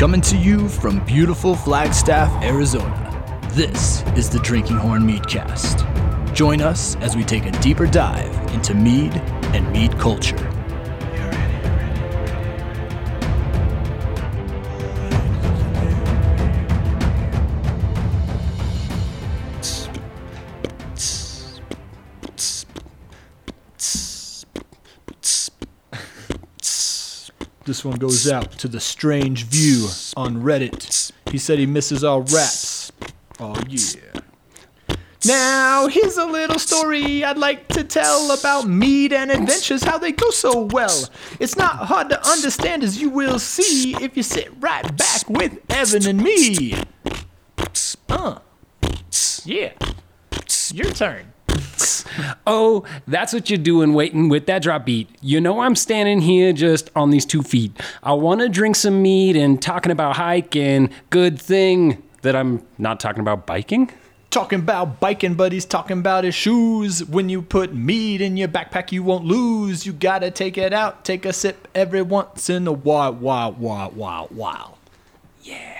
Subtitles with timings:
[0.00, 5.84] Coming to you from beautiful Flagstaff, Arizona, this is the Drinking Horn Meadcast.
[6.32, 9.12] Join us as we take a deeper dive into mead
[9.52, 10.49] and mead culture.
[27.70, 31.12] This one goes out to the strange view on Reddit.
[31.30, 32.90] He said he misses our raps.
[33.38, 34.00] Oh, yeah.
[35.24, 40.10] Now, here's a little story I'd like to tell about mead and adventures, how they
[40.10, 41.08] go so well.
[41.38, 45.56] It's not hard to understand, as you will see if you sit right back with
[45.70, 46.74] Evan and me.
[48.08, 48.40] Uh,
[49.44, 49.74] yeah.
[50.72, 51.32] Your turn.
[52.46, 55.08] Oh, that's what you're doing waiting with that drop beat.
[55.20, 57.78] You know I'm standing here just on these two feet.
[58.02, 60.90] I want to drink some mead and talking about hiking.
[61.10, 63.90] Good thing that I'm not talking about biking.
[64.30, 67.04] Talking about biking buddies, talking about his shoes.
[67.04, 69.84] When you put mead in your backpack, you won't lose.
[69.84, 73.90] You gotta take it out, take a sip every once in a while, while, while,
[73.90, 74.78] while, while.
[75.42, 75.78] Yeah,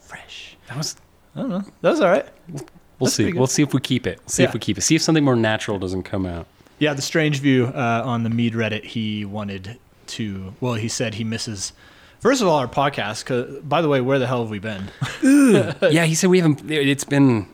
[0.00, 0.56] fresh.
[0.68, 0.96] That was
[1.34, 1.64] I don't know.
[1.82, 2.26] That was all right.
[2.98, 3.32] We'll That's see.
[3.32, 4.20] We'll see if we keep it.
[4.28, 4.48] See Yeah.
[4.48, 4.80] if we keep it.
[4.82, 6.46] See if something more natural doesn't come out.
[6.78, 8.84] Yeah, the strange view uh, on the Mead Reddit.
[8.84, 10.54] He wanted to.
[10.60, 11.72] Well, he said he misses.
[12.20, 13.24] First of all, our podcast.
[13.26, 14.88] 'cause- by the way, where the hell have we been?
[15.22, 16.70] yeah, he said we haven't.
[16.70, 17.46] It's been.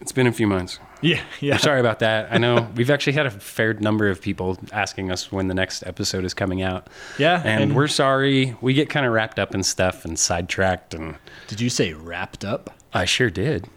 [0.00, 0.78] It's been a few months.
[1.00, 1.56] yeah, yeah.
[1.56, 2.28] Sorry about that.
[2.30, 5.82] I know we've actually had a fair number of people asking us when the next
[5.86, 6.88] episode is coming out.
[7.18, 8.56] Yeah, and, and- we're sorry.
[8.60, 11.16] We get kind of wrapped up in stuff and sidetracked, and
[11.48, 12.74] Did you say wrapped up?
[12.92, 13.68] I sure did.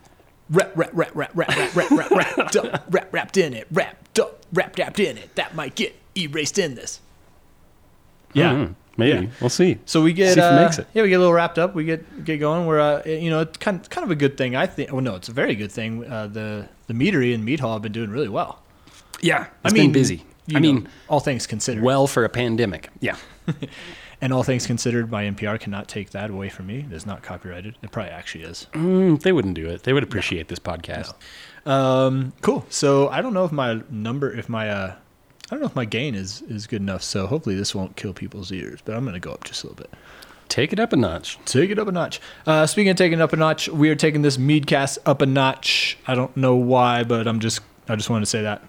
[0.51, 4.17] Wrap, wrap, wrap, wrap, wrap, wrap, wrap, wrap, wrapped up, wrap, wrapped in it, wrapped
[4.19, 5.35] up, wrapped, wrapped in it.
[5.35, 6.99] That might get erased in this.
[8.33, 8.65] Yeah.
[8.65, 9.31] Hmm, maybe Yeah.
[9.41, 9.77] we'll see.
[9.85, 10.87] So we get See if uh, makes it.
[10.93, 11.75] yeah, we get a little wrapped up.
[11.75, 12.65] We get get going.
[12.65, 14.55] We're uh, you know, it's kind kind of a good thing.
[14.55, 14.91] I think.
[14.91, 16.05] Well, no, it's a very good thing.
[16.05, 18.61] Uh, the the meadery and mead hall have been doing really well.
[19.21, 20.23] Yeah, I mean, been busy.
[20.47, 21.83] you I know, mean, all things considered.
[21.83, 22.89] well for a pandemic.
[23.01, 23.17] Yeah.
[24.21, 26.85] And all things considered, my NPR cannot take that away from me.
[26.89, 27.75] It is not copyrighted.
[27.81, 28.67] It probably actually is.
[28.73, 29.83] Mm, they wouldn't do it.
[29.83, 31.13] They would appreciate this podcast.
[31.65, 32.65] Um, cool.
[32.69, 34.95] So I don't know if my number, if my, uh,
[35.49, 37.01] I don't know if my gain is is good enough.
[37.01, 38.81] So hopefully this won't kill people's ears.
[38.83, 39.91] But I'm gonna go up just a little bit.
[40.47, 41.37] Take it up a notch.
[41.45, 42.19] Take it up a notch.
[42.45, 45.25] Uh, speaking of taking it up a notch, we are taking this Meadcast up a
[45.25, 45.97] notch.
[46.07, 48.63] I don't know why, but I'm just, I just wanted to say that.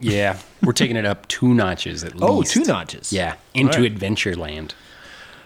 [0.00, 2.24] Yeah, we're taking it up two notches at least.
[2.24, 3.12] Oh, two notches.
[3.12, 3.94] Yeah, into right.
[3.94, 4.72] Adventureland.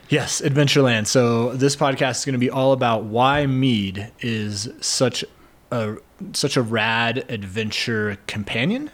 [0.09, 1.07] Yes, Adventureland.
[1.07, 5.25] So this podcast is going to be all about why mead is such
[5.71, 5.97] a
[6.33, 8.91] such a rad adventure companion.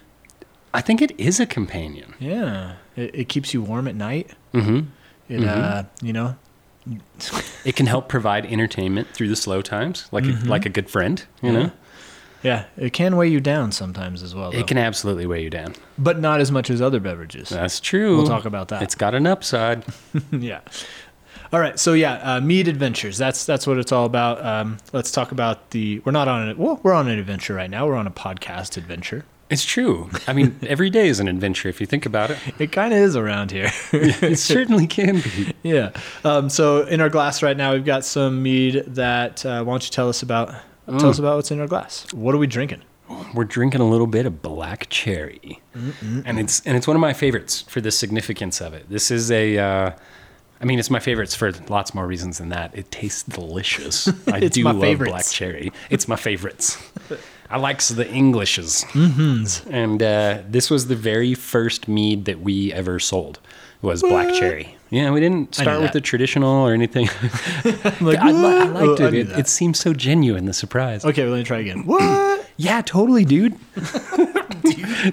[0.74, 2.14] I think it is a companion.
[2.18, 4.30] Yeah, it, it keeps you warm at night.
[4.52, 4.88] Mm-hmm.
[5.28, 6.36] It, uh, you know,
[7.64, 10.46] It can help provide entertainment through the slow times, like Mm-hmm.
[10.48, 11.24] a, like a good friend.
[11.42, 11.70] You know,
[12.44, 14.52] yeah, it can weigh you down sometimes as well.
[14.52, 14.58] Though.
[14.58, 15.74] it can absolutely weigh you down.
[15.98, 17.48] but not as much as other beverages.
[17.48, 18.18] That's true.
[18.18, 18.82] We'll talk about that.
[18.82, 19.84] It's got an upside.
[20.30, 20.60] yeah.
[21.52, 23.16] All right, so yeah, uh, mead adventures.
[23.16, 24.44] That's that's what it's all about.
[24.44, 26.00] Um, let's talk about the.
[26.00, 26.58] We're not on it.
[26.58, 27.86] Well, we're on an adventure right now.
[27.86, 29.24] We're on a podcast adventure.
[29.50, 30.10] It's true.
[30.26, 32.38] I mean, every day is an adventure if you think about it.
[32.58, 33.70] It kind of is around here.
[33.92, 35.54] It certainly can be.
[35.62, 35.92] yeah.
[36.24, 39.44] Um, so in our glass right now, we've got some mead that.
[39.46, 40.52] Uh, why don't you tell us about?
[40.86, 42.06] Tell us about what's in our glass.
[42.12, 42.82] What are we drinking?
[43.34, 47.12] We're drinking a little bit of black cherry, and it's and it's one of my
[47.12, 48.88] favorites for the significance of it.
[48.88, 49.90] This is a, uh,
[50.60, 52.76] I mean, it's my favorites for lots more reasons than that.
[52.76, 54.08] It tastes delicious.
[54.26, 55.10] I do love favorites.
[55.10, 55.72] black cherry.
[55.90, 56.78] It's my favorites.
[57.50, 58.84] I likes the Englishes.
[58.92, 59.70] Mm-hmm.
[59.72, 63.38] And uh, this was the very first mead that we ever sold
[63.82, 64.76] was black cherry.
[64.94, 67.08] Yeah, we didn't start with the traditional or anything.
[68.00, 69.12] Like, I, li- I liked Oh, I it.
[69.12, 70.44] knew It, it seems so genuine.
[70.46, 71.04] The surprise.
[71.04, 71.84] Okay, well, let me try again.
[71.86, 72.48] What?
[72.56, 73.56] Yeah, totally, dude.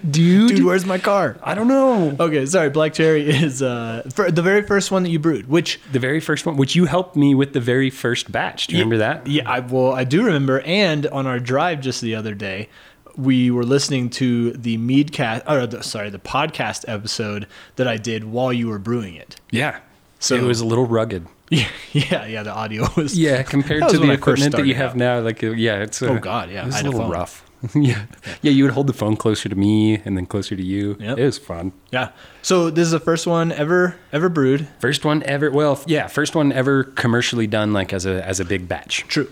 [0.09, 1.37] dude, Dude, where's my car?
[1.43, 2.15] I don't know.
[2.19, 2.69] Okay, sorry.
[2.69, 6.19] Black cherry is uh, for the very first one that you brewed, which The very
[6.19, 8.67] first one, which you helped me with the very first batch.
[8.67, 9.25] Do you remember that?
[9.27, 10.61] Yeah, I well, I do remember.
[10.61, 12.69] And on our drive just the other day,
[13.17, 18.23] we were listening to the Meadcast, or the, sorry, the podcast episode that I did
[18.25, 19.35] while you were brewing it.
[19.51, 19.79] Yeah.
[20.19, 21.27] So- it was a little rugged.
[21.51, 22.43] Yeah, yeah, yeah.
[22.43, 25.47] The audio was Yeah, compared was to the equipment that you have now, like uh,
[25.51, 27.11] yeah, it's uh, Oh, God, yeah, it was I a had a little phone.
[27.11, 27.45] rough.
[27.75, 28.05] yeah,
[28.41, 30.95] yeah, you would hold the phone closer to me and then closer to you.
[30.97, 31.17] Yep.
[31.17, 31.73] It was fun.
[31.91, 32.11] Yeah.
[32.41, 34.69] So this is the first one ever ever brewed.
[34.79, 35.51] First one ever.
[35.51, 39.05] Well, yeah, first one ever commercially done like as a as a big batch.
[39.09, 39.29] True.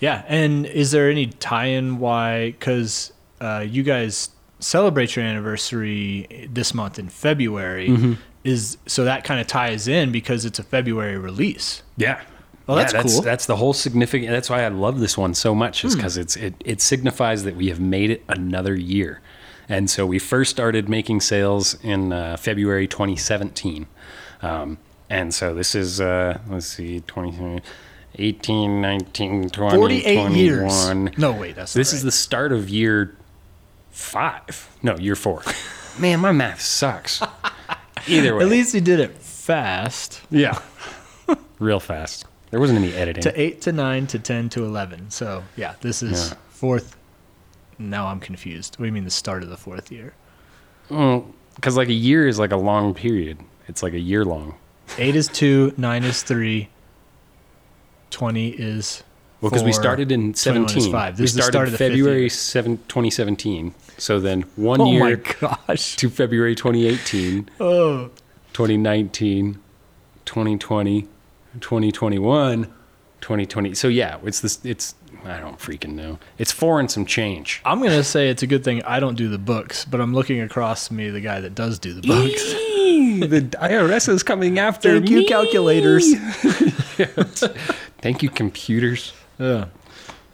[0.00, 0.24] Yeah.
[0.26, 2.46] And is there any tie-in why?
[2.50, 7.88] Because uh, you guys celebrate your anniversary this month in February.
[7.88, 8.12] Mm-hmm.
[8.42, 11.82] Is so that kind of ties in because it's a February release.
[11.98, 12.22] Yeah.
[12.66, 13.22] Oh, that's that's, cool.
[13.22, 14.30] That's the whole significant.
[14.30, 15.88] That's why I love this one so much, Hmm.
[15.88, 19.20] is because it's it it signifies that we have made it another year.
[19.68, 23.86] And so we first started making sales in uh, February 2017.
[24.42, 24.78] Um,
[25.10, 27.60] and so this is uh, let's see, 20,
[28.16, 30.86] 18, 19, 20, 48 years.
[30.86, 31.14] 21.
[31.18, 33.14] No, wait, that's This not is the start of year
[33.90, 34.68] five.
[34.82, 35.42] No, year four.
[35.98, 37.20] Man, my math sucks.
[38.06, 40.22] Either way, At least he did it fast.
[40.30, 40.58] yeah,
[41.58, 42.24] real fast.
[42.50, 43.22] There wasn't any editing.
[43.22, 45.10] To 8 to 9 to 10 to 11.
[45.10, 46.36] So, yeah, this is Yeah.
[46.48, 46.96] fourth.
[47.78, 48.74] Now I'm confused.
[48.78, 50.14] What do you mean the start of the fourth year?
[50.88, 53.38] Because like a year is like a long period.
[53.68, 54.54] It's like a year long.
[54.98, 56.68] 8 is 2, 9 is 3,
[58.10, 59.02] 20 is.
[59.40, 60.92] Well, because we started in 21 17.
[60.92, 61.16] five.
[61.16, 62.28] This we started start of the fifth February year.
[62.30, 63.74] 7, 2017.
[63.96, 65.96] So then one Oh year gosh.
[65.96, 68.10] to February 2018, Oh.
[68.52, 69.58] 2019,
[70.26, 71.02] 2020,
[71.60, 72.64] 2021,
[73.20, 73.74] 2020.
[73.74, 74.64] So yeah, it's this.
[74.64, 74.94] It's
[75.24, 76.18] I don't freaking know.
[76.38, 77.60] It's four and some change.
[77.64, 80.14] I'm going to say it's a good thing I don't do the books, but I'm
[80.14, 82.42] looking across me, the guy that does do the books.
[83.30, 86.14] the IRS is coming after Thank you, calculators.
[88.00, 89.12] Thank you, computers.
[89.40, 89.66] Yeah.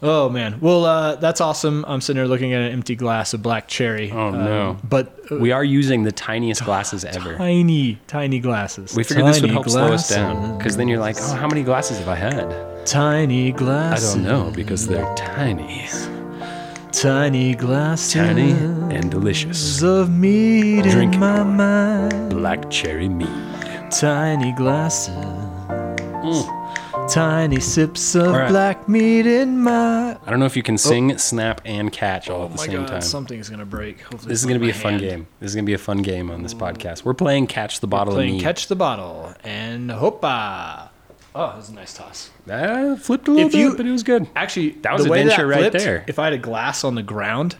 [0.02, 0.58] Oh man.
[0.60, 1.82] Well, uh, that's awesome.
[1.88, 4.12] I'm sitting here looking at an empty glass of black cherry.
[4.12, 4.70] Oh, no.
[4.70, 7.36] Um, but uh, We are using the tiniest glasses ever.
[7.38, 8.94] tiny, tiny glasses.
[8.94, 11.48] We figured this would Tiny help slow us down because then you're like, oh, how
[11.48, 12.86] many glasses have I had?
[12.86, 14.14] Tiny glasses.
[14.14, 14.14] I glasses.
[14.14, 15.86] don't know because they're tiny,
[16.92, 18.12] Tiny glasses.
[18.12, 18.50] tiny
[18.94, 19.82] and delicious.
[19.82, 22.30] of mead Drink in my mind.
[22.30, 23.28] Black cherry mead.
[23.90, 25.14] Tiny glasses.
[25.14, 26.65] Mm.
[27.08, 28.48] Tiny sips of All right.
[28.48, 30.16] black mead in my.
[30.26, 32.66] I don't know if you can sing, snap, and catch all Oh at the my
[32.66, 33.00] same god, time.
[33.00, 34.00] something's gonna break.
[34.02, 35.26] Hopefully This is going to be a my fun game.
[35.40, 37.04] This is going to be a fun game on this podcast.
[37.04, 38.42] We're playing Catch the Bottle of Playing Mead.
[38.42, 40.88] catch the bottle and hoppa.
[41.34, 42.30] Oh, that was a nice toss.
[42.50, 44.26] Ah, flipped a little If you- bit, but it was good.
[44.34, 46.04] Actually, That was the way adventure that right flipped, there.
[46.08, 47.56] If I had a glass on the ground,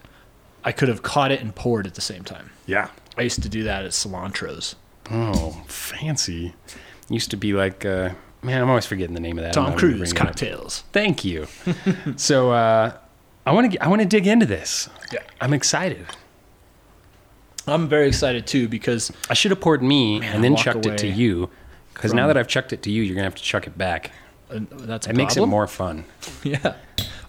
[0.64, 2.50] I could have caught it and poured at the same time.
[2.66, 2.88] Yeah.
[3.16, 4.74] I used to do that at cilantros.
[5.10, 6.54] Oh, fancy.
[7.08, 8.10] Used to be like, uh,
[8.42, 9.52] man, I'm always forgetting the name of that.
[9.54, 10.26] Tom Cruise bring it up.
[10.26, 10.84] cocktails.
[10.92, 11.46] Thank you.
[12.16, 12.96] so uh,
[13.44, 14.88] I want to I want to dig into this.
[15.12, 15.20] Yeah.
[15.40, 16.06] I'm excited.
[17.66, 21.06] I'm very excited too because I should have poured me and then chucked it to
[21.08, 21.50] you.
[21.94, 24.12] Because now that I've chucked it to you, you're gonna have to chuck it back.
[24.50, 26.04] uh, that's a It makes it more fun.
[26.44, 26.74] Yeah.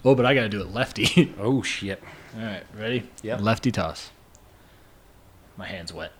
[0.04, 1.34] Oh, but I got to do it lefty.
[1.40, 2.00] Oh shit!
[2.36, 3.08] All right, ready?
[3.22, 3.36] Yeah.
[3.38, 4.10] Lefty toss.
[5.56, 6.12] My hand's wet.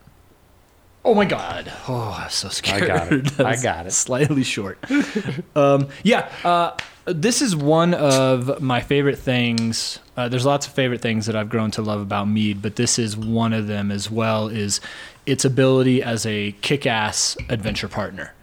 [1.09, 1.73] Oh my god!
[1.89, 2.83] Oh, I'm so scared.
[2.83, 3.41] I got it.
[3.41, 3.93] I got it.
[3.93, 4.79] Slightly short.
[5.57, 6.77] um, yeah, uh,
[7.07, 10.01] this is one of my favorite things.
[10.19, 12.99] Uh, there's lots of favorite things that I've grown to love about mead, but this
[12.99, 14.49] is one of them as well.
[14.49, 14.83] Is
[15.25, 18.35] its ability as a kick-ass adventure partner,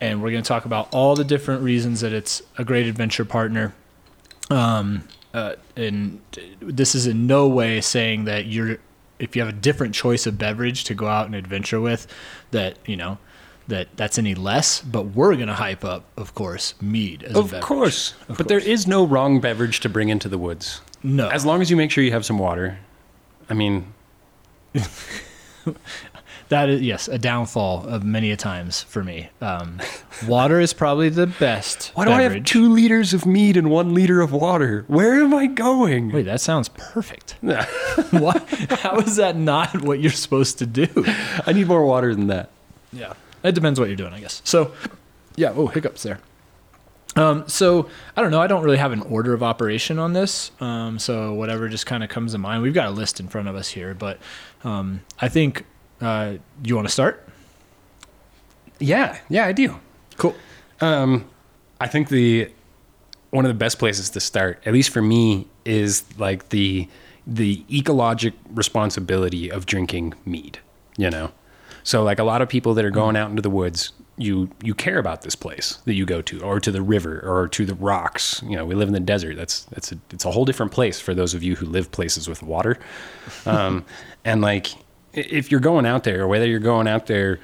[0.00, 3.24] and we're going to talk about all the different reasons that it's a great adventure
[3.24, 3.74] partner.
[4.50, 6.20] Um, uh, and
[6.58, 8.78] this is in no way saying that you're
[9.18, 12.06] if you have a different choice of beverage to go out and adventure with
[12.52, 13.18] that you know
[13.66, 17.38] that that's any less but we're going to hype up of course mead as a
[17.38, 17.62] Of beverage.
[17.62, 18.68] course, Of but there course.
[18.68, 20.80] is no wrong beverage to bring into the woods.
[21.02, 22.78] no As long as you make sure you have some water.
[23.50, 23.92] I mean,
[26.48, 29.80] that is yes a downfall of many a times for me um,
[30.26, 33.94] water is probably the best why do I have two liters of mead and one
[33.94, 34.84] liter of water?
[34.88, 36.10] Where am I going?
[36.12, 38.48] wait that sounds perfect what
[38.80, 40.88] how is that not what you're supposed to do
[41.46, 42.50] I need more water than that.
[42.92, 43.14] Yeah.
[43.42, 44.42] It depends what you're doing, I guess.
[44.44, 44.72] So,
[45.36, 45.52] yeah.
[45.54, 46.20] Oh, hiccups there.
[47.16, 48.40] Um, so I don't know.
[48.40, 50.50] I don't really have an order of operation on this.
[50.60, 52.62] Um, so whatever just kind of comes to mind.
[52.62, 54.18] We've got a list in front of us here, but
[54.62, 55.64] um, I think
[56.00, 57.26] uh, you want to start.
[58.78, 59.78] Yeah, yeah, I do.
[60.16, 60.34] Cool.
[60.80, 61.28] Um,
[61.80, 62.50] I think the
[63.30, 66.88] one of the best places to start, at least for me, is like the
[67.26, 70.58] the ecologic responsibility of drinking mead.
[70.96, 71.30] You know,
[71.82, 74.74] so like a lot of people that are going out into the woods, you you
[74.74, 77.74] care about this place that you go to, or to the river, or to the
[77.74, 78.42] rocks.
[78.44, 79.36] You know, we live in the desert.
[79.36, 82.28] That's that's a, it's a whole different place for those of you who live places
[82.28, 82.78] with water.
[83.46, 83.84] Um,
[84.24, 84.76] and like i-
[85.18, 87.40] if you're going out there, whether you're going out there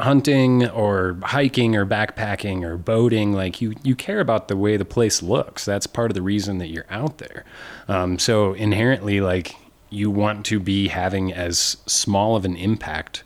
[0.00, 4.84] hunting or hiking or backpacking or boating like you you care about the way the
[4.84, 5.64] place looks.
[5.64, 7.44] That's part of the reason that you're out there.
[7.88, 9.54] Um, so inherently like
[9.90, 13.24] you want to be having as small of an impact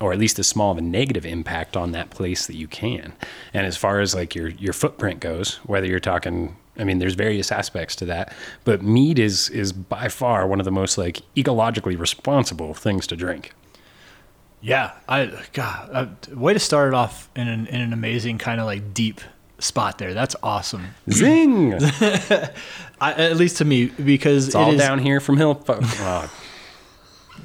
[0.00, 3.12] or at least as small of a negative impact on that place that you can.
[3.52, 7.14] And as far as like your your footprint goes whether you're talking I mean, there's
[7.14, 8.32] various aspects to that,
[8.64, 13.16] but mead is is by far one of the most like ecologically responsible things to
[13.16, 13.52] drink.
[14.60, 14.92] Yeah.
[15.08, 15.90] I God.
[15.92, 19.20] Uh, way to start it off in an in an amazing kind of like deep
[19.58, 20.14] spot there.
[20.14, 20.86] That's awesome.
[21.10, 21.74] Zing!
[23.00, 25.62] I, at least to me, because it's all it is, down here from hill.
[25.68, 26.28] uh,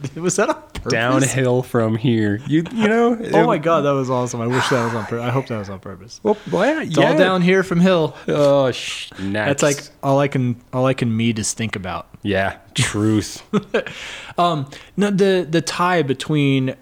[0.15, 0.91] Was that on purpose?
[0.91, 2.39] downhill from here.
[2.48, 3.15] You you know.
[3.34, 4.41] Oh my god, that was awesome.
[4.41, 5.22] I wish that was on purpose.
[5.25, 6.20] I hope that was on purpose.
[6.24, 8.15] Well, yeah, It's all down here from hill.
[8.27, 12.08] Oh, sh- That's like all I can all I can meet is think about.
[12.24, 13.44] yeah, truth.
[14.38, 16.75] Um, no, the the tie between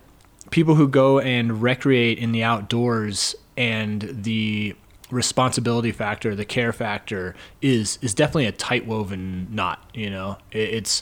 [0.51, 4.75] people who go and recreate in the outdoors and the
[5.09, 9.83] responsibility factor, the care factor is is definitely a tight woven knot.
[9.93, 11.01] You know, It- it's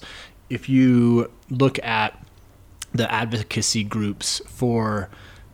[0.56, 2.20] if you look at
[2.94, 5.10] the advocacy groups for.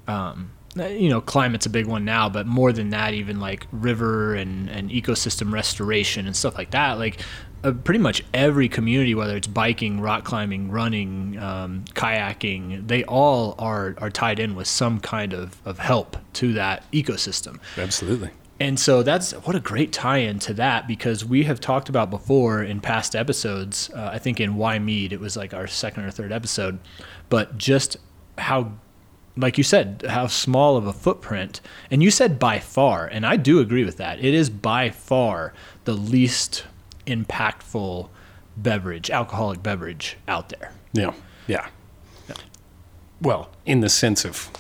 [0.08, 4.36] Um, you know, climate's a big one now, but more than that, even like river
[4.36, 6.98] and, and ecosystem restoration and stuff like that.
[6.98, 7.20] Like,
[7.64, 13.56] uh, pretty much every community, whether it's biking, rock climbing, running, um, kayaking, they all
[13.60, 17.60] are are tied in with some kind of, of help to that ecosystem.
[17.78, 18.30] Absolutely.
[18.62, 22.62] And so that's what a great tie-in to that because we have talked about before
[22.62, 23.90] in past episodes.
[23.90, 26.78] Uh, I think in Why Mead, it was like our second or third episode,
[27.30, 27.98] but just
[28.38, 28.74] how,
[29.36, 31.60] like you said, how small of a footprint.
[31.90, 34.20] And you said by far, and I do agree with that.
[34.20, 35.54] It is by far
[35.86, 36.66] the least
[37.08, 38.10] impactful
[38.58, 40.72] beverage, alcoholic beverage out there.
[40.94, 41.16] Yeah.
[41.48, 41.68] Yeah.
[43.20, 44.52] Well, in the sense of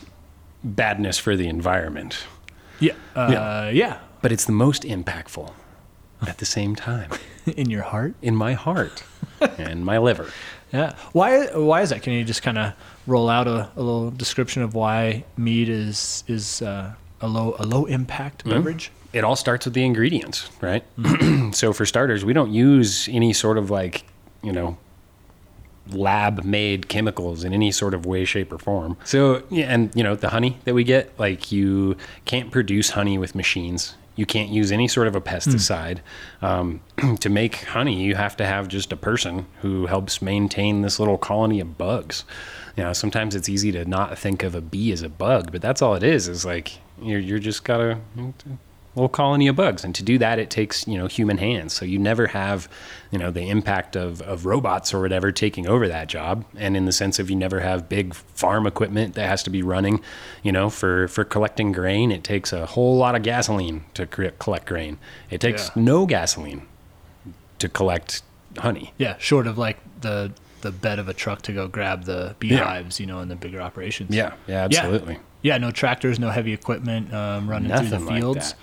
[0.63, 2.25] badness for the environment,
[2.81, 3.99] Yeah, uh, yeah.
[4.21, 5.53] but it's the most impactful
[6.27, 7.09] at the same time
[7.57, 8.13] In your heart.
[8.21, 9.03] in my heart
[9.57, 10.29] and my liver.
[10.73, 10.95] Yeah.
[11.11, 11.47] Why?
[11.47, 12.01] Why is that?
[12.01, 12.71] Can you just kind of
[13.05, 17.65] roll out a, a little description of why mead is is uh, a low a
[17.65, 18.89] low impact beverage?
[19.11, 20.85] It all starts with the ingredients, right?
[21.51, 24.05] so for starters, we don't use any sort of like,
[24.41, 24.77] you know,
[25.89, 28.97] lab made chemicals in any sort of way shape or form.
[29.03, 33.17] So, yeah, and you know, the honey that we get, like you can't produce honey
[33.17, 33.95] with machines.
[34.15, 35.99] You can't use any sort of a pesticide.
[36.41, 36.81] Um,
[37.21, 41.17] to make honey, you have to have just a person who helps maintain this little
[41.17, 42.25] colony of bugs.
[42.75, 45.61] You know, sometimes it's easy to not think of a bee as a bug, but
[45.61, 46.27] that's all it is.
[46.27, 47.99] Is like you're you're just gotta
[48.95, 49.83] little colony of bugs.
[49.83, 51.71] And to do that, it takes, you know, human hands.
[51.73, 52.67] So you never have,
[53.09, 56.43] you know, the impact of, of robots or whatever taking over that job.
[56.57, 59.63] And in the sense of you never have big farm equipment that has to be
[59.63, 60.01] running,
[60.43, 64.27] you know, for, for collecting grain, it takes a whole lot of gasoline to cre-
[64.39, 64.97] collect grain.
[65.29, 65.83] It takes Yeah.
[65.83, 66.63] no gasoline
[67.59, 68.23] to collect
[68.57, 68.93] honey.
[68.97, 69.15] Yeah.
[69.19, 70.31] Short of like the
[70.61, 73.59] the bed of a truck to go grab the beehives, you know, in the bigger
[73.59, 74.13] operations.
[74.15, 75.13] Yeah, yeah, absolutely.
[75.15, 75.19] Yeah.
[75.41, 78.59] Yeah, no tractors, no heavy equipment um, running through Nothing the like fields, that.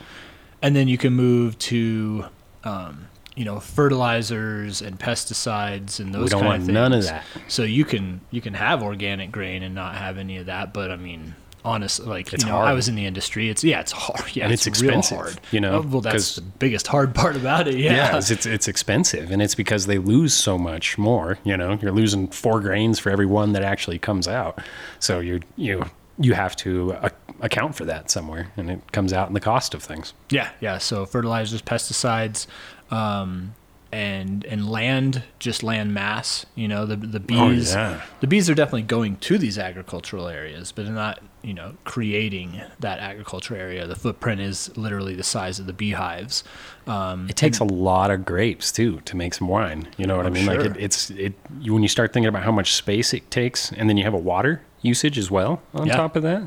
[0.63, 2.27] and then you can move to.
[2.65, 3.05] Um,
[3.37, 6.75] you know fertilizers and pesticides and those We don't kind want of things.
[6.75, 7.25] none of that.
[7.47, 10.73] So you can you can have organic grain and not have any of that.
[10.75, 13.49] But I mean, honestly, like It's you know, I was in the industry.
[13.49, 14.35] It's yeah, it's hard.
[14.35, 15.41] Yeah, And it's real expensive, hard.
[15.53, 17.77] you know, Oh, well, that's the biggest hard part about it.
[17.77, 17.93] Yeah.
[17.95, 21.39] Yeah, it's, it's it's expensive, and it's because they lose so much more.
[21.45, 24.59] You know, you're losing four grains for every one that actually comes out.
[24.99, 25.85] So you you
[26.19, 27.09] you have to uh,
[27.41, 30.15] account for that somewhere, and it comes out in the cost of things.
[30.31, 30.79] Yeah, yeah.
[30.79, 32.47] So fertilizers, pesticides,
[32.91, 33.55] um,
[33.93, 36.45] and and land, just land mass.
[36.55, 37.75] You know, the the bees.
[37.75, 38.03] Oh, yeah.
[38.21, 42.61] The bees are definitely going to these agricultural areas, but they're not, you know, creating
[42.81, 43.87] that agricultural area.
[43.87, 46.43] The footprint is literally the size of the beehives.
[46.87, 49.89] Um, It takes a lot of grapes too to make some wine.
[49.97, 50.47] You know what I Oh, mean?
[50.47, 53.71] Like it, it's it you, when you start thinking about how much space it takes,
[53.73, 55.97] and then you have a water usage as well on Yeah.
[55.97, 56.43] top of that.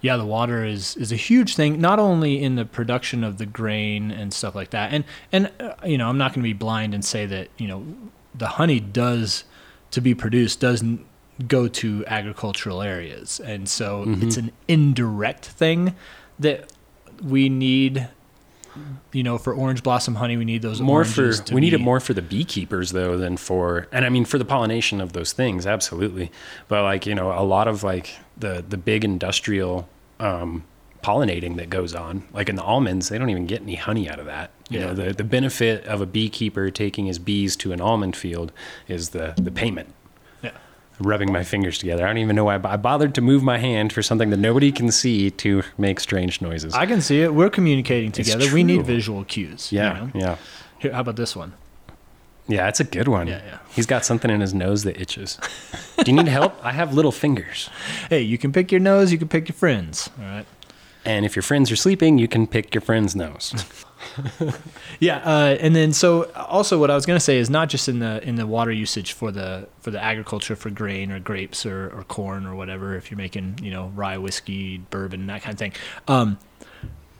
[0.00, 3.46] yeah, the water is is a huge thing, not only in the production of the
[3.46, 4.92] grain and stuff like that.
[4.92, 7.66] And and uh, you know, I'm not going to be blind and say that you
[7.66, 7.82] know
[8.34, 9.44] the honey does
[9.92, 11.04] to be produced does n-
[11.48, 15.94] go to agricultural areas, and so it's an indirect thing
[16.38, 16.72] that
[17.22, 18.08] we need.
[19.12, 22.00] You know, for orange blossom honey, we need those more for we need it more
[22.00, 25.64] for the beekeepers though than for and I mean for the pollination of those things
[25.64, 26.32] absolutely
[26.66, 29.88] but like you know a lot of like the the big industrial
[30.18, 30.64] um,
[31.04, 34.18] pollinating that goes on like in the almonds they don't even get any honey out
[34.18, 34.86] of that you Yeah.
[34.86, 38.50] know the the benefit of a beekeeper taking his bees to an almond field
[38.88, 39.94] is the the payment.
[41.00, 43.92] Rubbing my fingers together I don't even know why I bothered to move my hand
[43.92, 47.34] for something that nobody can see to make strange noises I can see it.
[47.34, 48.52] We're communicating together.
[48.52, 49.72] We need visual cues.
[49.72, 50.10] you yeah know?
[50.14, 50.36] yeah
[50.78, 51.54] Here, how about this one?
[52.46, 53.26] Yeah, it's a good one.
[53.26, 53.58] Yeah, yeah.
[53.70, 55.38] He's got something in his nose that itches.
[56.04, 56.54] Do you need help?
[56.62, 57.70] I have little fingers.
[58.10, 59.10] Hey, you can pick your nose.
[59.10, 60.10] You can pick your friends.
[60.18, 60.46] All right.
[61.06, 63.54] And if your friends are sleeping, you can pick your friend's nose.
[65.00, 67.88] Yeah, uh, and then so also what I was going to say is not just
[67.88, 71.66] in the in the water usage for the for the agriculture for grain or grapes
[71.66, 72.96] or, or corn or whatever.
[72.96, 75.72] If you're making you know rye whiskey, bourbon, that kind of thing.
[76.08, 76.38] Um,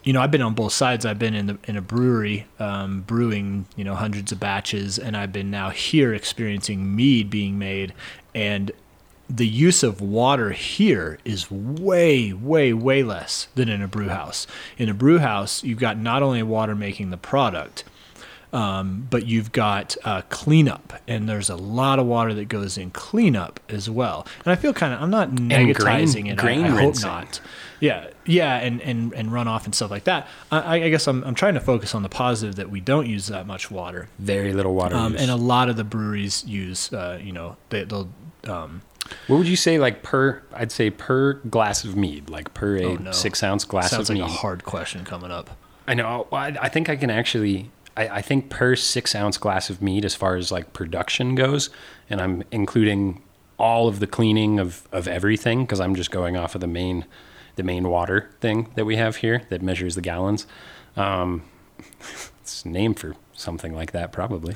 [0.04, 1.06] you know, I've been on both sides.
[1.06, 5.16] I've been in the in a brewery, um, brewing, you know, hundreds of batches, and
[5.16, 7.94] I've been now here experiencing mead being made,
[8.34, 8.70] and
[9.28, 14.46] the use of water here is way, way, way less than in a brew house.
[14.76, 17.84] In a brew house, you've got not only water making the product,
[18.52, 22.90] um, but you've got uh, cleanup, and there's a lot of water that goes in
[22.92, 24.26] cleanup as well.
[24.44, 25.50] And I feel kind of I'm not grain-
[26.28, 26.38] it.
[26.38, 27.08] I- grain I, hope rinsing.
[27.10, 27.40] not.
[27.80, 30.28] Yeah, yeah, and, and, and runoff and stuff like that.
[30.52, 33.26] I, I guess I'm, I'm trying to focus on the positive that we don't use
[33.26, 37.18] that much water, Very little water um, and a lot of the breweries use, uh,
[37.22, 38.08] you know, they, they'll.
[38.46, 38.82] Um,
[39.26, 40.42] what would you say, like per?
[40.52, 43.12] I'd say per glass of mead, like per a Oh, no.
[43.12, 44.30] six ounce glass sounds of like mead.
[44.30, 45.50] a hard question coming up.
[45.86, 46.26] I know.
[46.32, 47.70] I, I think I can actually.
[47.96, 51.70] I, I think per six ounce glass of mead, as far as like production goes,
[52.10, 53.22] and I'm including
[53.56, 57.04] all of the cleaning of of everything because I'm just going off of the main
[57.56, 60.46] the main water thing that we have here that measures the gallons.
[60.96, 61.42] Um,
[62.40, 64.54] it's named for something like that, probably.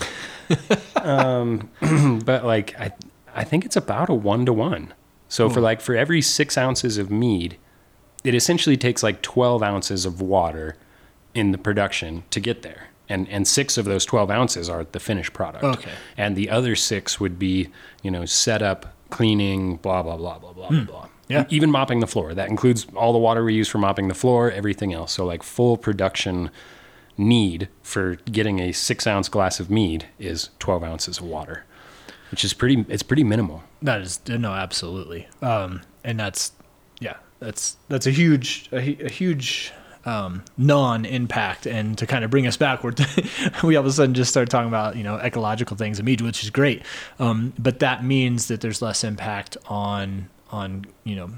[0.97, 1.69] um,
[2.25, 2.93] but like I
[3.39, 4.93] I think it's about a one to one.
[5.29, 5.65] So for hmm.
[5.65, 7.57] like for every six ounces of mead,
[8.25, 10.77] it essentially takes like 12 ounces of water
[11.35, 12.89] in the production to get there.
[13.09, 15.65] And, and six of those 12 ounces are the finished product.
[15.65, 15.93] Okay.
[16.17, 17.69] And the other six would be,
[18.03, 20.85] you know, setup, cleaning, blah, blah, blah, blah, blah, hmm.
[20.85, 21.09] blah.
[21.29, 21.45] Yeah.
[21.49, 22.35] Even mopping the floor.
[22.35, 25.13] That includes all the water we use for mopping the floor, everything else.
[25.13, 26.51] So, like, full production
[27.19, 31.65] need for getting a six ounce glass of mead is 12 ounces of water,
[32.31, 33.63] which is pretty, it's pretty minimal.
[33.83, 36.53] That is no, absolutely, um, and that's
[37.01, 39.73] yeah, that's that's a huge a, a huge
[40.05, 41.67] um, non-impact.
[41.67, 43.01] And to kind of bring us backward,
[43.63, 46.43] we all of a sudden just start talking about you know ecological things immediately, which
[46.43, 46.83] is great.
[47.19, 51.31] Um, but that means that there's less impact on on you know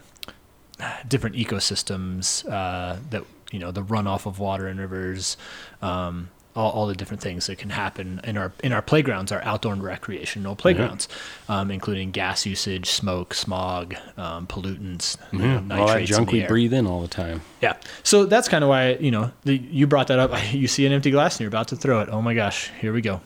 [1.09, 5.37] different ecosystems uh, that you know the runoff of water in rivers.
[5.83, 9.42] Um, all, all the different things that can happen in our in our playgrounds, our
[9.44, 11.08] outdoor and recreational playgrounds,
[11.48, 16.48] um, including gas usage, smoke, smog, um, pollutants, you know, all that junk we air.
[16.48, 17.42] breathe in all the time.
[17.60, 17.76] Yeah.
[18.02, 20.30] So that's kind of why you know the, you brought that up.
[20.52, 22.08] You see an empty glass and you're about to throw it.
[22.10, 22.70] Oh my gosh!
[22.80, 23.20] Here we go.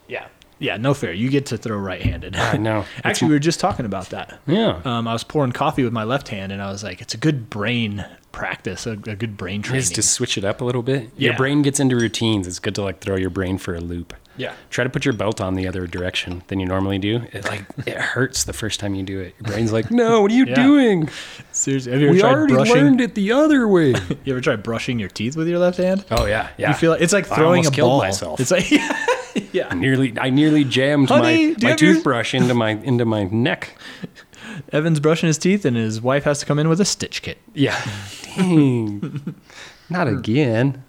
[0.07, 0.27] Yeah.
[0.57, 0.77] Yeah.
[0.77, 1.13] No fair.
[1.13, 2.35] You get to throw right-handed.
[2.35, 2.83] I know.
[3.03, 4.39] Actually, we were just talking about that.
[4.47, 4.81] Yeah.
[4.83, 7.17] Um, I was pouring coffee with my left hand, and I was like, "It's a
[7.17, 10.83] good brain practice, a, a good brain training." is to switch it up a little
[10.83, 11.09] bit.
[11.17, 12.47] Your brain gets into routines.
[12.47, 14.13] It's good to like throw your brain for a loop.
[14.37, 14.53] yeah.
[14.69, 17.23] Try to put your belt on the other direction than you normally do.
[17.33, 19.35] It like it hurts the first time you do it.
[19.39, 20.55] Your brain's like, "No, what are you Yeah.
[20.55, 21.09] doing?
[21.51, 22.75] Seriously, have you ever We tried already brushing?
[22.75, 23.93] learned it the other way."
[24.25, 26.05] You ever tried brushing your teeth with your left hand?
[26.11, 26.69] oh yeah, yeah.
[26.69, 27.99] You feel like it's like throwing a ball.
[27.99, 28.39] myself.
[28.39, 28.69] It's like
[29.53, 29.67] yeah.
[29.69, 33.23] I nearly I nearly jammed Honey, my, my have your- toothbrush into my into my
[33.25, 33.75] neck.
[34.73, 37.37] Evan's brushing his teeth, and his wife has to come in with a stitch kit.
[37.53, 37.79] Yeah.
[38.39, 39.35] Dang.
[39.89, 40.83] Not again.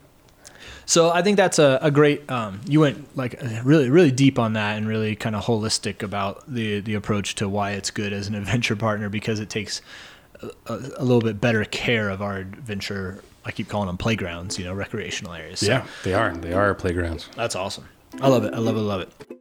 [0.86, 2.28] So I think that's a, a great.
[2.30, 6.02] Um, you went like uh, really, really deep on that, and really kind of holistic
[6.02, 9.82] about the the approach to why it's good as an adventure partner because it takes
[10.42, 13.22] a, a, little bit better care of our adventure.
[13.44, 15.60] I keep calling them playgrounds, you know, recreational areas.
[15.60, 16.36] So Yeah, they are.
[16.36, 17.28] They are playgrounds.
[17.36, 17.88] that's awesome.
[18.20, 18.52] I love it.
[18.52, 18.80] I love it.
[18.80, 19.39] Love it.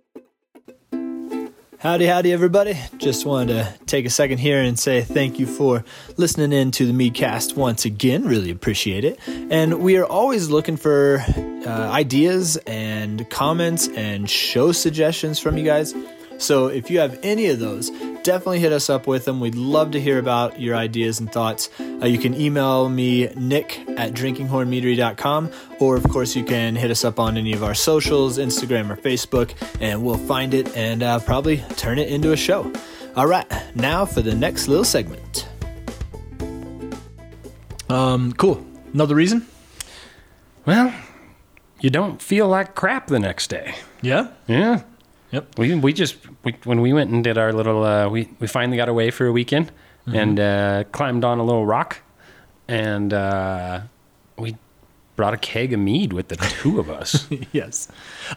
[1.82, 2.78] Howdy, howdy, everybody.
[2.98, 5.86] Just wanted to take a second here and say thank you for
[6.18, 8.26] listening in to the Meadcast once again.
[8.26, 9.18] Really appreciate it.
[9.26, 11.24] And we are always looking for
[11.66, 15.96] uh, ideas and comments and show suggestions from you guys.
[16.40, 17.90] So if you have any of those,
[18.24, 19.40] definitely hit us up with them.
[19.40, 21.70] We'd love to hear about your ideas and thoughts.
[21.80, 27.04] Uh, you can email me, nick at drinkinghornmeadery.com, or of course, you can hit us
[27.04, 31.20] up on any of our socials, Instagram or Facebook, and we'll find it and uh,
[31.20, 32.72] probably turn it into a show.
[33.16, 35.48] All right, now for the next little segment.
[37.90, 38.66] Um, cool.
[38.94, 39.48] Another reason?
[40.66, 40.94] Well,
[41.82, 43.76] you don't feel like crap the next day.
[44.02, 44.30] Yeah.
[44.48, 44.84] Yeah.
[45.32, 45.58] Yep.
[45.60, 48.78] We we just we, when we went and did our little uh, we we finally
[48.78, 49.72] got away for a weekend
[50.08, 50.18] Mm-hmm.
[50.18, 52.00] and uh, climbed on a little rock
[52.68, 53.82] and uh,
[54.38, 54.56] we
[55.18, 57.28] brought a keg of mead with the two of us.
[57.52, 57.90] yes.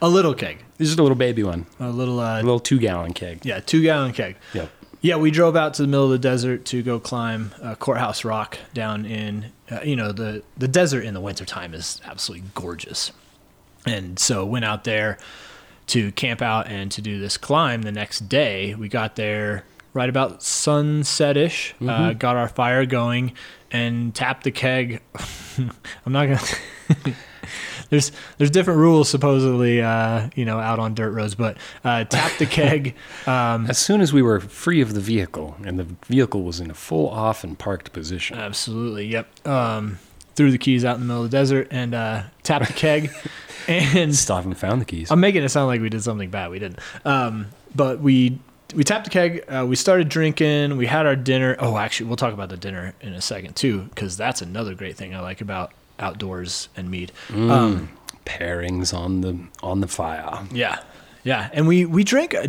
[0.03, 0.65] A little keg.
[0.77, 3.47] this is a little baby one, A little, uh, a little two gallon keg.
[3.47, 4.37] yeah, two gallon keg.
[4.53, 4.71] Yep.
[5.01, 8.25] Yeah, we drove out to the middle of the desert to go climb uh, Courthouse
[8.25, 13.13] Rock down in, uh, you know, the, the desert in the wintertime is absolutely gorgeous.
[13.87, 15.17] And so went out there
[15.89, 18.75] to camp out and to do this climb the next day.
[18.75, 19.65] We got there
[19.95, 23.33] right about sunset-ish, uh, got our fire going
[23.71, 25.03] and tapped the keg.
[26.07, 26.39] I'm not going
[27.05, 27.15] to...
[27.91, 31.35] there's there's different rules supposedly, uh, you know, out on dirt roads.
[31.35, 32.95] But uh, tap the keg.
[33.27, 36.71] Um, As soon as we were free of the vehicle and the vehicle was in
[36.71, 39.29] a full off and parked position, absolutely, yep.
[39.47, 39.99] Um,
[40.35, 43.11] threw the keys out in the middle of the desert and uh, tapped the keg.
[43.69, 45.11] and still haven't found the keys.
[45.11, 46.51] I'm making it sound like we did something bad.
[46.51, 46.79] We didn't.
[47.05, 48.39] Um, but we
[48.75, 49.45] we tapped the keg.
[49.49, 50.77] Uh, we started drinking.
[50.77, 51.57] We had our dinner.
[51.59, 54.97] Oh, actually, we'll talk about the dinner in a second too, because that's another great
[54.97, 57.13] thing I like about outdoors and mead.
[57.31, 57.91] Um,
[58.25, 60.47] Pairings on the on the fire.
[60.53, 60.81] yeah,
[61.25, 62.49] yeah, and we we drank a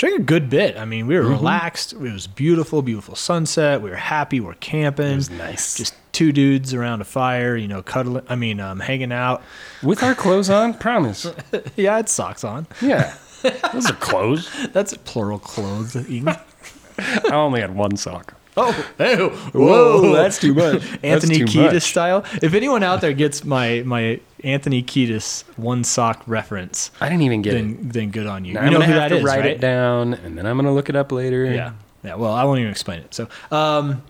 [0.00, 0.78] drank a good bit.
[0.78, 1.92] I mean, we were relaxed.
[1.92, 3.82] It was beautiful, beautiful sunset.
[3.82, 4.40] We were happy.
[4.40, 5.12] We're camping.
[5.12, 5.76] It was nice.
[5.76, 8.24] Just two dudes around a fire, you know, cuddling.
[8.26, 9.42] I mean, um, hanging out.
[9.82, 11.26] With our clothes on, promise.
[11.76, 12.66] yeah, I had socks on.
[12.80, 13.14] Yeah.
[13.72, 14.50] Those are clothes.
[14.72, 15.94] That's plural clothes.
[16.98, 18.34] I only had one sock.
[18.56, 19.28] Oh, ew.
[19.52, 20.82] whoa, that's too much.
[21.02, 21.82] Anthony too Kiedis much.
[21.82, 22.24] style.
[22.42, 27.42] If anyone out there gets my my Anthony Kiedis one sock reference, I didn't even
[27.42, 27.56] get it.
[27.56, 28.54] then then good on you.
[28.54, 29.46] Now you I'm know who have that to is, write right?
[29.52, 31.44] it down, and then I'm gonna look it up later.
[31.44, 31.72] Yeah,
[32.02, 32.14] yeah.
[32.14, 33.14] Well, I won't even explain it.
[33.14, 34.02] So, um,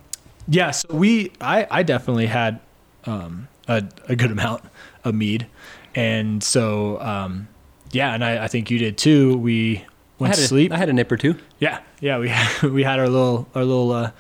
[0.49, 0.71] yeah.
[0.71, 2.61] So we, I, I definitely had
[3.05, 4.65] um, a, a good amount
[5.05, 5.47] of mead,
[5.95, 7.49] and so um,
[7.93, 9.37] yeah, and I, I think you did too.
[9.39, 9.85] We I
[10.19, 10.73] went had, to a, sleep.
[10.73, 11.37] I had a nip or two.
[11.59, 14.11] Yeah, yeah, we had, we had our little our little uh,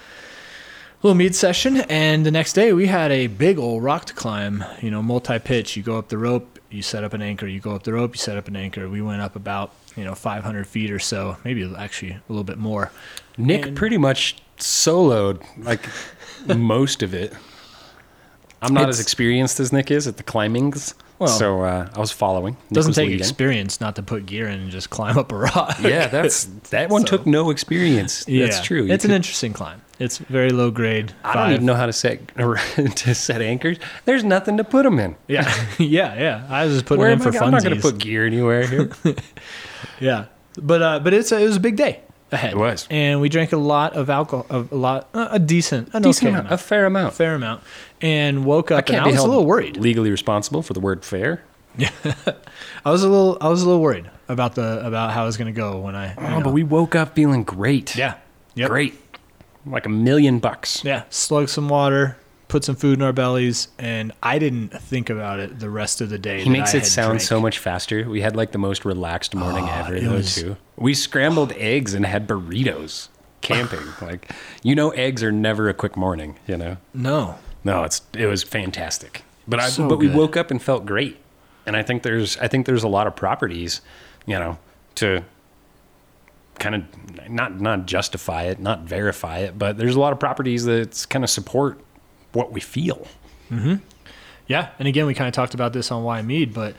[1.02, 4.64] little mead session, and the next day we had a big old rock to climb.
[4.80, 5.76] You know, multi pitch.
[5.76, 7.46] You go up the rope, you set up an anchor.
[7.46, 8.88] You go up the rope, you set up an anchor.
[8.88, 12.58] We went up about you know 500 feet or so, maybe actually a little bit
[12.58, 12.90] more.
[13.38, 15.80] Nick And- pretty much soloed like
[16.56, 17.32] most of it.
[18.62, 22.10] I'm not as experienced as Nick is at the climbings, Well, so uh, I was
[22.10, 22.54] following.
[22.54, 23.20] Nick doesn't was take leading.
[23.20, 25.76] experience not to put gear in and just climb up a rock.
[25.80, 28.24] Yeah, that's that one So- took no experience.
[28.28, 28.84] That's true.
[28.84, 29.82] You It's an interesting climb.
[29.98, 31.12] It's very low grade.
[31.22, 33.76] I don't even know how to set to set anchors.
[34.06, 35.14] There's nothing to put them in.
[35.28, 35.42] Yeah,
[35.78, 36.46] yeah, yeah.
[36.48, 38.24] I was just putting Where it in for I, I'm not going to put gear
[38.26, 38.90] anywhere here.
[40.00, 42.00] Yeah, but uh, but it's a, it was a big day
[42.32, 42.52] ahead.
[42.52, 42.86] It was.
[42.90, 46.28] and we drank a lot of alcohol, of a lot, uh, a decent, an Decent
[46.28, 47.12] okay amount, amount, a fair amount.
[47.12, 47.62] a fair amount,
[48.02, 49.76] and woke I up and I was a little worried.
[49.76, 51.42] legally responsible for the word fair.
[51.76, 51.90] Yeah,
[52.84, 55.36] I was a little, I was a little worried about the about how it was
[55.36, 56.14] going to go when I.
[56.16, 57.94] Oh, know- but we woke up feeling great.
[57.96, 58.14] yeah,
[58.54, 58.68] yep.
[58.70, 58.94] Great.
[59.66, 60.82] Like a million bucks.
[60.84, 62.16] Yeah, slug some water,
[62.48, 66.08] put some food in our bellies, and I didn't think about it the rest of
[66.08, 66.42] the day.
[66.42, 67.20] He makes I it sound drank.
[67.20, 68.08] so much faster.
[68.08, 70.56] We had like the most relaxed morning Oh, ever though was- too.
[70.76, 73.08] We scrambled eggs and had burritos
[73.42, 73.80] camping.
[74.02, 74.30] like
[74.64, 76.78] you know eggs are never a quick morning, you know.
[76.94, 79.22] No, No, it's it was fantastic.
[79.46, 81.18] But I So but we woke up and felt great.
[81.66, 83.80] And I think there's I think there's a lot of properties,
[84.26, 84.58] you know,
[84.96, 85.24] to
[86.58, 90.64] kind of not not justify it, not verify it, but there's a lot of properties
[90.64, 91.80] that kind of support
[92.32, 93.06] what we feel.
[93.50, 93.76] Mm-hmm.
[94.46, 96.74] Yeah, and again, we kind of talked about this on Why Mead, but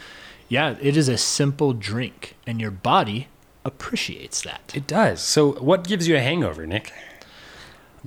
[0.50, 3.28] yeah, it is a simple drink, and your body
[3.64, 4.74] appreciates that.
[4.76, 5.22] It does.
[5.22, 6.92] So what gives you a hangover, Nick?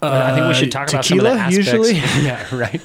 [0.03, 1.57] I think we should talk about some of the aspects.
[1.69, 1.93] usually?
[2.25, 2.81] yeah, right.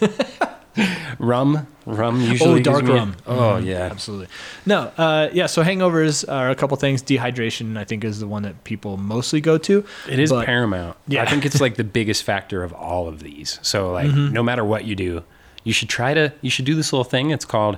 [1.19, 2.59] rum, rum usually.
[2.59, 3.15] Oh, dark gives me a- rum.
[3.27, 3.89] oh yeah.
[3.91, 4.27] Absolutely.
[4.65, 5.47] No, uh, yeah.
[5.47, 7.01] So hangovers are a couple things.
[7.03, 9.83] Dehydration, I think, is the one that people mostly go to.
[10.07, 10.97] It is but- paramount.
[11.07, 11.23] Yeah.
[11.23, 13.59] I think it's like the biggest factor of all of these.
[13.61, 14.33] So like Mm-hmm.
[14.33, 15.23] no matter what you do,
[15.63, 17.31] you should try to you should do this little thing.
[17.31, 17.77] It's called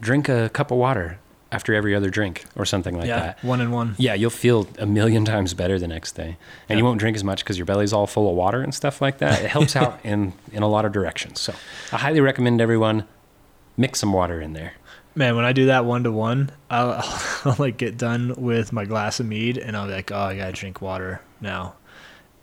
[0.00, 1.18] drink a cup of water
[1.52, 3.44] after every other drink or something like Yeah, that.
[3.44, 3.94] one and one.
[3.98, 6.36] Yeah, you'll feel a million times better the next day,
[6.68, 9.00] and you won't drink as much because your belly's all full of water and stuff
[9.00, 9.42] like that.
[9.42, 11.40] It helps out in in a lot of directions.
[11.40, 11.54] So
[11.92, 13.04] I highly recommend everyone
[13.76, 14.74] mix some water in there.
[15.14, 17.04] Man, when I do that one to one, I'll
[17.58, 20.52] like get done with my glass of mead, and I'll be like, "Oh, I gotta
[20.52, 21.74] drink water now,"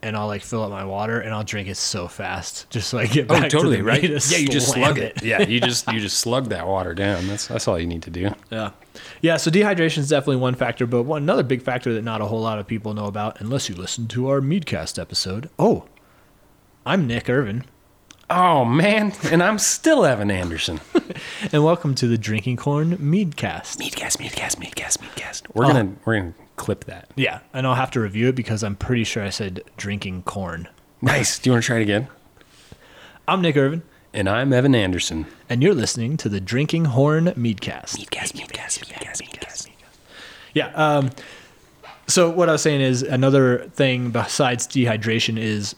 [0.01, 2.97] and I'll like fill up my water, and I'll drink it so fast, just so
[2.97, 5.23] I get oh, back to the mead to Yeah, you just slug it.
[5.23, 7.27] Yeah, you just you just slug that water down.
[7.27, 8.31] That's that's all you need to do.
[8.51, 8.71] Yeah.
[9.21, 12.25] Yeah, so dehydration is definitely one factor, but one another big factor that not a
[12.25, 15.49] whole lot of people know about unless you listen to our Meadcast episode.
[15.59, 15.85] Oh,
[16.83, 17.65] I'm Nick Irvin,
[18.29, 20.81] Oh man, and I'm still Evan Anderson.
[21.53, 23.77] and welcome to the Drinking Corn Meadcast.
[23.77, 25.43] Meatcast, meatcast, meatcast, meatcast.
[25.53, 25.97] We're gonna oh.
[26.03, 27.09] we're gonna clip that.
[27.15, 30.67] Yeah, and I'll have to review it because I'm pretty sure I said drinking corn.
[31.01, 31.37] Nice.
[31.37, 32.07] Do you want to try it again?
[33.27, 35.27] I'm Nick Irvin, And I'm Evan Anderson.
[35.47, 37.97] and you're listening to the Drinking Horn Meadcast.
[37.99, 39.69] Meatcast, meatcast, meatcast, meatcast.
[40.55, 40.69] Yeah.
[40.73, 41.11] Um,
[42.07, 45.75] so what I was saying is another thing besides dehydration is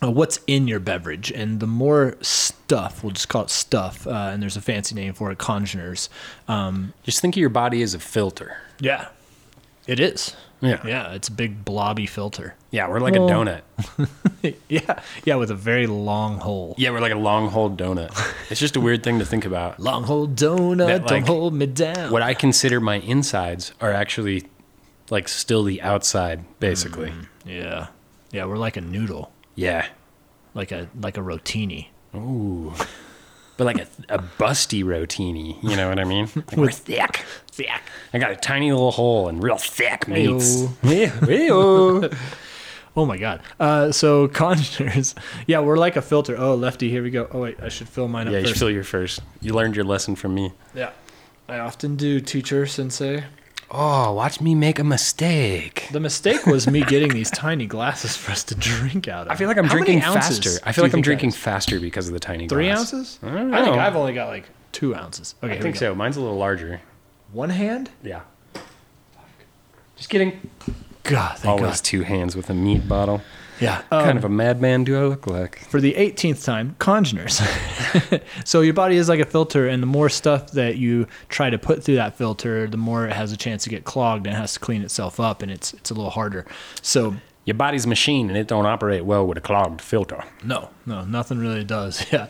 [0.00, 4.10] uh, what's in your beverage, and the more stuff, we'll just call it stuff, uh,
[4.32, 6.08] and there's a fancy name for it, congeners.
[6.46, 8.58] Um, Just think of your body as a filter.
[8.78, 9.08] yeah.
[9.86, 10.34] It is.
[10.60, 10.80] Yeah.
[10.86, 12.54] Yeah, it's a big blobby filter.
[12.70, 13.60] Yeah, we're like a donut.
[14.68, 16.74] yeah, yeah, with a very long hole.
[16.78, 18.10] Yeah, we're like a long hole donut.
[18.50, 19.78] It's just a weird thing to think about.
[19.86, 22.10] Long hole donut, That, like, don't hold me down.
[22.10, 24.46] What I consider my insides are actually
[25.10, 27.10] like still the outside, basically.
[27.10, 27.86] Mm, yeah,
[28.32, 29.86] yeah, we're like a noodle, Yeah.
[30.54, 31.88] like a like a rotini.
[32.14, 32.72] Ooh.
[33.56, 36.28] But like a, a busty rotini, you know what I mean?
[36.36, 37.24] Like we're thick.
[37.50, 37.68] Thick.
[38.12, 40.62] I got a tiny little hole and real thick meats.
[40.82, 42.14] Heyo.
[42.98, 43.42] Oh my god.
[43.60, 45.14] Uh, so conjurers,
[45.46, 46.36] yeah, we're like a filter.
[46.38, 47.28] Oh, lefty, here we go.
[47.32, 48.58] Oh wait, I should fill mine up Yeah, you first.
[48.58, 49.20] fill your first.
[49.40, 50.52] You learned your lesson from me.
[50.74, 50.90] yeah,
[51.48, 53.24] I often do, teacher sensei.
[53.70, 55.88] Oh, watch me make a mistake.
[55.90, 59.32] The mistake was me getting these tiny glasses for us to drink out of.
[59.32, 60.50] I feel like I'm How drinking faster.
[60.64, 61.36] I feel like I'm drinking is?
[61.36, 62.78] faster because of the tiny three glass.
[62.78, 63.18] ounces.
[63.22, 63.76] I don't I think.
[63.76, 65.34] I've only got like two ounces.
[65.42, 65.94] Okay, I think so.
[65.94, 66.80] Mine's a little larger.
[67.32, 67.90] One hand.
[68.04, 68.20] Yeah.
[69.96, 70.48] Just kidding.
[71.06, 71.84] God, Always God.
[71.84, 73.22] two hands with a mead bottle.
[73.60, 73.80] Yeah.
[73.90, 75.60] kind Um, of a madman do I look like?
[75.70, 77.40] for the 18th time, congeners.
[78.44, 81.56] so your body is like a filter, and the more stuff that you try to
[81.58, 84.54] put through that filter, the more it has a chance to get clogged and has
[84.54, 86.44] to clean itself up, and it's it's a little harder.
[86.82, 87.16] So
[87.46, 90.22] Your body's a machine and it don't operate well with a clogged filter.
[90.44, 92.04] no, no, nothing really does.
[92.12, 92.26] Yeah.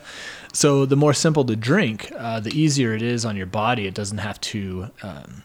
[0.53, 3.85] So the more simple to drink, uh, the easier it is on your body.
[3.85, 4.89] It doesn't have to.
[5.03, 5.43] Um,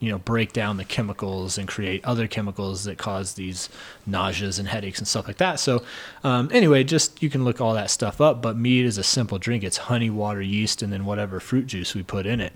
[0.00, 3.68] you know, break down the chemicals and create other chemicals that cause these
[4.08, 5.58] nauseas and headaches and stuff like that.
[5.58, 5.82] So,
[6.22, 8.40] um, anyway, just you can look all that stuff up.
[8.40, 9.64] But mead is a simple drink.
[9.64, 12.52] It's honey, water, yeast, and then whatever fruit juice we put in it.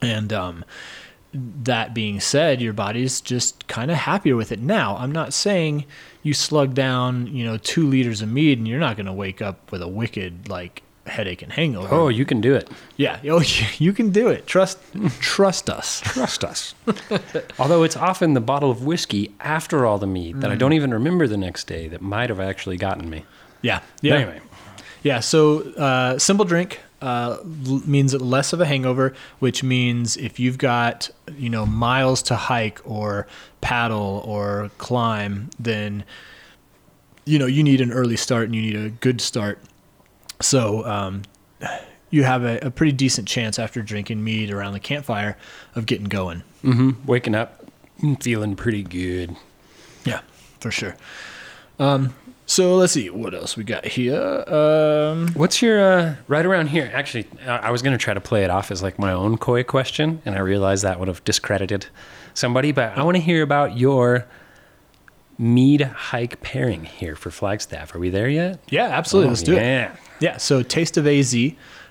[0.00, 0.64] And um,
[1.34, 4.60] that being said, your body's just kind of happier with it.
[4.60, 5.84] Now, I'm not saying
[6.22, 9.42] you slug down, you know, two liters of mead and you're not going to wake
[9.42, 11.88] up with a wicked like headache and hangover.
[11.94, 12.68] Oh, you can do it.
[12.96, 13.42] yeah, oh,
[13.78, 14.46] you can do it.
[14.46, 14.78] Trust,
[15.20, 16.00] trust us.
[16.04, 16.74] Trust us.
[17.58, 20.92] Although it's often the bottle of whiskey after all the mead that I don't even
[20.94, 23.24] remember the next day that might have actually gotten me.
[23.62, 24.14] Yeah, But yeah.
[24.16, 24.40] Anyway,
[25.02, 27.36] Yeah, so uh, simple drink uh,
[27.66, 32.36] l- means less of a hangover, which means if you've got you know miles to
[32.36, 33.26] hike or
[33.60, 36.04] paddle or climb, then
[37.26, 39.58] you know you need an early start and you need a good start.
[40.40, 41.22] So um,
[42.10, 45.36] you have a, a pretty decent chance after drinking mead around the campfire
[45.74, 46.42] of getting going.
[46.62, 47.64] hmm waking up
[48.20, 49.36] feeling pretty good.
[50.04, 50.20] Yeah,
[50.60, 50.96] for sure.
[51.78, 52.14] Um,
[52.46, 54.20] so let's see what else we got here.
[54.46, 56.90] Um, What's your uh, right around here?
[56.92, 59.62] Actually, I was going to try to play it off as like my own coy
[59.64, 61.86] question, and I realized that would have discredited
[62.34, 62.70] somebody.
[62.70, 64.26] But I want to hear about your
[65.38, 67.94] mead hike pairing here for Flagstaff.
[67.94, 68.60] Are we there yet?
[68.68, 69.28] yeah, absolutely.
[69.28, 69.62] Oh, let's do it.
[69.62, 69.96] yeah.
[70.20, 71.34] Yeah, so Taste of AZ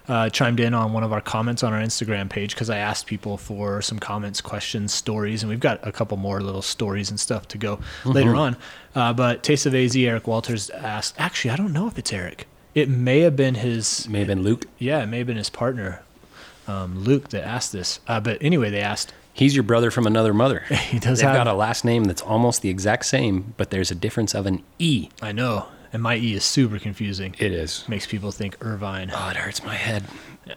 [0.08, 3.06] uh, chimed in on one of our comments on our Instagram page because I asked
[3.06, 7.20] people for some comments, questions, stories, and we've got a couple more little stories and
[7.20, 8.56] stuff to go later on.
[8.96, 12.48] Uh, but Taste of AZ, Eric Walters asked, actually, I don't know if it's Eric.
[12.74, 14.66] It may have been his, May have been Luke.
[14.80, 16.02] yeah, it may have been his partner,
[16.68, 18.00] um, Luke, that asked this.
[18.08, 20.60] Uh, but anyway, they asked, He's your brother from another mother.
[20.70, 23.92] he does They've have, got a last name that's almost the exact same, but there's
[23.92, 25.10] a difference of an E.
[25.22, 27.36] I know, and my E is super confusing.
[27.40, 27.84] It is.
[27.88, 29.12] Makes people think Irvine.
[29.14, 30.04] Oh, it hurts my head.
[30.46, 30.56] Yeah.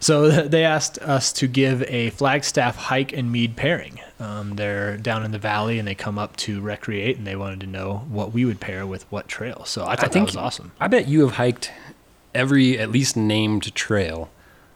[0.00, 4.00] So they asked us to give a Flagstaff hike and mead pairing.
[4.20, 7.60] Um, they're down in the valley and they come up to recreate, and they wanted
[7.60, 9.64] to know what we would pair with what trail.
[9.64, 10.72] So I thought that was awesome.
[10.78, 11.72] I bet you have hiked
[12.34, 14.30] every at least named trail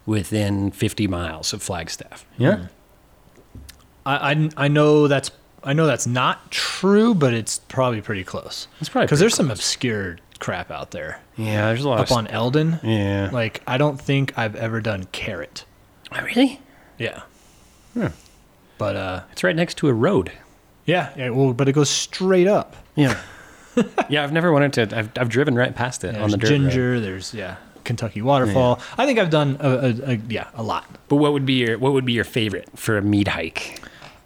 [0.05, 2.25] within 50 miles of Flagstaff.
[2.37, 2.67] Yeah.
[4.09, 5.31] I, I I know that's
[5.63, 8.67] I know that's not true, but it's probably pretty close.
[8.79, 12.25] It's probably because there's some obscure crap out there Yeah, there's a lot up on
[12.27, 12.79] Elden.
[12.81, 13.29] Yeah.
[13.31, 15.65] Like I don't think I've ever done carrot.
[16.11, 16.61] Oh, really?
[16.97, 17.21] Yeah.
[17.93, 18.07] Hmm.
[18.77, 20.31] But uh, It's right next to a road.
[20.85, 21.29] yeah, yeah.
[21.29, 22.75] Well, but it goes straight up.
[22.95, 23.19] Yeah.
[24.09, 24.97] yeah, I've never wanted to.
[24.97, 26.57] I've, I've driven right past it There's on the dirt road.
[26.61, 26.99] ginger.
[26.99, 28.79] There's yeah, Kentucky waterfall.
[28.97, 30.85] I think I've done a, a, a yeah a lot.
[31.09, 33.81] But what would be your what would be your favorite for a mead hike?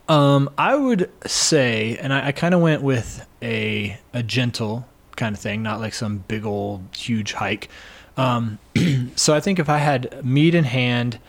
[0.09, 5.35] Um, I would say, and I, I kind of went with a a gentle kind
[5.35, 7.69] of thing, not like some big old huge hike.
[8.17, 8.59] Um,
[9.15, 11.19] so I think if I had mead in hand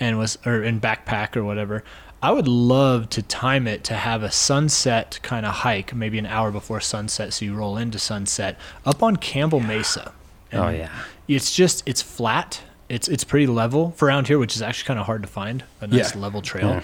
[0.00, 1.84] and was or in backpack or whatever,
[2.22, 6.26] I would love to time it to have a sunset kind of hike, maybe an
[6.26, 10.12] hour before sunset, so you roll into sunset up on Campbell Mesa.
[10.54, 10.90] Oh yeah.
[11.28, 12.60] it's just it's flat.
[12.88, 15.64] It's it's pretty level for around here, which is actually kind of hard to find
[15.80, 16.20] a nice Yeah.
[16.20, 16.82] level trail.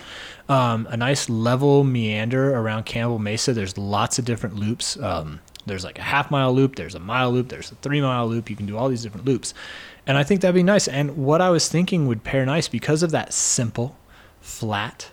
[0.49, 3.53] Um, a nice level meander around Campbell Mesa.
[3.53, 4.97] There's lots of different loops.
[4.99, 6.77] Um, there's like a half mile loop.
[6.77, 7.49] There's a mile loop.
[7.51, 8.49] There's a three mile loop.
[8.49, 9.53] You can do all these different loops,
[10.07, 10.89] and I think that'd be nice.
[10.89, 13.95] And what I was thinking would pair nice because of that simple,
[14.41, 15.11] flat,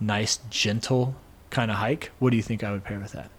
[0.00, 1.14] nice, gentle
[1.50, 3.30] kind of hike, what do you think I would pair with that?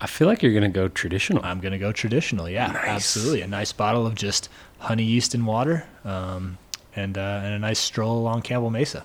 [0.00, 1.44] I feel like you're gonna go traditional.
[1.44, 2.48] I'm gonna go traditional.
[2.48, 2.86] Yeah, Nice.
[2.88, 3.42] absolutely.
[3.42, 4.48] A nice bottle of just
[4.78, 6.56] honey yeast and water, um,
[6.96, 9.04] and uh, and a nice stroll along Campbell Mesa.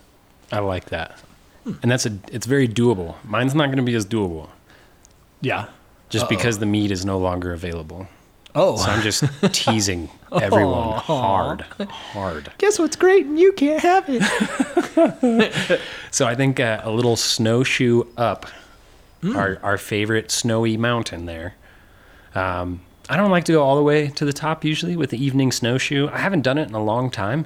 [0.52, 1.20] I like that,
[1.66, 2.18] and that's a.
[2.32, 3.16] It's very doable.
[3.24, 4.50] Mine's not gonna be as doable,
[5.42, 5.66] Yeah.
[6.10, 6.30] just Uh-oh.
[6.30, 8.08] because the mead is no longer available.
[8.56, 11.00] Oh, So I'm just teasing everyone Aw.
[11.00, 12.52] hard, hard.
[12.60, 15.82] guess what's great and you can't have it.
[16.12, 18.46] So I think uh, a little snowshoe up,
[19.22, 19.36] Hmm.
[19.38, 21.56] our our favorite snowy mountain there.
[22.36, 25.24] Um, I don't like to go all the way to the top usually with the
[25.24, 26.10] evening snowshoe.
[26.12, 27.46] I haven't done it in a long time,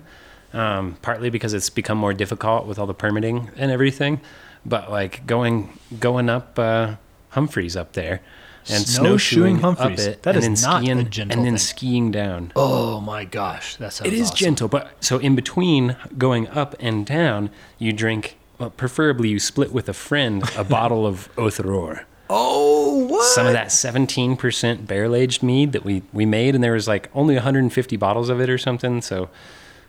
[0.58, 4.22] um, partly because it's become more difficult with all the permitting and everything.
[4.66, 6.96] But like going going up uh,
[7.30, 8.22] Humphreys up there
[8.70, 10.08] and Snowshoeing snowshoeing Humphreys.
[10.08, 11.58] up it, That and is then not a skiing, gentle and then thing.
[11.60, 12.52] skiing down.
[12.56, 14.08] oh my gosh, that sounds.
[14.12, 14.36] It is awesome.
[14.38, 18.38] gentle, but so in between going up and down, you drink.
[18.60, 22.06] Well, preferably you split with a friend a bottle of Othror.
[22.30, 23.24] Oh, what?
[23.24, 27.10] Some of that 17% barrel aged mead that we we made, and there was like
[27.14, 29.02] only 150 bottles of it or something.
[29.02, 29.30] So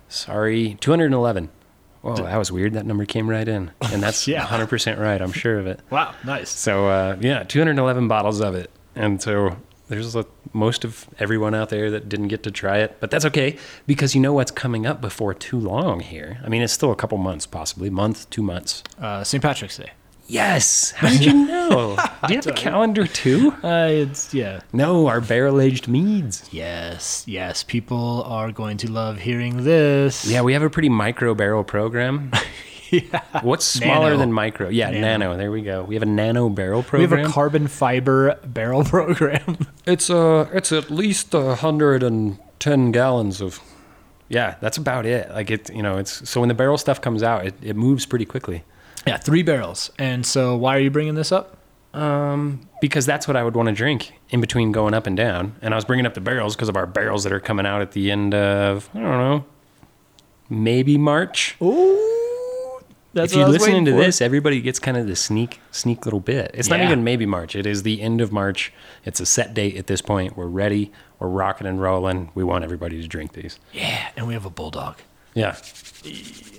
[0.09, 1.51] sorry, 211.
[2.03, 2.75] Whoa, that was weird.
[2.75, 4.47] That number came right in, and that's Yeah.
[4.47, 5.21] 100% right.
[5.21, 5.81] I'm sure of it.
[5.91, 6.49] Wow, nice.
[6.51, 9.57] So uh, yeah, 211 bottles of it, and so
[9.89, 13.25] there's a, most of everyone out there that didn't get to try it, but that's
[13.25, 16.39] okay because you know what's coming up before too long here.
[16.45, 18.85] I mean, it's still a couple months, possibly month, two months.
[19.01, 19.43] Uh, St.
[19.43, 19.91] Patrick's Day.
[20.29, 20.91] Yes.
[20.91, 21.97] How did you know?
[22.27, 23.55] Do you have a calendar too?
[23.63, 24.61] Uh, it's yeah.
[24.75, 26.47] No, our barrel aged meads.
[26.53, 27.63] Yes, yes.
[27.63, 30.27] People are going to love hearing this.
[30.27, 32.31] Yeah, we have a pretty micro barrel program.
[32.91, 33.23] yeah.
[33.41, 34.19] What's smaller Nano.
[34.19, 34.69] than micro?
[34.69, 35.01] Yeah, Nano.
[35.01, 35.37] nano.
[35.39, 35.83] There we go.
[35.85, 37.01] We have a nano barrel program.
[37.03, 37.25] We program.
[37.25, 39.67] have a carbon fiber barrel program.
[39.87, 43.61] It's uh, it's at least a hundred and ten gallons of.
[44.29, 45.31] Yeah, that's about it.
[45.31, 48.05] Like it, you know, it's so when the barrel stuff comes out, it, it moves
[48.05, 48.63] pretty quickly.
[49.09, 49.91] Yeah, three barrels.
[49.99, 51.57] And so, why are you bringing this up?
[51.95, 55.57] Um, because that's what I would want to drink in between going up and down.
[55.63, 57.81] And I was bringing up the barrels because of our barrels that are coming out
[57.81, 59.45] at the end of I don't know,
[60.51, 61.57] maybe March.
[61.63, 62.81] Ooh,
[63.15, 63.97] that's if you're listening to for.
[63.97, 66.51] this, everybody gets kind of the sneak, sneak little bit.
[66.53, 67.57] It's not even maybe March.
[67.57, 68.73] It is the end of March.
[69.07, 70.37] It's a set date at this point.
[70.37, 70.93] We're ready.
[71.19, 72.31] We're rocking and rolling.
[72.35, 73.59] We want everybody to drink these.
[73.73, 74.97] yeah, and we have a bulldog.
[75.39, 75.57] Yeah.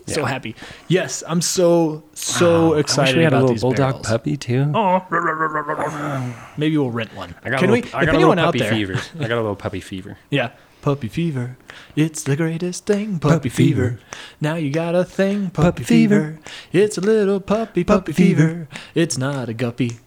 [0.08, 0.56] So happy.
[0.88, 4.08] Yes, I'm so so I excited wish we had a little bulldog barrels.
[4.08, 4.72] puppy too.
[4.74, 5.06] Oh,
[6.58, 7.36] Maybe we'll rent one.
[7.44, 7.82] I got Can a we?
[7.84, 8.96] little, I got a anyone little out puppy there, fever.
[9.20, 10.18] I got a little puppy fever.
[10.32, 10.52] Yeah.
[10.82, 11.58] Puppy fever.
[11.98, 13.90] It's the greatest thing, puppy, Puppy fever.
[13.90, 14.00] fever.
[14.40, 16.40] Now you got a thing, puppy, Puppy fever.
[16.72, 16.86] fever.
[16.86, 18.48] It's a little puppy, puppy, Puppy fever.
[18.48, 18.68] fever.
[18.96, 19.98] It's not a guppy.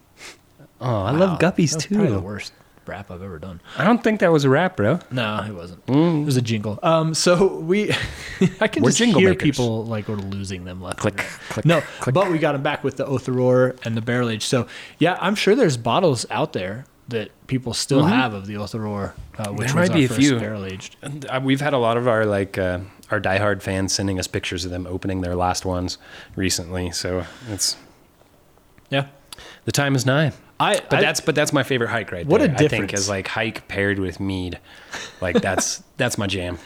[0.80, 2.52] Oh, I Wow, love guppies Probably the worst
[2.92, 3.60] rap I've ever done.
[3.78, 4.98] I don't think that was a rap, bro.
[5.10, 5.84] No, it wasn't.
[5.86, 6.22] Mm.
[6.22, 6.78] It was a jingle.
[6.82, 7.90] Um, so we,
[8.60, 9.42] I can We're just hear makers.
[9.42, 11.04] people like we're losing them left.
[11.04, 12.14] and Click, click, No, click.
[12.14, 14.44] but we got them back with the Otheror and the barrel age.
[14.44, 14.66] So
[14.98, 19.50] yeah, I'm sure there's bottles out there that people still have of the Otheror, uh,
[19.50, 19.56] which Mm-hmm.
[19.56, 20.38] There was might our be a first few.
[20.38, 20.96] barrel aged.
[21.02, 22.78] Uh, We've had a lot of our like uh,
[23.10, 25.98] our diehard fans sending us pictures of them opening their last ones
[26.36, 26.90] recently.
[26.92, 27.76] So it's
[28.90, 29.06] Yeah.
[29.64, 30.32] the time is nigh.
[30.62, 32.54] I, But I- that's but that's my favorite hike right What a there.
[32.54, 33.00] I think difference.
[33.00, 34.58] is like hike paired with mead.
[35.20, 36.58] Like that's that's my jam.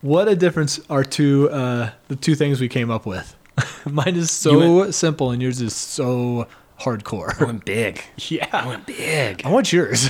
[0.00, 3.34] What a difference are two uh, the two things we came up with.
[3.84, 6.46] Mine is so You simple and yours is so
[6.80, 7.40] hardcore.
[7.40, 7.98] I went big.
[8.18, 8.66] I yeah.
[8.66, 9.42] went big.
[9.46, 10.08] I want yours.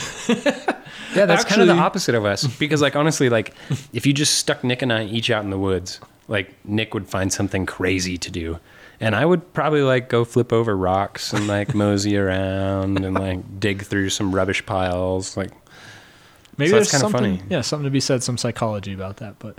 [1.14, 2.44] Yeah, that's kind of the opposite of us.
[2.59, 3.55] Because like honestly, like
[3.92, 7.07] if you just stuck Nick and I each out in the woods, like Nick would
[7.09, 8.59] find something crazy to do.
[9.04, 13.60] And I would probably like go flip over rocks and like mosey around and like
[13.60, 15.36] dig through some rubbish piles.
[15.36, 15.50] Like
[16.56, 17.42] Maybe So there's kinda something, funny.
[17.50, 19.38] yeah, something to be said, some psychology about that.
[19.40, 19.58] But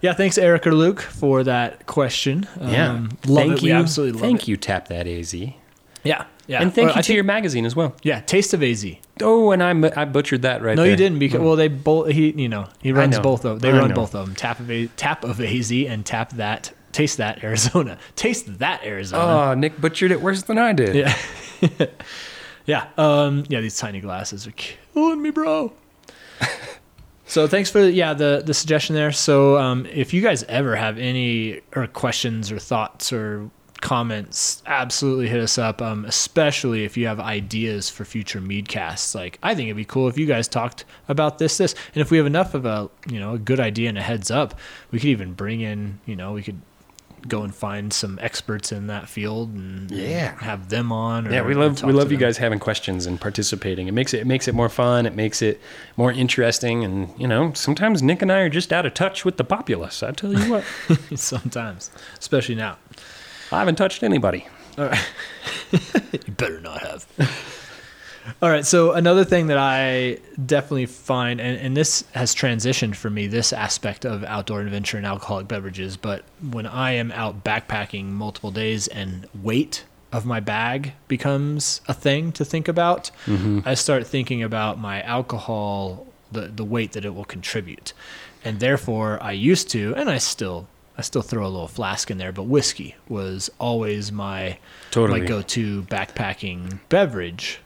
[0.00, 2.46] yeah, thanks Eric or Luke for that question.
[2.60, 3.62] yeah, Um, love thank it.
[3.62, 4.48] you, We absolutely love thank it.
[4.48, 7.74] you, tap that AZ, Yeah, yeah, and thank you I to think- your magazine as
[7.76, 7.94] well.
[8.04, 8.86] yeah, Taste of AZ.
[9.20, 10.92] Oh, and I I butchered that right No, there.
[10.92, 13.22] you didn't because well, they both he you know he runs know.
[13.22, 13.94] both of they I run know.
[13.96, 14.34] both of them.
[14.36, 17.98] Tap of A, tap of AZ and tap that taste that Arizona.
[18.16, 19.50] Taste that Arizona.
[19.50, 20.94] Oh, Nick butchered it worse than I did.
[20.94, 21.16] Yeah.
[22.66, 22.88] yeah.
[22.96, 25.72] Um, yeah, these tiny glasses are killing me, bro.
[27.26, 29.12] so thanks for yeah the the suggestion there.
[29.12, 33.50] So um, if you guys ever have any or questions or thoughts or
[33.80, 35.80] comments, absolutely hit us up.
[35.82, 39.14] Um, especially if you have ideas for future meadcasts.
[39.14, 42.10] Like I think it'd be cool if you guys talked about this, this, and if
[42.10, 44.54] we have enough of a you know a good idea and a heads up,
[44.90, 46.60] we could even bring in you know we could
[47.28, 50.38] go and find some experts in that field and and Yeah.
[50.40, 51.26] have them on.
[51.28, 52.26] Or, Yeah, we love we love you them.
[52.28, 53.88] guys having questions and participating.
[53.88, 55.06] It makes it it makes it more fun.
[55.06, 55.60] It makes it
[55.96, 56.84] more interesting.
[56.84, 60.02] And you know, sometimes Nick and I are just out of touch with the populace.
[60.02, 60.64] I tell you what,
[61.14, 62.78] sometimes, especially now.
[63.52, 64.46] I haven't touched anybody.
[64.78, 65.08] All right,
[65.72, 67.06] you better not have.
[68.42, 68.66] All right.
[68.66, 73.52] So another thing that I definitely find, and, and this has transitioned for me, this
[73.52, 75.96] aspect of outdoor adventure and alcoholic beverages.
[75.96, 81.94] But when I am out backpacking multiple days and weight of my bag becomes a
[81.94, 83.60] thing to think about, mm-hmm.
[83.64, 87.92] I start thinking about my alcohol, the the weight that it will contribute,
[88.44, 90.66] and therefore I used to, and I still.
[90.98, 94.58] I still throw a little flask in there, but whiskey was always my
[94.90, 95.20] Totally.
[95.20, 97.60] my go-to backpacking beverage.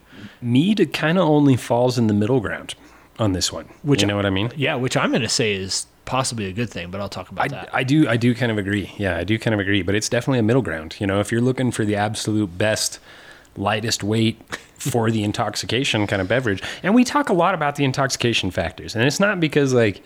[0.45, 2.74] Mead kind of only falls in the middle ground
[3.18, 3.66] on this one.
[3.82, 4.53] Which you know what I mean?
[4.57, 7.47] Yeah, which I'm going to say is possibly a good thing, but I'll talk about
[7.47, 7.74] I, that.
[7.74, 8.92] I do I do kind of agree.
[8.97, 10.97] Yeah, I do kind of agree, but it's definitely a middle ground.
[10.99, 12.99] You know, if you're looking for the absolute best,
[13.57, 14.40] lightest weight
[14.78, 18.95] for the intoxication kind of beverage, and we talk a lot about the intoxication factors,
[18.95, 20.03] and it's not because like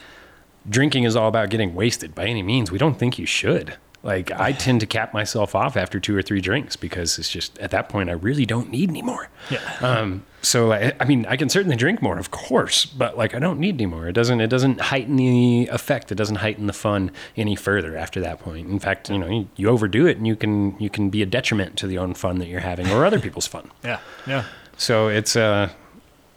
[0.68, 2.70] drinking is all about getting wasted by any means.
[2.70, 3.76] We don't think you should.
[4.08, 7.58] Like I tend to cap myself off after two or three drinks because it's just
[7.58, 9.28] at that point I really don't need any more.
[9.50, 9.60] Yeah.
[9.82, 13.38] Um, so I, I mean, I can certainly drink more, of course, but like I
[13.38, 14.08] don't need any more.
[14.08, 14.40] It doesn't.
[14.40, 16.10] It doesn't heighten the effect.
[16.10, 18.70] It doesn't heighten the fun any further after that point.
[18.70, 21.26] In fact, you know, you, you overdo it, and you can you can be a
[21.26, 23.70] detriment to the own fun that you're having or other people's fun.
[23.84, 24.44] yeah, yeah.
[24.78, 25.68] So it's uh,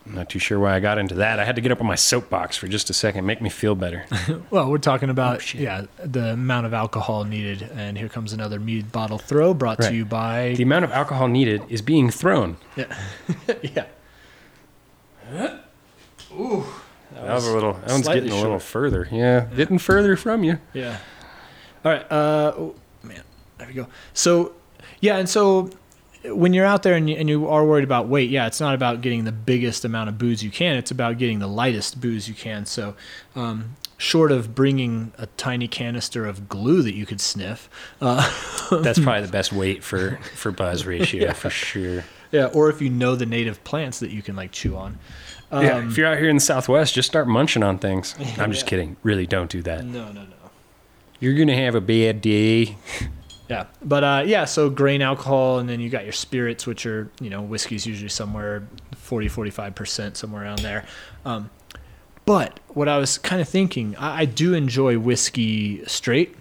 [0.06, 1.40] I'm not too sure why I got into that.
[1.40, 3.76] I had to get up on my soapbox for just a second, make me feel
[3.76, 4.06] better.
[4.50, 8.92] Well, we're talking about yeah the amount of alcohol needed, and here comes another mead
[8.92, 9.90] bottle throw brought Right.
[9.90, 12.58] to you by the amount of alcohol needed is being thrown.
[12.76, 12.98] yeah
[13.62, 13.86] yeah.
[16.34, 16.66] Ooh.
[17.14, 17.74] That was a little.
[17.74, 19.08] That one's getting a little further.
[19.12, 20.58] Yeah, getting further from you.
[20.74, 20.98] Yeah.
[21.86, 22.10] All right.
[22.12, 23.22] Uh, oh, man,
[23.58, 23.88] there we go.
[24.14, 24.54] So,
[25.02, 25.70] yeah, and so
[26.26, 28.76] when you're out there and you, and you are worried about weight, yeah, it's not
[28.76, 30.76] about getting the biggest amount of booze you can.
[30.76, 32.66] It's about getting the lightest booze you can.
[32.66, 32.96] So,
[33.36, 37.70] um, short of bringing a tiny canister of glue that you could sniff,
[38.02, 38.22] uh,
[38.82, 42.04] That's probably the best weight for for buzz ratio for sure.
[42.32, 44.98] yeah, or if you know the native plants that you can like chew on.
[45.52, 48.16] Um, yeah, if you're out here in the Southwest, just start munching on things.
[48.38, 48.70] I'm just Yeah.
[48.70, 48.96] kidding.
[49.04, 49.84] Really, don't do that.
[49.86, 50.28] no, no, no.
[51.20, 52.78] You're gonna have a bad day.
[53.52, 57.12] Yeah, but uh, yeah, so grain alcohol, and then you got your spirits, which are
[57.20, 60.86] you know whiskey's usually somewhere 40, 45 percent, somewhere around there.
[61.26, 61.50] Um,
[62.26, 66.34] but what I was kind of thinking, I, I do enjoy whiskey straight.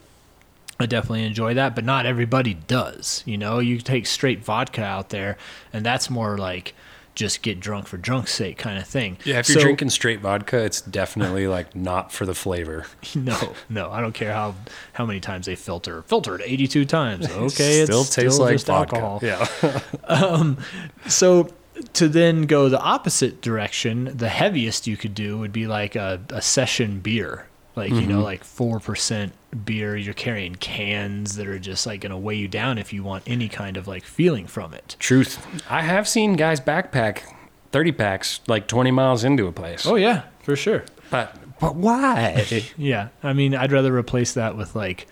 [0.78, 3.24] I definitely enjoy that, but not everybody does.
[3.26, 5.36] You know, you take straight vodka out there,
[5.72, 6.74] and that's more like
[7.20, 9.18] just get drunk for drunk's sake kind of thing.
[9.24, 12.86] Yeah, if you're drinking straight vodka, it's definitely like not for the flavor.
[13.14, 14.54] no, no, I don't care how
[14.94, 16.02] how many times they filter.
[16.02, 17.28] Filtered 82 times.
[17.40, 18.96] Okay, it still it's tastes still like just vodka.
[18.96, 19.20] alcohol.
[19.22, 19.80] Yeah.
[20.04, 20.58] Um,
[21.06, 21.48] so
[21.94, 26.20] to then go the opposite direction, the heaviest you could do would be like a,
[26.30, 27.46] a session beer.
[27.76, 29.30] Like, you know, like 4%
[29.64, 29.96] beer.
[29.96, 33.22] You're carrying cans that are just like going to weigh you down if you want
[33.26, 34.96] any kind of like feeling from it.
[34.98, 35.44] Truth.
[35.70, 37.22] I have seen guys backpack
[37.72, 39.86] 30 packs like 20 miles into a place.
[39.86, 40.84] Oh, yeah, for sure.
[41.10, 42.44] but but why?
[42.76, 43.08] Yeah.
[43.22, 45.06] I mean, I'd rather replace that with like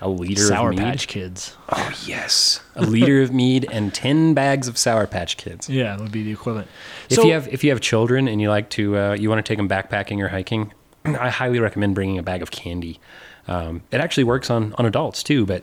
[0.00, 0.82] a liter Sour of mead.
[0.84, 1.56] Patch Kids.
[1.70, 5.70] Oh yes, a liter of mead and 10 bags of Sour Patch Kids.
[5.70, 6.68] Yeah, would be the equivalent.
[7.08, 9.44] If So- you have if you have children and you like to uh, you want
[9.44, 10.72] to take them backpacking or hiking,
[11.04, 12.98] I highly recommend bringing a bag of candy.
[13.46, 15.62] Um, it actually works on on adults too, but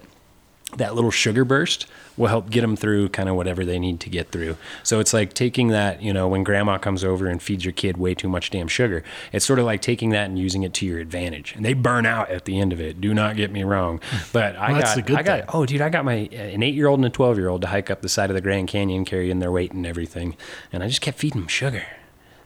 [0.78, 1.86] that little sugar burst
[2.16, 4.56] will help get them through kind of whatever they need to get through.
[4.84, 7.98] So it's like taking that, you know, when grandma comes over and feeds your kid
[7.98, 10.86] way too much damn sugar, it's sort of like taking that and using it to
[10.86, 11.56] your advantage.
[11.56, 13.02] And they burn out at the end of it.
[13.02, 14.00] Do not get me wrong,
[14.32, 15.50] but I Well, that's got I got thing.
[15.54, 18.10] oh dude, I got my uh, an 8-year-old and a 12-year-old to hike up the
[18.10, 20.38] side of the Grand Canyon carrying their weight and everything,
[20.72, 21.84] and I just kept feeding them sugar.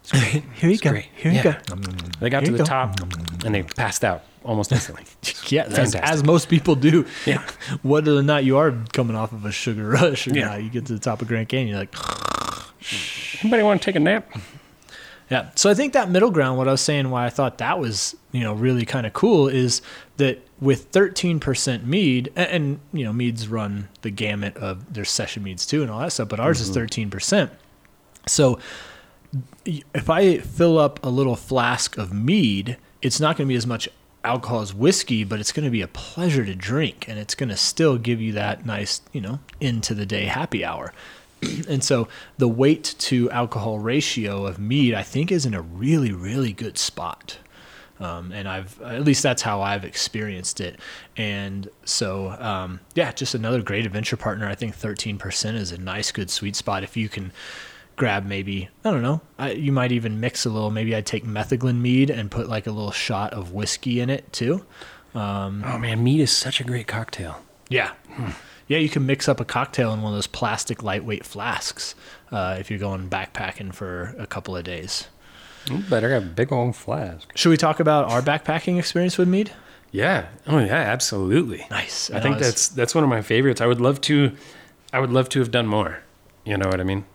[0.07, 0.43] It's great.
[0.55, 0.89] Here you It's go.
[0.91, 1.05] great.
[1.15, 1.43] Here you Yeah.
[1.43, 1.51] go.
[1.51, 2.07] Mm-hmm.
[2.19, 2.65] They got Here to the go.
[2.65, 2.99] top
[3.45, 5.03] and they passed out almost instantly.
[5.47, 6.01] Yeah, as, Fantastic.
[6.03, 7.05] as most people do.
[7.25, 7.43] Yeah.
[7.83, 10.45] Whether or not you are coming off of a sugar rush or Yeah.
[10.49, 11.95] not, you get to the top of Grand Canyon, you're like,
[13.43, 14.31] Anybody want to take a nap?
[15.29, 15.49] yeah.
[15.55, 18.15] So I think that middle ground, what I was saying, why I thought that was,
[18.31, 19.81] you know, really kind of cool is
[20.17, 25.43] that with 13% mead, and, and, you know, meads run the gamut of their session
[25.43, 27.09] meads too and all that stuff, but ours is mm-hmm.
[27.09, 27.49] 13%.
[28.27, 28.59] So y-
[29.65, 33.67] if I fill up a little flask of mead, it's not going to be as
[33.67, 33.89] much
[34.23, 37.49] alcohol as whiskey, but it's going to be a pleasure to drink, and it's going
[37.49, 40.93] to still give you that nice, you know, into the day happy hour.
[41.69, 42.07] and so
[42.37, 46.77] the weight to alcohol ratio of mead, I think, is in a really, really good
[46.77, 47.37] spot.
[47.97, 50.79] Um, and I've at least that's how I've experienced it.
[51.15, 54.47] And so, um, yeah, just another great adventure partner.
[54.47, 57.31] I think 13% is a nice, good sweet spot if you can
[57.95, 59.21] grab maybe I don't know.
[59.37, 60.71] I, you might even mix a little.
[60.71, 64.31] Maybe I'd take Metheglin mead and put like a little shot of whiskey in it
[64.33, 64.65] too.
[65.15, 67.41] Oh man, mead is such a great cocktail.
[67.69, 67.93] Yeah,
[68.67, 71.95] Yeah, you can mix up a cocktail in one of those plastic lightweight flasks
[72.31, 75.07] uh, if you're going backpacking for a couple of days.
[75.69, 77.35] You better have a big old flask.
[77.35, 79.51] Should we talk about our backpacking experience with mead?
[79.91, 80.27] Yeah.
[80.45, 81.65] Oh yeah, absolutely.
[81.71, 82.11] Nice.
[82.11, 83.61] I think that's that's one of my favorites.
[83.61, 84.35] I would love to
[84.91, 85.99] I would love to have done more.
[86.43, 87.05] You know what I mean?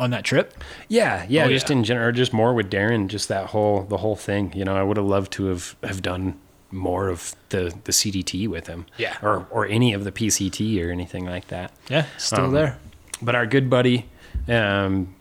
[0.00, 0.54] On that trip.
[0.88, 1.76] Yeah, yeah, Oh, just yeah.
[1.76, 4.52] in general, just more with Darren, just that whole the whole thing.
[4.54, 6.38] You know, I would have loved to have have done
[6.70, 8.86] more of the the CDT with him.
[8.98, 9.16] Yeah.
[9.22, 11.72] or or any of the PCT or anything like that.
[11.88, 12.78] Yeah, still Um, there.
[13.22, 14.06] But our good buddy,
[14.48, 15.14] um,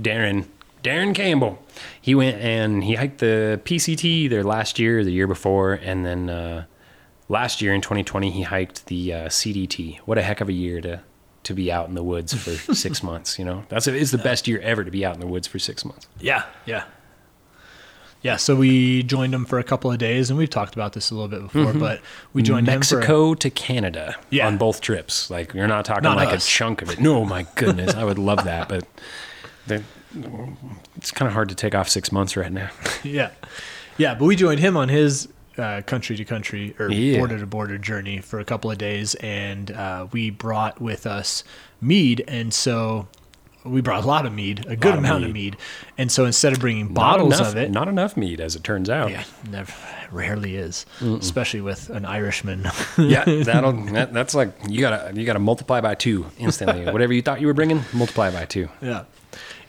[0.00, 0.46] Darren,
[0.82, 1.58] Darren Campbell,
[2.00, 6.30] he went and he hiked the PCT either last year the year before, and then
[6.30, 6.64] uh,
[7.28, 9.98] last year in 2020 he hiked the uh, CDT.
[10.00, 11.02] What a heck of a year to
[11.46, 13.38] to be out in the woods for six months.
[13.38, 15.58] You know, that's it's the best year ever to be out in the woods for
[15.58, 16.06] six months.
[16.20, 16.84] Yeah, yeah.
[18.22, 21.10] Yeah, so we joined him for a couple of days, and we've talked about this
[21.10, 21.78] a little bit before, mm-hmm.
[21.78, 22.00] but
[22.32, 24.48] we joined him for Mexico to Canada Yeah.
[24.48, 25.30] on both trips.
[25.30, 26.44] Like you're not talking Not like us.
[26.44, 26.98] a chunk of it.
[26.98, 28.84] No, my goodness, I would love that, but
[30.96, 32.70] it's kind of hard to take off six months right now.
[33.04, 33.30] yeah,
[33.96, 34.14] yeah.
[34.14, 35.28] But we joined him on his
[35.58, 37.18] uh, country to country or Yeah.
[37.18, 41.44] border to border journey for a couple of days, and uh, we brought with us
[41.80, 43.08] mead, and so
[43.64, 45.54] we brought a lot of mead, a good of amount of mead.
[45.54, 45.56] mead,
[45.98, 48.88] and so instead of bringing bottles enough, of it, not enough meat, as it turns
[48.88, 49.10] out.
[49.10, 49.72] yeah, never,
[50.12, 52.64] rarely is, especially with an Irishman.
[52.98, 56.84] yeah, that'll that, that's like you gotta you gotta multiply by two instantly.
[56.92, 58.68] Whatever you thought you were bringing, multiply by two.
[58.80, 59.04] Yeah.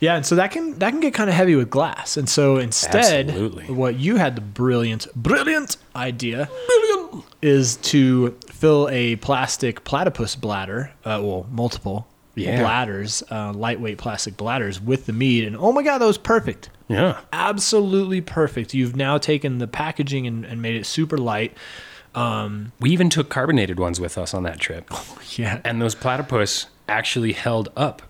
[0.00, 2.16] Yeah, and so that can that can get kind of heavy with glass.
[2.16, 3.64] And so instead, Absolutely.
[3.66, 7.24] what you had the brilliant brilliant idea brilliant.
[7.42, 12.60] is to fill a plastic platypus bladder, uh, well, multiple Yeah.
[12.60, 15.44] bladders, uh, lightweight plastic bladders with the mead.
[15.44, 16.70] And oh my god, that was perfect.
[16.88, 18.72] Yeah, Absolutely perfect.
[18.72, 21.54] You've now taken the packaging and, and made it super light.
[22.80, 24.90] we even took carbonated ones with us on that trip,
[25.36, 25.60] Yeah.
[25.64, 28.00] and those platypus actually held up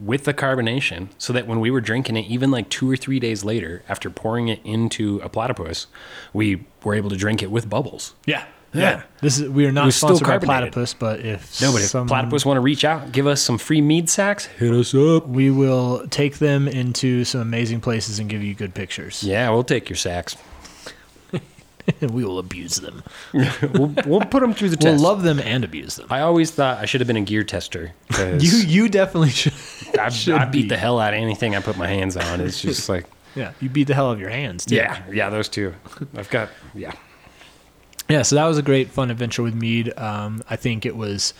[0.00, 3.20] with the carbonation, so that when we were drinking it, even like two or three
[3.20, 5.86] days later, after pouring it into a platypus,
[6.32, 8.14] we were able to drink it with bubbles.
[8.26, 8.44] Yeah.
[8.72, 8.80] Yeah.
[8.80, 9.02] Yeah.
[9.20, 10.72] This is we are not was still sponsored by carbonated.
[10.72, 13.56] platypus, but if No, but if someone- platypus want to reach out, give us some
[13.56, 15.28] free mead sacks, hit us up.
[15.28, 19.22] we will take them into some amazing places and give you good pictures.
[19.22, 20.36] Yeah, we'll take your sacks.
[22.00, 23.02] And we will abuse them.
[23.32, 25.00] we'll, we'll put them through the test.
[25.02, 26.06] We'll love them and abuse them.
[26.10, 27.92] I always thought I should have been a gear tester.
[28.10, 29.52] 'cause You you definitely should.
[29.98, 30.68] I, should I beat be.
[30.68, 32.40] the hell out of anything I put my hands on.
[32.40, 34.66] It's just like, Yeah, you beat the hell out of your hands.
[34.66, 34.76] Too.
[34.76, 35.74] yeah, yeah, those two.
[36.16, 36.92] I've got, yeah.
[38.08, 38.22] yeah.
[38.22, 39.92] So that was a great fun adventure with mead.
[39.98, 41.34] Um, I think it was.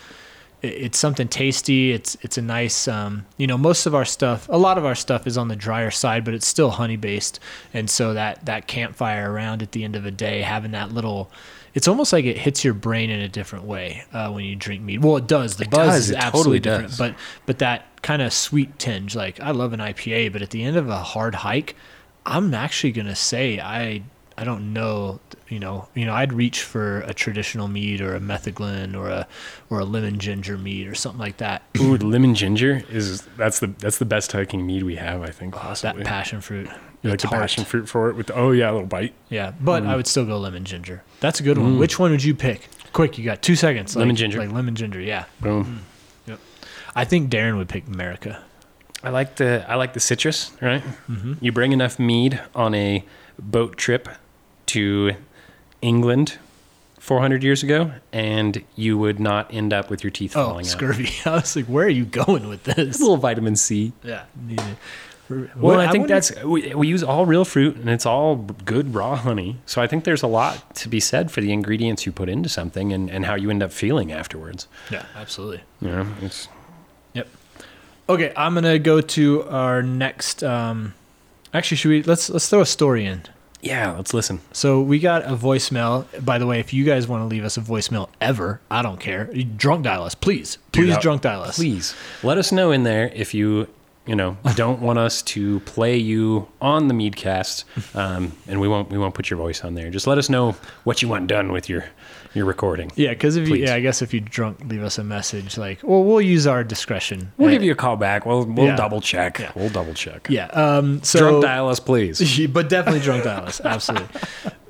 [0.64, 1.92] It- It's something tasty.
[1.92, 2.88] It's it's a nice.
[2.88, 5.56] Um, you know, most of our stuff, a lot of our stuff is on the
[5.56, 7.38] drier side, but it's still honey based,
[7.72, 11.30] and so that that campfire around at the end of the day, having that little.
[11.74, 14.80] It's almost like it hits your brain in a different way uh, when you drink
[14.82, 15.02] mead.
[15.02, 15.56] Well, it does.
[15.56, 16.04] The It buzz does.
[16.04, 16.88] is It absolutely totally different.
[16.90, 16.98] does.
[16.98, 17.14] But
[17.46, 20.76] but that kind of sweet tinge, like I love an IPA, but at the end
[20.76, 21.74] of a hard hike,
[22.24, 24.02] I'm actually gonna say I
[24.36, 28.20] I don't know you know you know I'd reach for a traditional mead or a
[28.20, 29.26] Metheglin or a
[29.70, 31.62] or a lemon ginger mead or something like that.
[31.78, 35.22] Ooh, the lemon ginger is that's the that's the best hiking mead we have.
[35.22, 36.04] I think oh, that possibly.
[36.04, 36.68] passion fruit.
[37.02, 39.14] you like It's the passion fruit for it with the, oh yeah, a little bite.
[39.28, 39.88] Yeah, but mm.
[39.88, 41.02] I would still go lemon ginger.
[41.20, 41.76] That's a good one.
[41.76, 41.78] Mm.
[41.78, 42.68] Which one would you pick?
[42.92, 43.96] Quick, you got two seconds.
[43.96, 44.38] Lemon like- ginger.
[44.38, 45.00] like lemon ginger.
[45.00, 45.64] Yeah, Boom.
[45.64, 45.78] Mm.
[46.96, 48.40] I think Darren would pick America.
[49.02, 50.52] I like the I like the citrus.
[50.62, 50.82] Right.
[51.08, 51.34] Mm-hmm.
[51.40, 53.04] You bring enough mead on a
[53.38, 54.08] boat trip
[54.66, 55.12] to
[55.82, 56.38] England.
[57.00, 60.70] 400 years ago, and you would not end up with your teeth Oh, falling out.
[60.70, 61.10] scurvy!
[61.26, 62.96] I was like, where are you going with this?
[62.98, 63.92] A little vitamin C.
[64.02, 64.76] Yeah, need it.
[65.28, 68.36] Well, Well, I think wonder- that's we, we use all real fruit and it's all
[68.36, 69.58] good raw honey.
[69.66, 72.48] So I think there's a lot to be said for the ingredients you put into
[72.48, 74.66] something and, and how you end up feeling afterwards.
[74.90, 75.60] yeah, absolutely.
[75.82, 76.48] Know, it's
[77.12, 77.28] Yep.
[78.08, 80.42] Okay, I'm gonna go to our next.
[80.42, 80.94] Um,
[81.52, 83.24] actually, should we let's let's throw a story in.
[83.64, 83.92] Yeah.
[83.92, 84.40] Let's listen.
[84.52, 86.06] So we got a voicemail.
[86.24, 89.00] By the way, if you guys want to leave us a voicemail ever, I don't
[89.00, 89.24] care.
[89.56, 90.58] Drunk dial us, please.
[90.72, 91.02] Please that.
[91.02, 91.56] drunk dial us.
[91.56, 93.68] Please let us know in there if you
[94.06, 97.64] you know don't want us to play you on the Meadcast,
[97.96, 99.90] um, and we won't we won't put your voice on there.
[99.90, 101.84] Just let us know what you want done with your
[102.34, 102.90] your recording.
[102.96, 105.80] Yeah, because if you, yeah, I guess if you drunk, leave us a message like,
[105.82, 107.32] well, we'll use our discretion.
[107.36, 108.26] We'll give you a call back.
[108.26, 108.76] We'll we'll Yeah.
[108.76, 109.38] double check.
[109.38, 109.52] Yeah.
[109.54, 110.26] We'll double check.
[110.28, 110.46] Yeah.
[110.46, 111.02] Um.
[111.02, 112.46] So Drunk dial us, please.
[112.52, 114.08] but definitely drunk dial us absolutely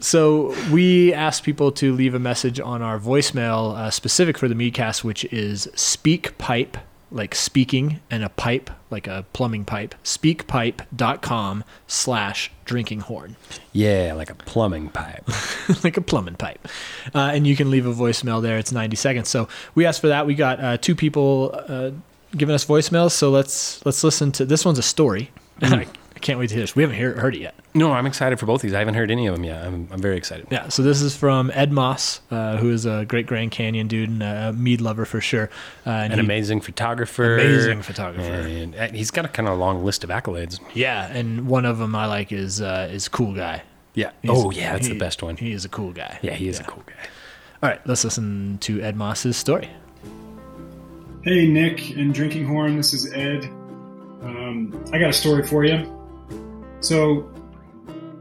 [0.00, 4.54] so we asked people to leave a message on our voicemail uh, specific for the
[4.54, 6.76] meadcast which is speak pipe
[7.14, 9.94] like speaking, and a pipe, like a plumbing pipe.
[10.02, 13.36] Speakpipe.com slash drinking horn.
[13.72, 15.24] Yeah, like a plumbing pipe.
[15.84, 16.66] like a plumbing pipe.
[17.14, 18.58] Uh, and you can leave a voicemail there.
[18.58, 19.28] It's 90 seconds.
[19.28, 20.26] So we asked for that.
[20.26, 21.92] We got uh, two people uh,
[22.36, 23.12] giving us voicemails.
[23.12, 25.30] So let's let's listen to this one's a story.
[25.62, 25.86] I
[26.24, 26.74] can't wait to hear this.
[26.74, 27.54] We haven't hear, heard it yet.
[27.74, 28.74] no, I'm excited for both these.
[28.74, 29.64] I haven't heard any of them yet.
[29.64, 30.48] I'm, I'm very excited.
[30.50, 30.68] Yeah.
[30.70, 34.22] So this is from Ed Moss, uh, who is a great Grand Canyon dude and
[34.22, 35.50] a mead lover for sure.
[35.86, 37.34] Uh, and An he- amazing photographer.
[37.34, 38.22] Amazing photographer.
[38.32, 40.58] And uh, he's got a kind of long list of accolades.
[40.74, 43.62] Yeah, and one of them I like is uh, is cool guy.
[43.94, 44.10] Yeah.
[44.22, 45.36] He's- oh, yeah, that's he- the best one.
[45.36, 46.18] He is a cool guy.
[46.22, 46.94] Yeah, he is a cool guy.
[47.62, 49.68] All right, let's listen to Ed Moss's story.
[51.22, 53.44] Hey, Nick and Drinking Horn, this is Ed.
[54.22, 55.90] Um, I got a story for you.
[56.84, 57.30] So,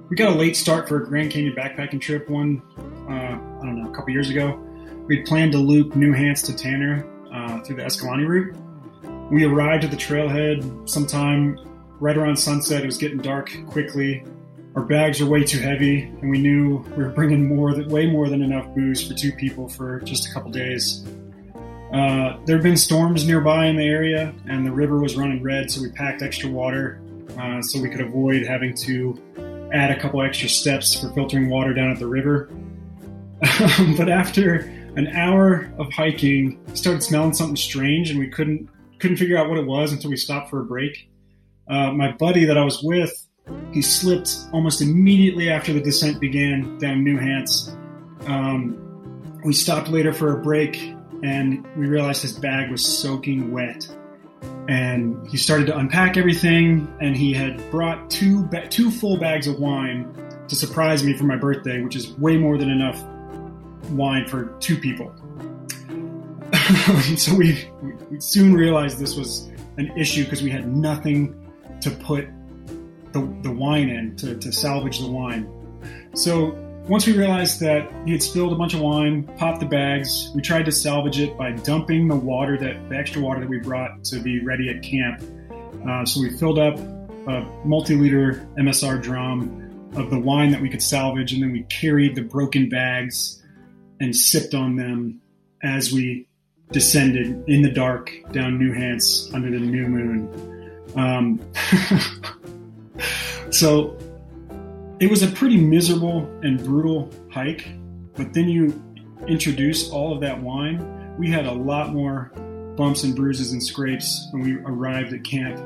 [0.07, 2.61] we got a late start for a Grand Canyon backpacking trip one,
[3.09, 4.57] uh, I don't know, a couple years ago.
[5.05, 8.55] We planned to loop New Hance to Tanner uh, through the Escalante route.
[9.29, 11.59] We arrived at the trailhead sometime
[11.99, 12.83] right around sunset.
[12.83, 14.23] It was getting dark quickly.
[14.75, 18.05] Our bags were way too heavy, and we knew we were bringing more, than, way
[18.09, 21.05] more than enough booze for two people for just a couple days.
[21.93, 25.69] Uh, there had been storms nearby in the area, and the river was running red,
[25.69, 27.02] so we packed extra water
[27.37, 31.73] uh, so we could avoid having to add a couple extra steps for filtering water
[31.73, 32.49] down at the river.
[33.97, 34.59] but after
[34.95, 38.69] an hour of hiking, started smelling something strange, and we couldn't
[38.99, 41.09] couldn't figure out what it was until we stopped for a break.
[41.67, 43.11] Uh, my buddy that I was with,
[43.73, 47.75] he slipped almost immediately after the descent began down New Hance.
[48.27, 53.87] Um, we stopped later for a break and we realized his bag was soaking wet.
[54.67, 59.47] And he started to unpack everything, and he had brought two ba- two full bags
[59.47, 60.13] of wine
[60.47, 63.03] to surprise me for my birthday, which is way more than enough
[63.89, 65.13] wine for two people.
[67.17, 71.35] so we, we soon realized this was an issue because we had nothing
[71.81, 72.27] to put
[73.11, 75.49] the, the wine in to, to salvage the wine.
[76.15, 76.51] So
[76.87, 80.41] once we realized that he had spilled a bunch of wine, popped the bags, we
[80.41, 84.03] tried to salvage it by dumping the water that the extra water that we brought
[84.03, 85.23] to be ready at camp.
[85.87, 86.77] Uh, so we filled up
[87.27, 92.15] a multi-liter MSR drum of the wine that we could salvage, and then we carried
[92.15, 93.41] the broken bags
[94.01, 95.21] and sipped on them
[95.63, 96.27] as we
[96.71, 100.81] descended in the dark down New Hance under the new moon.
[100.95, 101.39] Um,
[103.51, 103.97] so
[105.03, 107.67] it was a pretty miserable and brutal hike,
[108.15, 108.81] but then you
[109.27, 111.17] introduce all of that wine.
[111.17, 112.31] We had a lot more
[112.77, 115.59] bumps and bruises and scrapes when we arrived at camp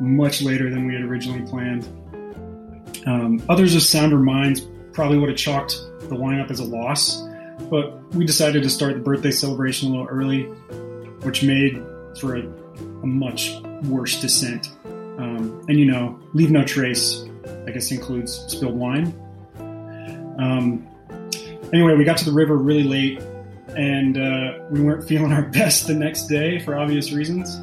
[0.00, 1.86] much later than we had originally planned.
[3.04, 4.60] Um, others of sounder minds
[4.92, 7.20] probably would have chalked the wine up as a loss,
[7.68, 10.44] but we decided to start the birthday celebration a little early,
[11.24, 11.82] which made
[12.20, 14.70] for a, a much worse descent.
[14.84, 17.27] Um, and you know, leave no trace,
[17.66, 19.14] I guess includes spilled wine.
[20.38, 20.86] Um,
[21.72, 23.22] anyway, we got to the river really late,
[23.76, 27.54] and uh, we weren't feeling our best the next day for obvious reasons.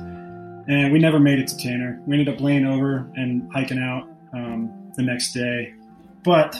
[0.67, 2.01] And we never made it to Tanner.
[2.07, 5.73] We ended up laying over and hiking out um, the next day.
[6.23, 6.53] But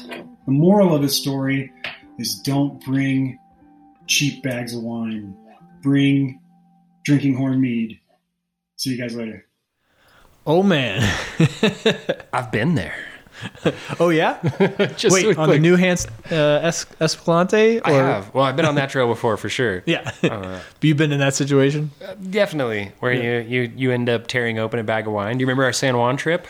[0.45, 1.71] the moral of the story
[2.19, 3.39] is don't bring
[4.05, 5.35] cheap bags of wine.
[5.81, 6.39] Bring
[7.03, 7.99] drinking horn mead.
[8.77, 9.45] See you guys later.
[10.45, 11.01] Oh man.
[12.33, 12.95] I've been there.
[13.99, 14.39] oh yeah.
[14.97, 15.59] Just Wait, on the.
[15.59, 17.81] New Hance uh, es- Escalante?
[17.81, 18.33] I have.
[18.33, 19.83] Well, I've been on that trail before for sure.
[19.95, 20.11] Yeah.
[20.23, 21.91] Uh, you been in that situation?
[22.29, 25.37] definitely, where you, you you end up tearing open a bag of wine.
[25.37, 26.47] Do you remember our San Juan trip?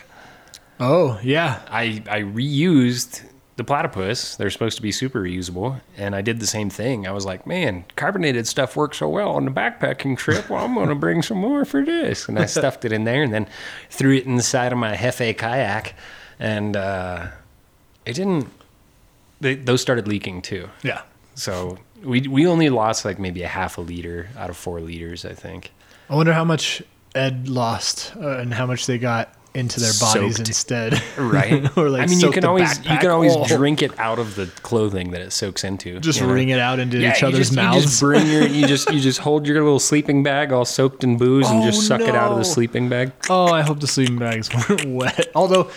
[0.80, 1.62] Oh yeah.
[1.70, 3.24] I I reused
[3.58, 4.36] the platypus.
[4.36, 7.08] They're supposed to be super reusable, and I did the same thing.
[7.08, 10.50] I was like, man, carbonated stuff works so well on the backpacking trip.
[10.50, 13.34] Well, I'm gonna bring some more for this, and I stuffed it in there, and
[13.34, 13.48] then
[13.90, 15.94] threw it inside of my Hefe kayak,
[16.40, 17.28] and uh,
[18.06, 18.48] it didn't.
[19.42, 20.70] They, those started leaking too.
[20.84, 21.02] Yeah.
[21.36, 25.26] So we we only lost like maybe a half a liter out of four liters,
[25.26, 25.72] I think.
[26.10, 26.82] I wonder how much
[27.14, 30.48] Ed lost uh, and how much they got into their bodies Soaked.
[30.50, 31.02] instead.
[31.18, 31.78] Right.
[31.78, 33.46] or like I mean, you can always you can always whole.
[33.46, 36.00] drink it out of the clothing that it soaks into.
[36.00, 36.34] Just you know?
[36.34, 37.78] wring it out into Yeah, each other's just, mouths.
[37.78, 41.04] You just bring your you just you just hold your little sleeping bag all soaked
[41.04, 43.12] in booze and Oh, just suck it out of the sleeping bag.
[43.30, 45.28] oh, I hope the sleeping bags weren't wet.
[45.36, 45.70] Although,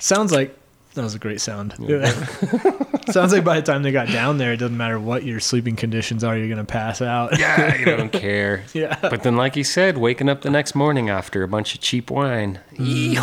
[0.00, 0.56] sounds like
[0.94, 1.72] that was a great sound.
[3.10, 5.76] sounds like by the time they got down there, it doesn't matter what your sleeping
[5.76, 7.38] conditions are, you're gonna pass out.
[7.38, 8.64] Yeah, you don't care.
[8.74, 8.98] Yeah.
[9.00, 12.10] But then, like you said, waking up the next morning after a bunch of cheap
[12.10, 12.60] wine.
[12.74, 13.14] Mm.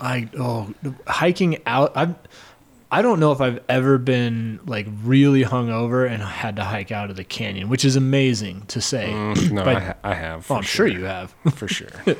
[0.00, 0.72] I oh
[1.06, 1.92] hiking out.
[1.94, 2.16] I'm
[2.90, 7.10] I don't know if I've ever been like really hungover and had to hike out
[7.10, 9.12] of the canyon, which is amazing to say.
[9.12, 10.50] no, But- I, ha- I have.
[10.50, 11.34] oh, I'm sure you have.
[11.54, 11.88] for sure.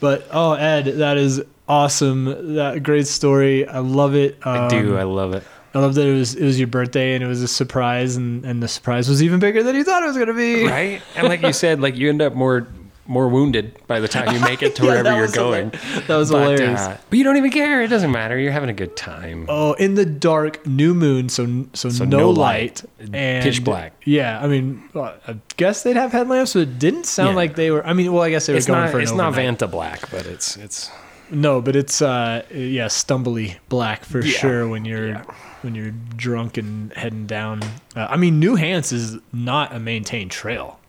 [0.00, 2.54] But oh, Ed, that is awesome.
[2.56, 3.66] That great story.
[3.66, 4.38] I love it.
[4.44, 4.92] I do.
[4.94, 5.44] Um, I love it.
[5.72, 8.44] I love that it was it was your birthday and it was a surprise and,
[8.44, 10.66] and the surprise was even bigger than you thought it was gonna be.
[10.66, 11.00] Right?
[11.16, 12.66] And like you said, like you end up more
[13.06, 15.70] more wounded by the time you make it to Yeah, wherever you're going.
[15.70, 16.80] hilar- That was But, hilarious.
[16.80, 17.82] uh, but you don't even care.
[17.82, 18.38] It doesn't matter.
[18.38, 19.46] You're having a good time.
[19.48, 23.62] Oh, in the dark, new moon, so so, So no, no light, light, and pitch
[23.64, 23.94] black.
[24.04, 27.34] Yeah, I mean, well, I guess they'd have headlamps, but it didn't sound Yeah.
[27.36, 27.84] like they were.
[27.86, 28.90] I mean, well, I guess they were it's going not.
[28.90, 29.34] for It's not.
[29.34, 30.90] Vanta black, but it's it's.
[31.30, 34.32] No, but it's uh, yeah, stumbly black for Yeah.
[34.38, 35.22] sure when you're Yeah.
[35.62, 37.62] when you're drunk and heading down.
[37.94, 40.80] Uh, I mean, New Hance is not a maintained trail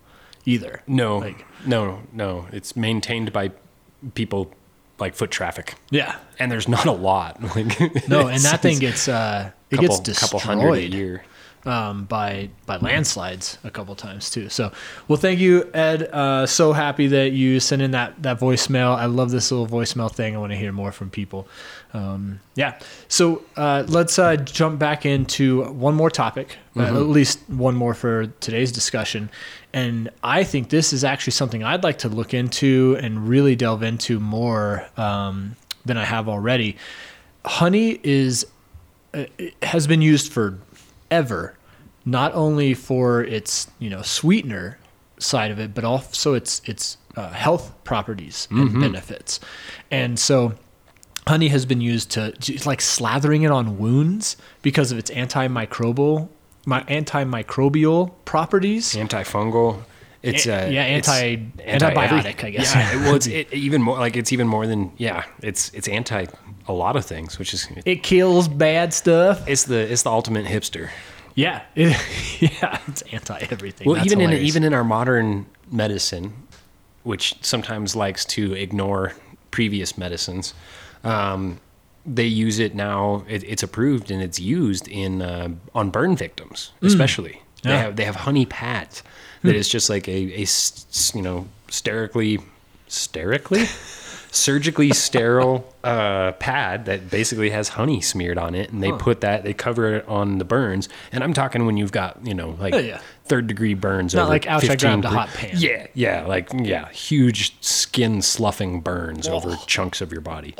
[0.45, 0.81] either.
[0.87, 2.47] No, Like- no, no.
[2.51, 3.51] It's maintained by
[4.15, 4.51] people
[4.99, 7.41] like foot traffic, Yeah, and there's not a lot.
[7.55, 10.29] Like no, and that thing gets uh, it couple, gets destroyed.
[10.31, 11.23] couple hundred a year.
[11.65, 14.49] Um, by by landslides a couple times too.
[14.49, 14.71] So,
[15.07, 16.03] well, thank you, Ed.
[16.03, 18.95] Uh, so happy that you sent in that that voicemail.
[18.95, 20.35] I love this little voicemail thing.
[20.35, 21.47] I want to hear more from people.
[21.93, 22.79] Um, yeah.
[23.07, 27.93] So uh, let's uh, jump back into one more topic, uh, at least one more
[27.93, 29.29] for today's discussion.
[29.73, 33.83] And I think this is actually something I'd like to look into and really delve
[33.83, 35.55] into more um,
[35.85, 36.77] than I have already.
[37.45, 38.45] Honey is
[39.13, 39.25] uh,
[39.61, 40.57] has been used for
[41.11, 41.57] ever,
[42.05, 44.79] not only for its you know sweetener
[45.19, 49.39] side of it, but also its its uh, health properties and benefits.
[49.91, 50.53] And so,
[51.27, 52.33] honey has been used to
[52.65, 56.29] like slathering it on wounds because of its antimicrobial
[56.65, 58.93] my antimicrobial properties.
[58.95, 59.83] Antifungal.
[60.21, 62.43] It's A- uh, yeah, anti- anti- antibiotic.
[62.43, 62.75] I guess.
[62.75, 65.25] Yeah, well, it's it, even more like it's even more than yeah.
[65.41, 66.27] It's it's anti
[66.71, 69.47] a lot of things, which is It kills bad stuff.
[69.47, 70.89] it's the it's the ultimate hipster.
[71.35, 71.95] Yeah, it,
[72.61, 73.85] yeah, it's anti everything.
[73.87, 76.33] Well, That's even in even in our modern medicine,
[77.03, 79.13] which sometimes likes to ignore
[79.51, 80.53] previous medicines,
[81.03, 81.59] um,
[82.05, 83.23] they use it now.
[83.29, 87.31] It, it's approved and it's used in uh, on burn victims, especially.
[87.31, 87.69] They Mm.
[87.69, 87.77] Yeah.
[87.77, 87.83] Hmm.
[87.85, 89.03] have they have honey pads
[89.43, 90.45] that is just like a, a
[91.13, 92.39] you know sterically
[92.87, 93.65] sterically
[94.31, 99.43] surgically sterile uh, pad that basically has honey smeared on it, and they put that
[99.43, 100.89] they cover it on the burns.
[101.11, 103.01] And I'm talking when you've got you know like Oh, yeah.
[103.25, 104.15] third degree burns.
[104.15, 105.51] Not over like, ouch, I 15 grabbed a hot pan.
[105.55, 110.55] Yeah, yeah, like yeah, huge skin sloughing burns over chunks of your body.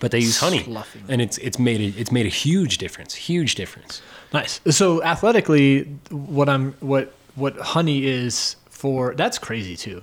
[0.00, 0.76] But they use honey,
[1.08, 3.14] and it's it's made a, it's made a huge difference.
[3.14, 4.02] Huge difference.
[4.32, 4.60] Nice.
[4.70, 10.02] So athletically, what I'm what what honey is for that's crazy too.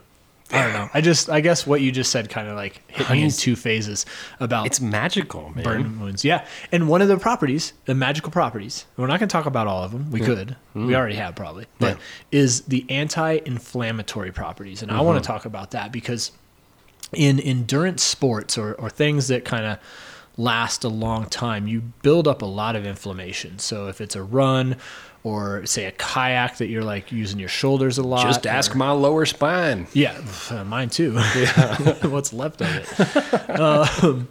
[0.52, 0.90] I don't know.
[0.94, 3.56] I just I guess what you just said kind of like hit me in two
[3.56, 4.06] phases
[4.40, 5.64] about It's magical, man.
[5.64, 6.26] burn wounds.
[6.26, 8.86] Yeah, and one of the properties, the magical properties.
[8.98, 10.12] We're not going to talk about all of them.
[10.12, 10.26] We mm.
[10.26, 10.56] could.
[10.74, 10.96] We mm.
[10.96, 11.98] already have probably, but
[12.32, 15.06] is the anti-inflammatory properties, and I mm-hmm.
[15.06, 16.32] want to talk about that because
[17.14, 19.80] in endurance sports or, or things that kind of
[20.38, 23.60] last a long time, you build up a lot of inflammation.
[23.60, 24.78] So if it's a run
[25.24, 28.78] or say a kayak that you're like using your shoulders a lot, Just ask or-
[28.78, 29.86] my lower spine.
[29.94, 30.20] yeah,
[30.50, 31.14] uh, mine too.
[32.04, 33.60] What's left of it?
[33.60, 34.28] um,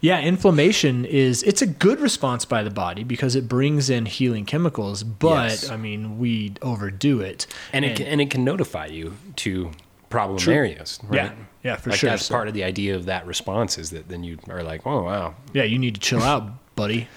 [0.00, 4.44] yeah, inflammation is it's a good response by the body because it brings in healing
[4.44, 5.70] chemicals, but Yes.
[5.70, 7.46] I mean we overdo it.
[7.72, 9.70] and it can, and it can notify you to
[10.10, 10.54] problem True.
[10.54, 10.98] areas.
[11.02, 11.16] Right?
[11.16, 11.32] Yeah,
[11.64, 12.10] yeah, for like sure.
[12.10, 14.82] That's So- part of the idea of that response is that then you are like,
[14.86, 17.08] oh wow, yeah, you need to chill out, buddy.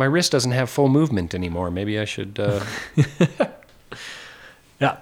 [0.00, 1.70] My wrist doesn't have full movement anymore.
[1.70, 2.40] Maybe I should.
[2.40, 2.64] Uh,
[4.80, 4.96] Yeah,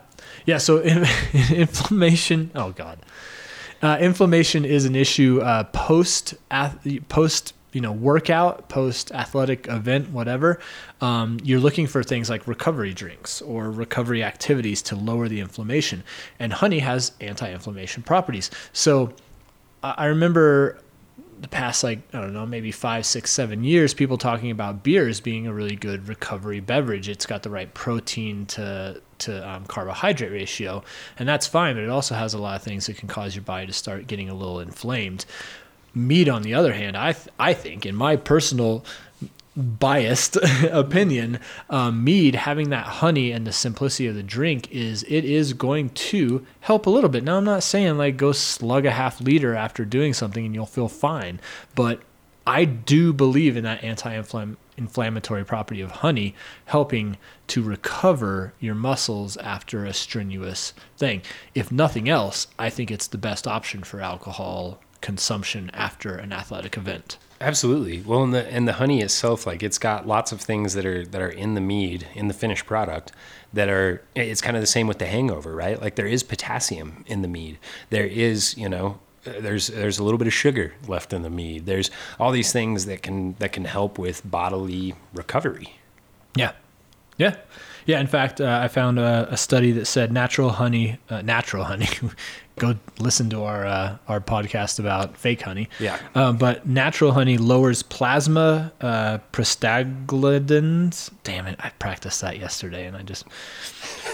[0.45, 0.59] yeah.
[0.59, 1.07] So in,
[1.55, 2.51] inflammation.
[2.57, 2.99] Oh God,
[3.81, 6.35] uh, inflammation is an issue uh, post
[7.09, 10.59] post you know workout, post athletic event, whatever.
[11.01, 16.03] Um, you're looking for things like recovery drinks or recovery activities to lower the inflammation,
[16.41, 18.51] and honey has anti-inflammation properties.
[18.73, 19.13] So
[19.85, 20.81] I I remember
[21.41, 25.21] the past like I don't know maybe five six seven years people talking about beers
[25.21, 27.09] being a really good recovery beverage.
[27.09, 30.83] It's got the right protein to to um, carbohydrate ratio
[31.19, 33.43] and that's fine but it also has a lot of things that can cause your
[33.43, 35.25] body to start getting a little inflamed.
[35.95, 38.85] Meat on the other hand i th- i think in my personal
[39.59, 40.37] biased
[40.71, 45.53] opinion, um, mead having that honey and the simplicity of the drink is it is
[45.53, 47.25] going to help a little bit.
[47.25, 50.67] Now I'm not saying like go slug a half liter after doing something and you'll
[50.67, 51.41] feel fine,
[51.75, 52.01] but
[52.47, 56.35] I do believe in that anti-inflammatory property of honey
[56.65, 61.21] helping to recover your muscles after a strenuous thing.
[61.55, 66.77] If nothing else, I think it's the best option for alcohol consumption after an athletic
[66.77, 67.19] event.
[67.41, 68.01] Absolutely.
[68.01, 71.07] Well, and the and the honey itself, like it's got lots of things that are
[71.07, 73.13] that are in the mead, in the finished product,
[73.53, 74.03] that are.
[74.17, 75.81] It's kind of the same with the hangover, right?
[75.81, 77.59] Like there is potassium in the mead.
[77.91, 81.67] There is, you know, there's there's a little bit of sugar left in the mead.
[81.67, 85.79] There's all these things that can that can help with bodily recovery.
[86.35, 86.53] Yeah.
[87.17, 87.37] Yeah.
[87.87, 88.01] Yeah.
[88.01, 91.89] In fact, uh, I found a, a study that said natural honey, uh, natural honey.
[92.59, 95.69] Go listen to our uh, our podcast about fake honey.
[95.79, 95.99] Yeah.
[96.15, 101.11] Um, but natural honey lowers plasma uh, prostaglandins.
[101.25, 101.57] Damn it!
[101.61, 103.27] I practiced that yesterday, and I just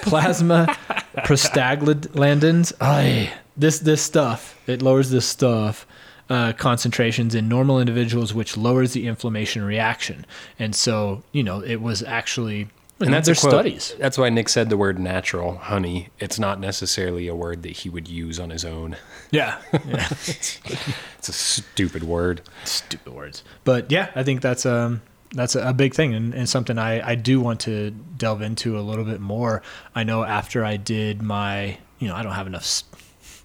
[0.03, 0.67] plasma
[1.19, 2.73] prostaglandins.
[2.81, 5.87] Ay, this this stuff it lowers this stuff
[6.31, 10.25] uh, concentrations in normal individuals, which lowers the inflammation reaction.
[10.59, 12.69] And so, you know, it was actually.
[13.01, 13.53] And that's quote.
[13.53, 13.95] studies.
[13.99, 16.11] That's why Nick said the word natural honey.
[16.21, 18.97] It's not necessarily a word that he would use on his own.
[19.31, 19.59] Yeah.
[19.73, 20.09] yeah.
[20.11, 22.43] It's a stupid word.
[22.65, 23.43] Stupid words.
[23.65, 27.15] But yeah, I think that's um that's a big thing and, and something I, I
[27.17, 29.63] do want to delve into a little bit more.
[29.95, 32.83] I know after I did my you know, I don't have enough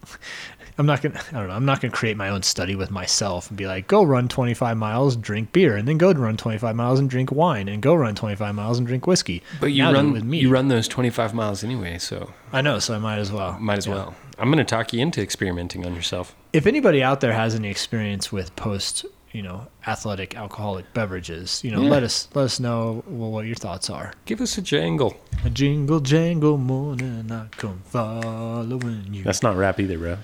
[0.79, 3.49] I'm not gonna I don't know, I'm not gonna create my own study with myself
[3.49, 6.57] and be like, go run twenty five miles, drink beer, and then go run twenty
[6.57, 9.43] five miles and drink wine and go run twenty five miles and drink whiskey.
[9.59, 10.39] But you Now run with me.
[10.39, 13.57] you run those 25 miles anyway, so I know, so I might as well.
[13.59, 13.93] might as Yeah.
[13.93, 14.15] well.
[14.39, 16.33] I'm going to talk you into experimenting on yourself.
[16.53, 21.69] if anybody out there has any experience with post you know athletic alcoholic beverages you
[21.71, 21.89] know Yeah.
[21.89, 25.15] let us let us know well, what your thoughts are Give us a jangle.
[25.45, 30.17] a jingle jangle morning i come following you That's not rap either, bro.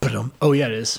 [0.00, 0.98] but um, oh yeah it is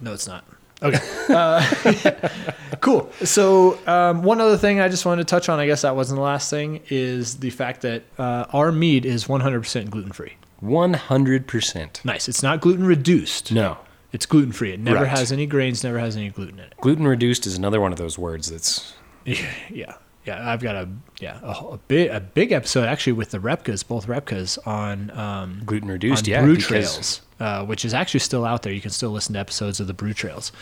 [0.00, 0.44] no it's not
[0.82, 0.98] okay
[1.28, 2.28] uh,
[2.80, 5.94] cool so um, one other thing i just wanted to touch on i guess that
[5.96, 10.32] wasn't the last thing is the fact that uh, our mead is 100% gluten-free
[10.62, 12.04] 100%.
[12.04, 13.76] nice it's not gluten reduced No.
[14.14, 15.08] It's gluten-free it never Right.
[15.08, 17.98] has any grains never has any gluten in it Gluten reduced is another one of
[17.98, 18.94] those words that's
[19.26, 19.94] Yeah, yeah,
[20.24, 20.50] yeah.
[20.50, 20.88] I've got a
[21.20, 25.62] yeah a, a big a big episode actually with the Repkas, both Repkas on um,
[25.66, 26.24] gluten reduced.
[26.24, 28.72] on yeah, Brew Trails, uh, which is actually still out there.
[28.72, 30.52] You can still listen to episodes of the Brew Trails.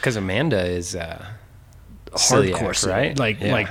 [0.00, 1.24] because Amanda is uh,
[2.12, 3.18] Hardcore, celiac, right?
[3.18, 3.52] Like Yeah.
[3.52, 3.68] like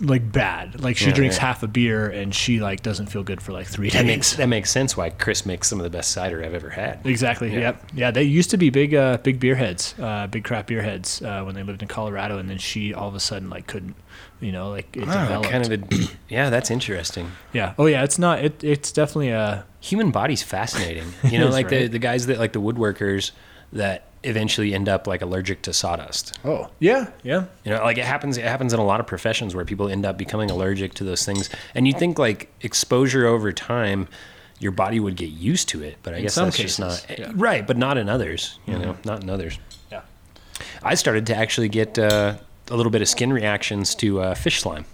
[0.00, 0.80] like bad.
[0.82, 1.42] Like she Yeah, drinks yeah.
[1.46, 4.36] half a beer and she like doesn't feel good for like three that makes days.
[4.38, 7.00] that makes sense why Chris makes some of the best cider I've ever had.
[7.06, 7.50] Exactly.
[7.52, 7.58] Yeah.
[7.60, 7.82] Yep.
[7.94, 8.10] Yeah.
[8.10, 11.42] They used to be big, uh, big beer heads, uh, big crap beer heads uh,
[11.44, 13.96] when they lived in Colorado, and then she all of a sudden like couldn't,
[14.40, 15.48] you know, like it Wow, developed.
[15.50, 17.32] kind of a yeah, that's interesting.
[17.54, 17.72] yeah.
[17.78, 18.04] Oh yeah.
[18.04, 18.44] It's not.
[18.44, 19.64] It, it's definitely a.
[19.80, 21.06] Human body's fascinating.
[21.30, 23.30] You know, like the the guys that like the woodworkers
[23.72, 26.38] that eventually end up like allergic to sawdust.
[26.44, 27.10] Oh yeah.
[27.22, 27.44] Yeah.
[27.64, 28.36] You know, like it happens.
[28.36, 31.24] It happens in a lot of professions where people end up becoming allergic to those
[31.24, 34.08] things, and you think like exposure over time,
[34.58, 35.96] your body would get used to it.
[36.02, 37.26] But I In guess some that's cases, just not yeah.
[37.28, 37.38] Mm-hmm.
[37.40, 37.66] right.
[37.66, 38.58] But not in others.
[38.66, 39.58] You know, not in others.
[39.90, 40.02] Yeah.
[40.82, 42.36] I started to actually get uh,
[42.70, 44.84] a little bit of skin reactions to uh, fish slime.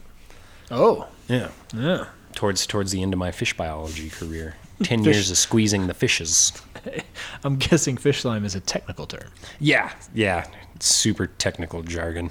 [0.70, 1.06] Oh.
[1.28, 2.06] Yeah, Yeah.
[2.34, 4.56] towards towards the end of my fish biology career.
[4.82, 6.52] Ten Fish- years of squeezing the fishes.
[7.44, 9.28] I'm guessing fish slime is a technical term.
[9.60, 10.46] Yeah, yeah,
[10.80, 12.30] super technical jargon.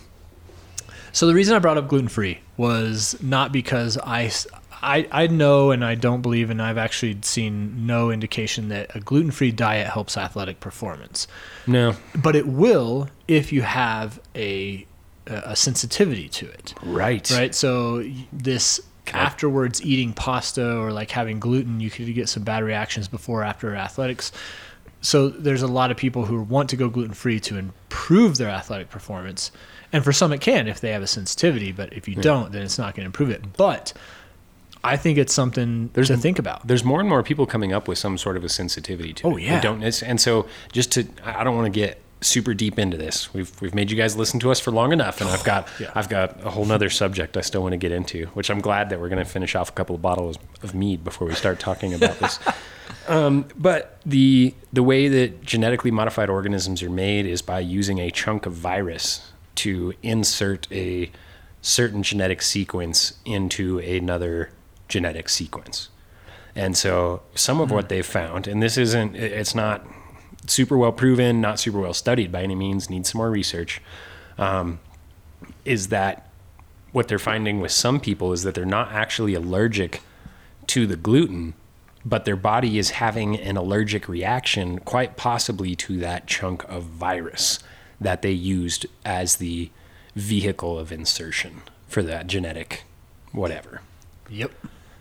[1.13, 4.31] So the reason I brought up gluten free was not because I,
[4.81, 8.99] I, I know and I don't believe, and I've actually seen no indication that a
[9.01, 11.27] gluten free diet helps athletic performance.
[11.67, 14.85] No, But it will if you have a,
[15.27, 16.73] a sensitivity to it.
[16.81, 17.53] right, Right.
[17.53, 18.79] So this
[19.13, 23.43] afterwards eating pasta or like having gluten, you could get some bad reactions before or
[23.43, 24.31] after athletics.
[25.01, 28.49] So there's a lot of people who want to go gluten free to improve their
[28.49, 29.51] athletic performance.
[29.93, 32.61] And for some it can if they have a sensitivity, but if you don't, then
[32.61, 33.57] it's not going to improve it.
[33.57, 33.93] But
[34.83, 36.65] I think it's something There's to think about.
[36.67, 39.37] There's more and more people coming up with some sort of a sensitivity to Oh,
[39.37, 39.43] it.
[39.43, 39.55] yeah.
[39.55, 43.33] They don't, and so just to, I don't want to get super deep into this.
[43.33, 45.91] We've we've made you guys listen to us for long enough, and I've got Yeah.
[45.95, 48.89] I've got a whole nother subject I still want to get into, which I'm glad
[48.89, 51.59] that we're going to finish off a couple of bottles of mead before we start
[51.59, 52.39] talking about this.
[53.07, 58.11] Um, but the the way that genetically modified organisms are made is by using a
[58.11, 61.09] chunk of virus to insert a
[61.61, 64.51] certain genetic sequence into another
[64.87, 65.89] genetic sequence.
[66.55, 69.85] And so some of what they've found, and this isn't, it's not
[70.47, 73.81] super well proven, not super well studied by any means, needs some more research,
[74.37, 74.79] um,
[75.65, 76.29] is that
[76.91, 80.01] what they're finding with some people is that they're not actually allergic
[80.67, 81.53] to the gluten,
[82.03, 87.59] but their body is having an allergic reaction, quite possibly to that chunk of virus
[87.99, 89.69] that they used as the
[90.15, 92.83] vehicle of insertion for that genetic
[93.31, 93.81] whatever.
[94.29, 94.51] Yep.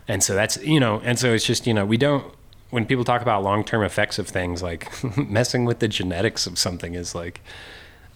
[0.07, 2.33] And so that's, you know, and so it's just, you know, we don't,
[2.71, 6.95] when people talk about long-term effects of things, like messing with the genetics of something
[6.95, 7.41] is like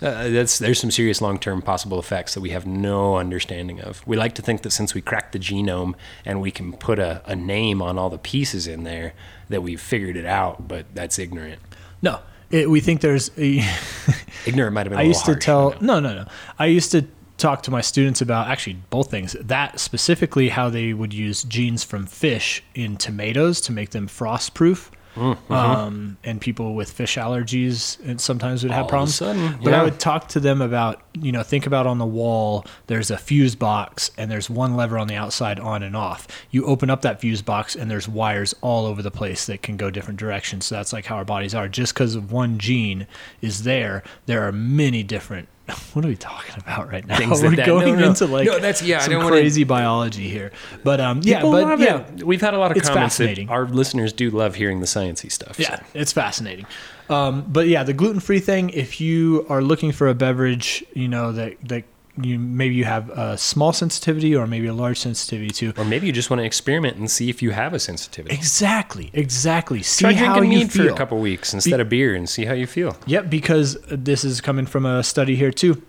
[0.01, 4.05] uh, that's there's some serious long-term possible effects that we have no understanding of.
[4.05, 5.93] We like to think that since we cracked the genome
[6.25, 9.13] and we can put a, a name on all the pieces in there,
[9.49, 11.61] that we've figured it out, but that's ignorant.
[12.01, 12.19] No,
[12.51, 13.63] it, we think there's a.
[14.45, 14.99] Ignorant might have been.
[14.99, 16.27] I I used to harsh, tell no, no, no.
[16.59, 17.05] I used to
[17.45, 19.33] talk to my students about actually both things.
[19.39, 24.55] That specifically how they would use genes from fish in tomatoes to make them frost
[24.55, 24.89] proof.
[25.15, 25.53] Mm-hmm.
[25.53, 29.15] Um, and people with fish allergies and sometimes would have All of a problems.
[29.15, 32.65] sudden, but I would talk to them about, you know, think about on the wall,
[32.87, 36.27] there's a fuse box and there's one lever on the outside on and off.
[36.51, 39.77] You open up that fuse box and there's wires all over the place that can
[39.77, 40.65] go different directions.
[40.65, 41.69] So that's like how our bodies are.
[41.69, 43.07] Just because of one gene
[43.39, 45.47] is there, there are many different.
[45.93, 47.17] What are we talking about right now?
[47.17, 48.07] Things We're that- that- going no, no.
[48.09, 50.51] into like No, that's- yeah, I some don't wanna- crazy biology here.
[50.83, 52.23] But um, yeah, but yeah, it.
[52.23, 53.49] We've had a lot of It's comments fascinating.
[53.49, 55.57] our listeners do love hearing the sciencey stuff.
[55.59, 55.83] Yeah, so.
[55.93, 56.65] it's fascinating.
[57.09, 58.69] Um, but yeah, the gluten free thing.
[58.71, 61.83] If you are looking for a beverage, you know that that
[62.21, 65.73] you maybe you have a small sensitivity or maybe a large sensitivity to.
[65.77, 68.33] Or maybe you just want to experiment and see if you have a sensitivity.
[68.35, 69.83] Exactly, exactly.
[69.83, 70.87] See Try how you mead feel.
[70.87, 72.97] for a couple weeks instead of beer and see how you feel.
[73.05, 75.81] Yep, because this is coming from a study here too.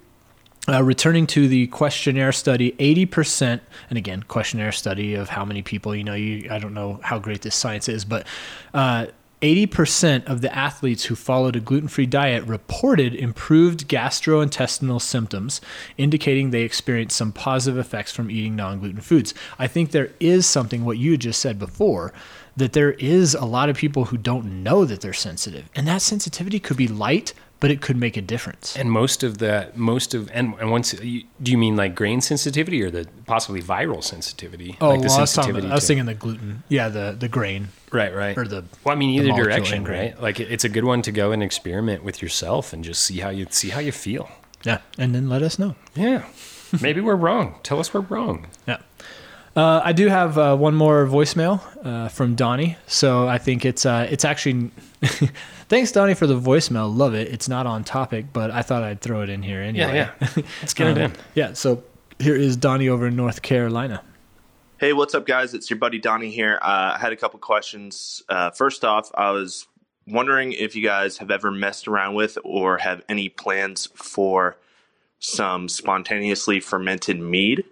[0.69, 5.95] Uh, returning to the questionnaire study, 80%, and again, questionnaire study of how many people,
[5.95, 8.27] you know, you, I don't know how great this science is, but
[8.75, 9.07] uh,
[9.43, 15.61] 80% of the athletes who followed a gluten free diet reported improved gastrointestinal symptoms,
[15.99, 19.35] indicating they experienced some positive effects from eating non gluten foods.
[19.59, 22.15] I think there is something, what you just said before,
[22.57, 25.69] that there is a lot of people who don't know that they're sensitive.
[25.75, 28.77] And that sensitivity could be light, but it could make a difference.
[28.77, 32.21] And most of the most of and, and once you, do you mean like grain
[32.21, 34.77] sensitivity or the possibly viral sensitivity?
[34.81, 36.63] Oh, like the well, I was, talking sensitivity I was thinking the gluten.
[36.69, 37.69] Yeah, the, the grain.
[37.93, 38.37] right, right.
[38.37, 40.21] or the- well, I mean either direction, right?
[40.21, 43.21] Like it- it's a good one to go and experiment with yourself and just see
[43.21, 44.29] how you see how you feel.
[44.65, 44.79] Yeah.
[44.99, 45.77] And then let us know.
[45.95, 46.25] Yeah,
[46.81, 47.55] maybe we're wrong.
[47.63, 48.47] Tell us we're wrong.
[48.67, 48.79] Yeah.
[49.55, 52.77] Uh, I do have uh, one more voicemail uh, from Donnie.
[52.87, 54.71] So I think it's uh, it's actually
[55.69, 56.95] thanks Donnie for the voicemail.
[56.95, 57.29] Love it.
[57.29, 59.95] It's not on topic, but I thought I'd throw it in here anyway.
[59.97, 60.29] Yeah, yeah.
[60.63, 61.13] Let's get it Um, in.
[61.35, 61.53] Yeah.
[61.55, 61.83] So
[62.19, 64.03] here is Donnie over in North Carolina.
[64.79, 65.55] Hey, what's up, guys?
[65.55, 66.59] It's your buddy Donnie here.
[66.61, 68.23] Uh, I had a couple questions.
[68.29, 69.67] Uh, first off, I was
[70.07, 74.57] wondering if you guys have ever messed around with or have any plans for
[75.19, 77.65] some spontaneously fermented mead.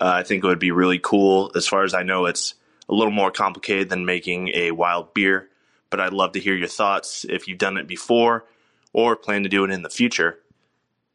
[0.00, 1.50] Uh, I think it would be really cool.
[1.56, 2.54] As far as I know, it's
[2.88, 5.48] a little more complicated than making a wild beer,
[5.94, 8.46] but I'd love to hear your thoughts if you've done it before
[8.92, 10.40] or plan to do it in the future.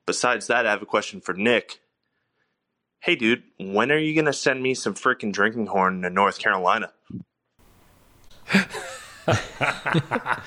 [0.05, 1.81] Besides that, I have a question for Nick.
[3.01, 6.39] Hey, dude, when are you going to send me some freaking drinking horn to North
[6.39, 6.93] Carolina?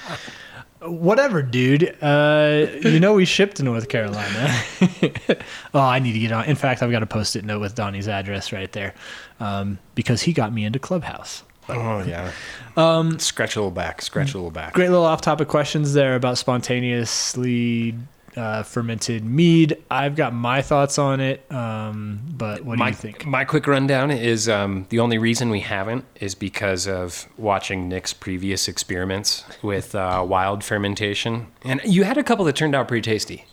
[0.81, 1.95] Whatever, dude.
[2.03, 4.63] Uh, you know we shipped to North Carolina.
[5.75, 6.47] oh, I need to get on.
[6.47, 8.95] In fact, I've got a post-it note with Donnie's address right there
[9.41, 11.43] um, because he got me into Clubhouse.
[11.73, 12.33] Oh yeah.
[12.77, 14.03] Um, scratch a little back.
[14.03, 14.73] Scratch a little back.
[14.73, 17.95] Great little off-topic questions there about spontaneously
[18.37, 19.77] uh, fermented mead.
[19.91, 23.27] I've got my thoughts on it, um, but what do my, you think?
[23.27, 28.13] My quick rundown is um, the only reason we haven't is because of watching Nick's
[28.13, 31.49] previous experiments with uh, wild fermentation.
[31.63, 33.45] And you had a couple that turned out pretty tasty.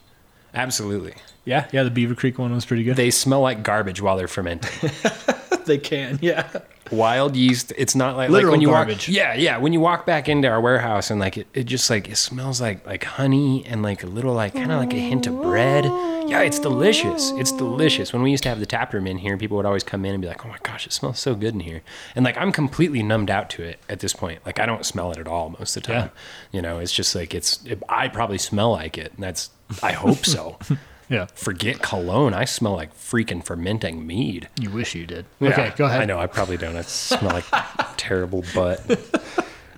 [0.53, 1.13] Absolutely.
[1.45, 1.83] Yeah, yeah.
[1.83, 2.95] The Beaver Creek one was pretty good.
[2.95, 4.91] They smell like garbage while they're fermenting.
[5.69, 6.49] they can, yeah.
[6.91, 9.07] Wild yeast, it's not like, like Literal when you garbage.
[9.07, 9.57] walk Yeah, yeah.
[9.57, 12.59] When you walk back into our warehouse and like it, it just like it smells
[12.59, 15.85] like like honey and like a little like kind of like a hint of bread.
[15.85, 17.31] Yeah, it's delicious.
[17.35, 18.11] It's delicious.
[18.11, 20.13] When we used to have the tap room in here, people would always come in
[20.13, 21.81] and be like, "Oh my gosh, it smells so good in here."
[22.15, 24.43] And like I'm completely numbed out to it at this point.
[24.43, 26.09] Like I don't smell it at all most of the time.
[26.51, 26.57] Yeah.
[26.57, 29.51] You know, it's just like it's it, I probably smell like it, and that's
[29.83, 30.57] I hope so.
[31.09, 31.25] Yeah.
[31.33, 32.33] Forget cologne.
[32.33, 34.47] I smell like freaking fermenting mead.
[34.59, 35.25] You wish you did.
[35.39, 36.01] Yeah, okay, go ahead.
[36.01, 36.75] I know I probably don't.
[36.75, 37.45] I smell like
[37.97, 38.81] terrible butt.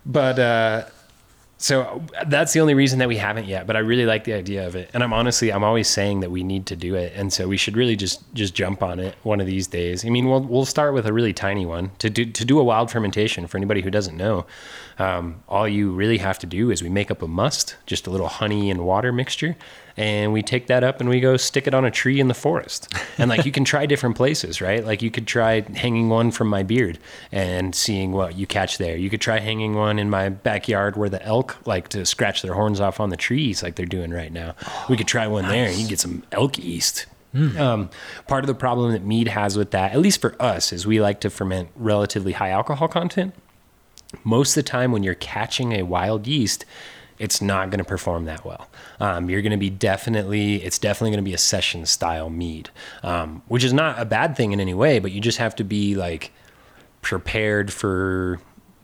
[0.05, 0.86] But uh,
[1.61, 3.67] so that's the only reason that we haven't yet.
[3.67, 6.32] But I really like the idea of it, and I'm honestly I'm always saying that
[6.32, 9.15] we need to do it, and so we should really just just jump on it
[9.21, 10.03] one of these days.
[10.03, 12.63] I mean, we'll we'll start with a really tiny one to do to do a
[12.63, 13.45] wild fermentation.
[13.45, 14.47] For anybody who doesn't know,
[14.97, 18.09] um, all you really have to do is we make up a must, just a
[18.09, 19.55] little honey and water mixture,
[20.01, 22.33] and we take that up and we go stick it on a tree in the
[22.33, 22.91] forest.
[23.19, 24.83] And like you can try different places, right?
[24.83, 26.97] Like you could try hanging one from my beard
[27.31, 28.97] and seeing what you catch there.
[28.97, 32.55] You could try hanging one in my backyard where the elk like to scratch their
[32.55, 34.55] horns off on the trees like they're doing right now.
[34.89, 37.05] we could try one there and you can get some elk yeast.
[37.33, 37.91] Um,
[38.27, 40.99] part of the problem that mead has with that, at least for us, is we
[40.99, 43.35] like to ferment relatively high alcohol content.
[44.23, 46.65] most of the time when you're catching a wild yeast,
[47.22, 48.67] it's not going to perform that well.
[48.99, 52.72] Um, you're going to be definitely, it's definitely going to be a session style mead,
[53.03, 55.63] um, which is not a bad thing in any way, but you just have to
[55.63, 56.32] be like
[57.03, 58.39] prepared for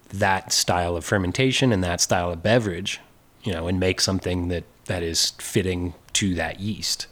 [0.09, 3.01] that style of fermentation and that style of beverage,
[3.43, 7.07] you know, and make something that that is fitting to that yeast.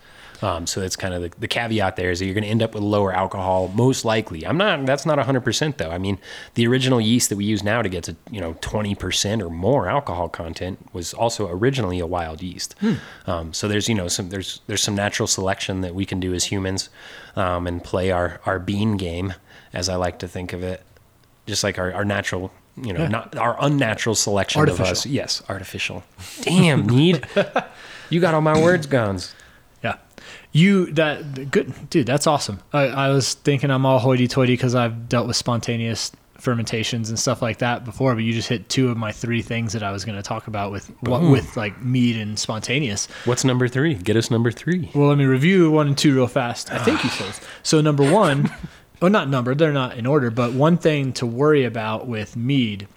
[0.45, 2.61] Um, so that's kind of the, the caveat there is that you're going to end
[2.61, 4.45] up with lower alcohol, most likely.
[4.45, 4.85] I'm not.
[4.85, 5.89] That's not 100% though.
[5.89, 6.19] I mean,
[6.53, 9.89] the original yeast that we use now to get to you know 20% or more
[9.89, 12.75] alcohol content was also originally a wild yeast.
[13.25, 16.31] Um, so there's you know some there's there's some natural selection that we can do
[16.35, 16.89] as humans,
[17.35, 19.33] um, and play our our bean game,
[19.73, 20.83] as I like to think of it,
[21.47, 22.51] just like our, our natural.
[22.79, 24.79] You know, not our unnatural selection of us.
[24.79, 25.11] Artificial.
[25.11, 26.03] Yes, artificial.
[26.41, 27.25] Damn, need.
[28.07, 29.19] You got all my words gone.
[30.55, 32.07] You that good dude.
[32.07, 32.59] That's awesome.
[32.71, 37.41] I, I was thinking I'm all hoity-toity because I've dealt with spontaneous fermentations and stuff
[37.41, 40.05] like that before, but you just hit two of my three things that I was
[40.05, 41.31] going to talk about with what Boom.
[41.31, 43.07] with like mead and spontaneous.
[43.25, 43.95] What's number three?
[43.95, 44.89] Get us number three.
[44.95, 46.71] Well, let me review one and two real fast.
[46.71, 47.31] I think you ah.
[47.31, 47.81] said so.
[47.81, 48.53] Number one, well,
[49.01, 49.55] oh, not number.
[49.55, 50.31] they're not in order.
[50.31, 52.87] But one thing to worry about with mead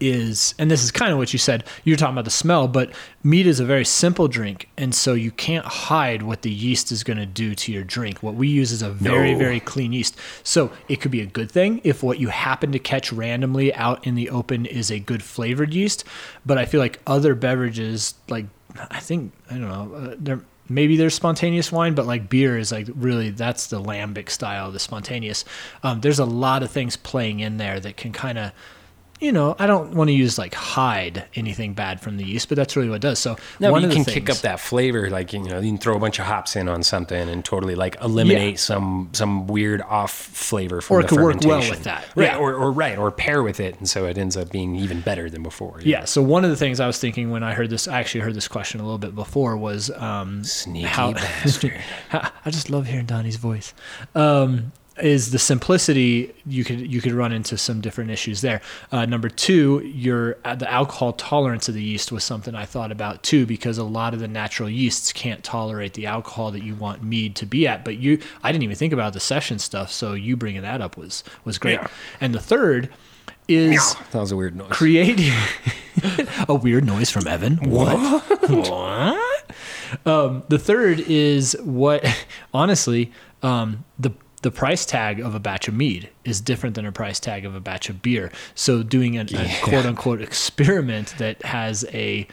[0.00, 1.64] is, and this is kind of what you said.
[1.84, 5.30] You're talking about the smell, but mead is a very simple drink, and so you
[5.30, 8.22] can't hide what the yeast is going to do to your drink.
[8.22, 9.38] What we use is a very, No.
[9.38, 10.16] very clean yeast.
[10.42, 14.06] So it could be a good thing if what you happen to catch randomly out
[14.06, 16.04] in the open is a good flavored yeast.
[16.44, 18.46] But I feel like other beverages, like
[18.90, 22.72] I think I don't know, uh, there maybe there's spontaneous wine, but like beer is
[22.72, 25.44] like really that's the lambic style, the spontaneous.
[25.82, 28.52] Um, there's a lot of things playing in there that can kind of.
[29.22, 32.56] You know, I don't want to use like hide anything bad from the yeast, but
[32.56, 33.20] that's really what it does.
[33.20, 35.78] So No, one you can things, kick up that flavor, like you know, you can
[35.78, 38.56] throw a bunch of hops in on something and totally like eliminate Yeah.
[38.58, 42.04] some some weird off flavor from Or it the could work well with that.
[42.16, 42.24] right?
[42.32, 42.36] Yeah.
[42.38, 45.30] Or, or right, or pair with it, and so it ends up being even better
[45.30, 45.80] than before.
[45.84, 46.04] Yeah.
[46.04, 48.34] So one of the things I was thinking when I heard this, I actually heard
[48.34, 51.12] this question a little bit before was um, Sneaky how-
[51.44, 51.74] bastard.
[52.12, 53.72] I just love hearing Donnie's voice.
[54.16, 58.60] Um, is the simplicity you could you could run into some different issues there.
[58.90, 62.92] Uh, number two, your uh, the alcohol tolerance of the yeast was something I thought
[62.92, 66.74] about too because a lot of the natural yeasts can't tolerate the alcohol that you
[66.74, 67.84] want mead to be at.
[67.84, 70.96] But you, I didn't even think about the session stuff, so you bringing that up
[70.96, 71.74] was was great.
[71.74, 71.88] Yeah.
[72.20, 72.88] And the third
[73.48, 74.70] is That was a weird noise.
[74.70, 75.32] creating
[76.48, 77.56] a weird noise from Evan.
[77.58, 78.22] What?
[78.50, 79.28] what?
[80.06, 82.02] Um, the third is what,
[82.54, 84.10] honestly, um, the
[84.42, 87.54] the price tag of a batch of mead is different than a price tag of
[87.54, 88.30] a batch of beer.
[88.54, 92.26] So doing an, a quote unquote experiment that has a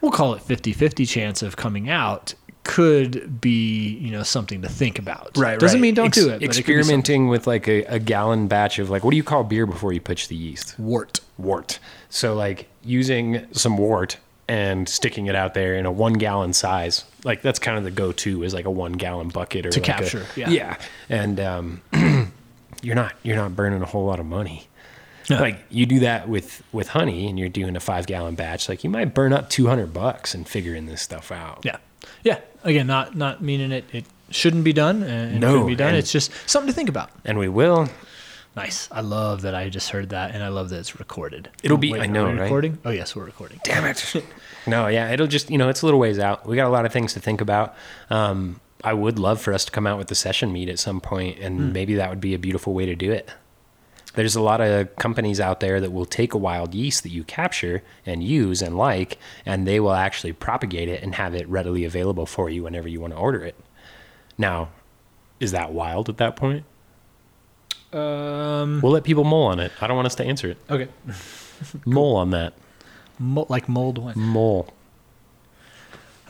[0.00, 4.98] we'll call it 50-50 chance of coming out could be you know something to think
[4.98, 7.46] about right doesn't mean don't Ex- do it but it could be something- experimenting with
[7.46, 10.28] like a, a gallon batch of like what do you call beer before you pitch
[10.28, 10.78] the yeast?
[10.78, 11.78] wort wort.
[12.08, 14.16] So like using some wort
[14.48, 17.90] and sticking it out there in a one gallon size, like that's kind of the
[17.90, 20.48] go to is like a one gallon bucket or To like a- capture, yeah.
[20.50, 20.76] yeah.
[21.08, 21.82] And um,
[22.82, 24.68] you're not you're not burning a whole lot of money.
[25.30, 25.38] No.
[25.40, 28.84] Like you do that with with honey and you're doing a five gallon batch, like
[28.84, 31.60] you might burn up two hundred bucks and figuring this stuff out.
[31.64, 31.78] Yeah,
[32.22, 32.40] yeah.
[32.62, 33.84] Again, not not meaning it.
[33.92, 35.88] It shouldn't be done and it No, be done.
[35.88, 37.10] and- It's just something to think about.
[37.24, 37.88] And we will.
[38.56, 38.88] Nice.
[38.92, 41.48] I love that I just heard that, and I love that it's recorded.
[41.62, 42.40] It'll be- Wait, I know, right?
[42.42, 42.78] Recording?
[42.84, 43.60] Oh yes, we're recording.
[43.64, 44.14] Damn it.
[44.66, 46.46] no, yeah, it'll just, you know, it's a little ways out.
[46.46, 47.74] We got a lot of things to think about.
[48.10, 51.00] Um, I would love for us to come out with the session mead at some
[51.00, 53.30] point, and maybe that would be a beautiful way to do it.
[54.14, 57.24] There's a lot of companies out there that will take a wild yeast that you
[57.24, 61.84] capture and use and like, and they will actually propagate it and have it readily
[61.84, 63.56] available for you whenever you want to order it.
[64.38, 64.68] Now,
[65.40, 66.64] is that wild at that point?
[67.94, 68.80] Um.
[68.82, 69.70] We'll let people mull on it.
[69.80, 70.56] I don't want us to answer it.
[70.68, 70.88] Okay.
[71.86, 72.52] Mull on that.
[73.18, 74.18] Mo- like mold one.
[74.18, 74.68] Mull.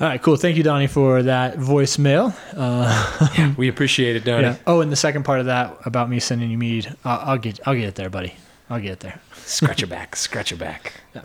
[0.00, 0.20] All right.
[0.20, 0.36] Cool.
[0.36, 2.34] Thank you, Donnie, for that voicemail.
[2.54, 4.42] Uh, We appreciate it, Donnie.
[4.48, 4.56] yeah.
[4.66, 6.94] Oh, and the second part of that about me sending you mead.
[7.04, 7.60] I'll, I'll get.
[7.66, 8.34] I'll get it there, buddy.
[8.68, 9.20] I'll get it there.
[9.34, 10.16] Scratch your back.
[10.16, 10.92] Scratch your back.
[11.16, 11.22] All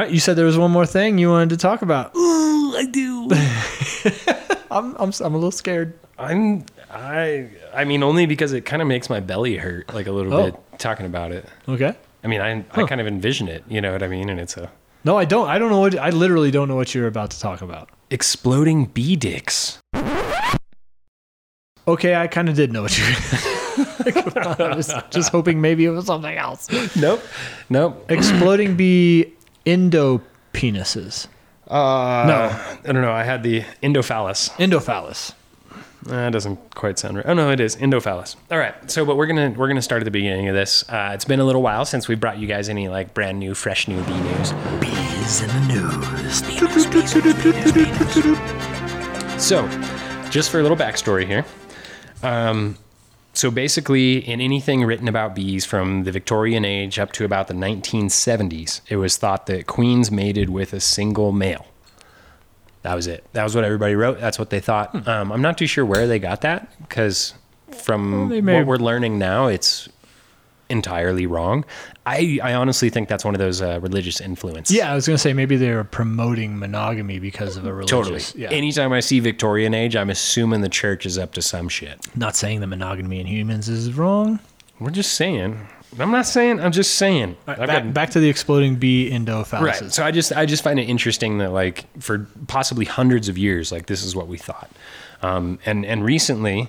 [0.00, 0.10] right.
[0.10, 2.14] You said there was one more thing you wanted to talk about.
[2.14, 3.28] Ooh, I do.
[4.70, 4.94] I'm.
[4.96, 5.12] I'm.
[5.20, 5.98] I'm a little scared.
[6.18, 6.64] I'm.
[6.90, 7.48] I.
[7.74, 10.50] I mean, only because it kind of makes my belly hurt, like a little Oh.
[10.50, 11.46] bit talking about it.
[11.68, 11.94] Okay.
[12.24, 12.64] I mean, I.
[12.72, 13.64] I kind of envision it.
[13.68, 14.28] You know what I mean?
[14.28, 14.70] And it's a
[15.04, 15.48] No, I don't.
[15.48, 15.96] I don't know what.
[15.98, 17.88] I literally don't know what you're about to talk about.
[18.10, 19.78] exploding bee dicks.
[21.88, 23.04] Okay, I kind of did know what you.
[23.04, 26.68] I was just hoping maybe it was something else.
[26.96, 27.22] Nope.
[27.68, 28.04] Nope.
[28.10, 29.32] Exploding bee
[29.66, 30.20] endo
[30.52, 31.26] penises.
[31.68, 32.78] Uh, No.
[32.88, 33.12] I don't know.
[33.12, 34.50] I had the endophallus.
[34.58, 35.32] Endophallus.
[36.04, 37.26] That doesn't quite sound right.
[37.26, 38.36] Oh no, it is endophallus.
[38.50, 38.74] All right.
[38.90, 40.88] So, but we're gonna we're gonna start at the beginning of this.
[40.88, 43.54] Uh, it's been a little while since we brought you guys any like brand new,
[43.54, 44.52] fresh new bee news.
[44.80, 46.42] Bees in the news.
[46.42, 49.38] Bee news, bees in the news, bee.
[49.38, 49.68] So,
[50.30, 51.44] just for a little backstory here.
[52.22, 52.76] Um,
[53.32, 57.54] so basically, in anything written about bees from the Victorian age up to about the
[57.54, 61.66] 1970s, it was thought that queens mated with a single male.
[62.82, 63.24] That was it.
[63.32, 64.20] That was what everybody wrote.
[64.20, 65.06] That's what they thought.
[65.06, 67.34] Um, I'm not too sure where they got that because
[67.70, 69.88] from Well, what we're learning now, it's
[70.70, 71.64] entirely wrong.
[72.06, 74.74] I, I honestly think that's one of those uh, religious influences.
[74.74, 77.90] Yeah, I was gonna say maybe they were promoting monogamy because of a religious.
[77.90, 78.42] Totally.
[78.42, 78.50] Yeah.
[78.50, 81.98] Anytime I see Victorian age, I'm assuming the church is up to some shit.
[82.16, 84.40] Not saying that monogamy in humans is wrong.
[84.78, 85.66] We're just saying.
[85.98, 86.60] I'm not saying.
[86.60, 87.36] I'm just saying.
[87.46, 89.60] I've back, got- back to the exploding bee endophalluses.
[89.60, 89.92] right.
[89.92, 93.72] So I just I just find it interesting that like for possibly hundreds of years,
[93.72, 94.70] like this is what we thought,
[95.22, 96.68] um, and and recently,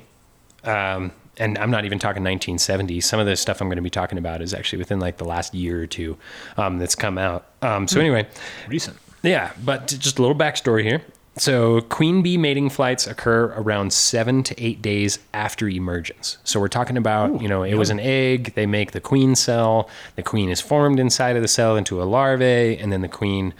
[0.63, 3.03] um, and I'm not even talking 1970s.
[3.03, 5.25] Some of the stuff I'm going to be talking about is actually within like the
[5.25, 6.17] last year or two
[6.57, 7.45] um, that's come out.
[7.61, 8.27] Um, so anyway,
[8.67, 8.97] Recent.
[9.23, 11.01] yeah, but just a little backstory here.
[11.37, 16.37] So, queen bee mating flights occur around seven to eight days after emergence.
[16.43, 19.89] So, we're talking about, you know, it was an egg, they make the queen cell,
[20.17, 23.53] the queen is formed inside of the cell into a larvae, and then the queen,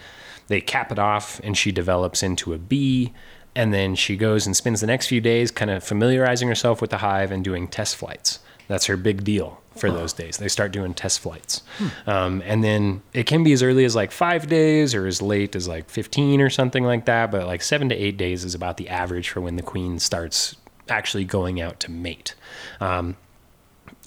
[0.48, 3.14] they cap it off and she develops into a bee.
[3.54, 6.90] And then she goes and spends the next few days kind of familiarizing herself with
[6.90, 8.40] the hive and doing test flights.
[8.68, 10.38] That's her big deal for those days.
[10.38, 11.62] They start doing test flights.
[12.06, 15.56] Um, and then it can be as early as like five days or as late
[15.56, 17.30] as like 15 or something like that.
[17.30, 20.56] But like seven to eight days is about the average for when the queen starts
[20.88, 22.34] actually going out to mate.
[22.80, 23.16] Um,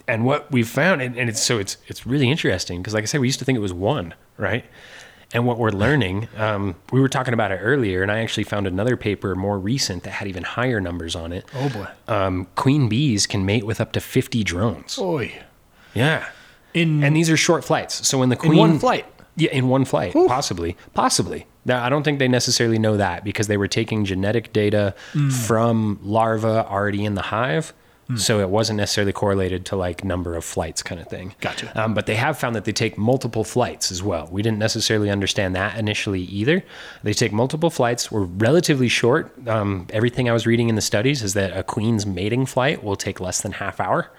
[0.07, 3.05] and what we've found, and, and it's so it's it's really interesting because, like I
[3.05, 4.65] said, we used to think it was one, right?
[5.33, 8.67] And what we're learning, um, we were talking about it earlier, and I actually found
[8.67, 11.45] another paper more recent that had even higher numbers on it.
[11.55, 11.87] Oh boy.
[12.07, 14.95] Um, queen bees can mate with up to 50 drones.
[14.95, 15.33] Boy.
[15.95, 16.25] Yeah.
[16.73, 18.05] In And these are short flights.
[18.07, 19.05] So when the queen in one flight.
[19.37, 21.47] yeah, in one flight, possibly, possibly.
[21.63, 25.31] Now, I don't think they necessarily know that because they were taking genetic data Mm.
[25.31, 27.73] from larvae already in the hive,
[28.17, 31.33] so it wasn't necessarily correlated to like number of flights kind of thing.
[31.41, 31.71] Gotcha.
[31.81, 34.27] Um, but they have found that they take multiple flights as well.
[34.31, 36.63] We didn't necessarily understand that initially either.
[37.01, 38.11] They take multiple flights.
[38.11, 39.33] We're relatively short.
[39.47, 42.95] Um, everything I was reading in the studies is that a queen's mating flight will
[42.97, 44.11] take less than half hour.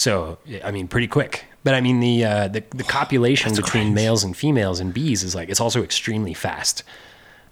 [0.00, 1.44] So I mean, pretty quick.
[1.62, 5.34] But I mean, the uh, the, the copulation between males and females and bees is
[5.34, 6.82] like it's also extremely fast,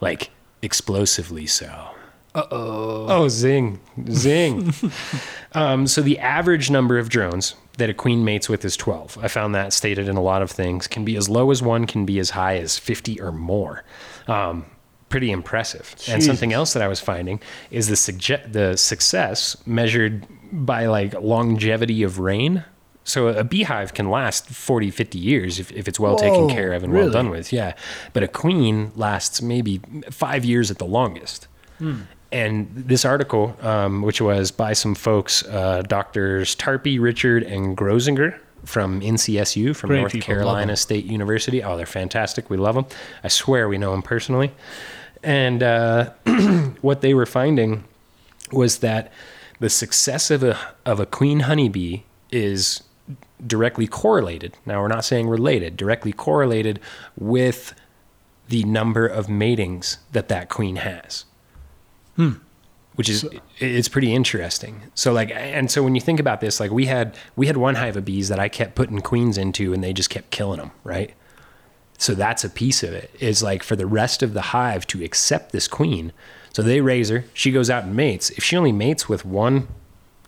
[0.01, 0.31] like
[0.63, 1.91] explosively so.
[2.35, 3.07] Uh oh.
[3.09, 3.81] Oh, zing,
[4.11, 4.73] zing.
[5.53, 9.19] um, so the average number of drones that a queen mates with is 12.
[9.21, 10.87] I found that stated in a lot of things.
[10.87, 13.85] Can be as low as one, can be as high as 50 or more.
[14.27, 14.65] Um,
[15.11, 15.95] pretty impressive.
[16.09, 21.15] And something else that I was finding is the suge- the success measured by like
[21.15, 22.65] longevity of reign.
[23.05, 26.85] So a beehive can last 40, 50 years if, if it's well taken care of
[26.85, 27.53] and well done with.
[27.53, 27.75] Yeah.
[28.13, 29.81] But a queen lasts maybe
[30.11, 31.49] five years at the longest.
[32.31, 38.39] And this article, um, which was by some folks, uh, doctors Tarpy, Richard, and Grozinger
[38.65, 40.77] from NCSU, from Great North people, Carolina.
[40.77, 41.63] State University.
[41.63, 42.51] Oh, they're fantastic.
[42.51, 42.87] We love them.
[43.25, 44.53] I swear we know them personally.
[45.23, 46.11] And uh,
[46.83, 47.85] what they were finding
[48.53, 49.13] was that
[49.61, 52.83] the success of a of a queen honeybee is
[53.45, 54.57] directly correlated.
[54.67, 56.81] Now we're not saying related, directly correlated
[57.17, 57.75] with
[58.49, 61.25] the number of matings that that queen has.
[62.17, 62.33] Hmm.
[62.95, 63.29] Which is
[63.59, 64.83] it's pretty interesting.
[64.95, 67.77] So like and so when you think about this, like we had we had one
[67.77, 70.73] hive of bees that I kept putting queens into and they just kept killing them,
[70.83, 71.15] right?
[71.97, 73.11] So that's a piece of it.
[73.21, 76.13] Is like for the rest of the hive to accept this queen.
[76.59, 77.25] So they raise her.
[77.35, 78.31] She goes out and mates.
[78.31, 79.69] If she only mates with one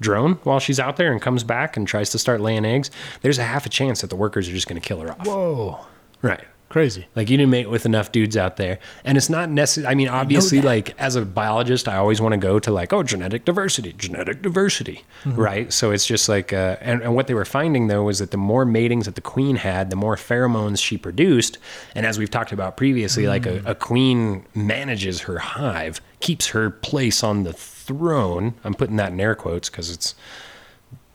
[0.01, 2.89] drone while she's out there and comes back and tries to start laying eggs,
[3.23, 5.27] there's a half a chance that the workers are just going to kill her off.
[5.27, 5.85] Whoa.
[6.23, 6.45] Right.
[6.69, 7.09] Crazy.
[7.17, 9.89] Like you didn't mate with enough dudes out there, and it's not necessary.
[9.89, 10.67] I mean, obviously, that.
[10.67, 14.41] like as a biologist, I always want to go to like, oh, genetic diversity, genetic
[14.41, 15.73] diversity, right?
[15.73, 18.37] So it's just like, uh, and, and what they were finding though was that the
[18.37, 21.59] more matings that the queen had, the more pheromones she produced,
[21.97, 26.71] and as we've talked about previously, like a, a queen manages her hive, keeps her
[26.71, 28.55] place on the throne.
[28.65, 30.15] I'm putting that in air quotes because it's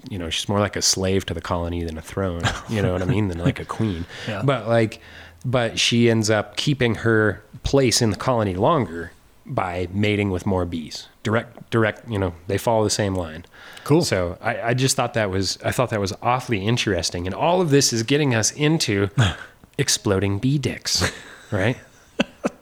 [0.10, 2.44] you know, she's more like a slave to the colony than a throne.
[2.69, 3.27] You know what I mean?
[3.27, 4.06] Than like a queen.
[4.27, 4.41] Yeah.
[4.44, 5.02] But like,
[5.44, 9.11] but she ends up keeping her place in the colony longer
[9.45, 11.07] by mating with more bees.
[11.23, 12.10] Direct, direct.
[12.10, 13.45] You know, they follow the same line.
[13.84, 14.03] Cool.
[14.03, 17.61] So I, I just thought that was I thought that was awfully interesting, and all
[17.61, 19.10] of this is getting us into
[19.77, 21.11] exploding bee dicks,
[21.52, 21.77] right?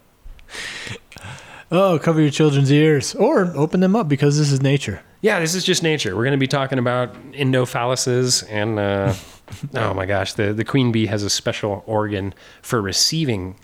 [1.76, 5.02] Oh, cover your children's ears or open them up because this is nature.
[5.22, 6.16] Yeah, this is just nature.
[6.16, 9.16] We're going to be talking about endophalluses and uh,
[9.74, 13.56] oh my gosh, the the queen bee has a special organ for receiving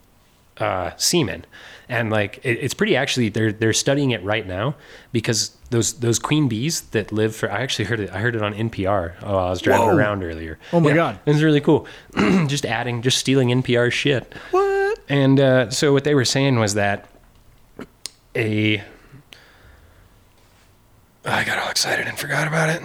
[0.57, 1.45] uh, semen,
[1.87, 4.73] and like it, it's pretty actually they're they're studying it right now
[5.11, 8.41] because those those queen bees that live for I actually heard it I heard it
[8.41, 9.95] on NPR while I was driving Whoa.
[9.95, 10.57] around earlier.
[10.73, 11.19] Oh my God.
[11.27, 11.85] it was really cool.
[12.47, 14.33] just adding, just stealing NPR shit.
[14.49, 14.99] What?
[15.07, 17.08] And uh, so what they were saying was that
[18.39, 18.83] a
[21.25, 22.81] I got all excited and forgot about it.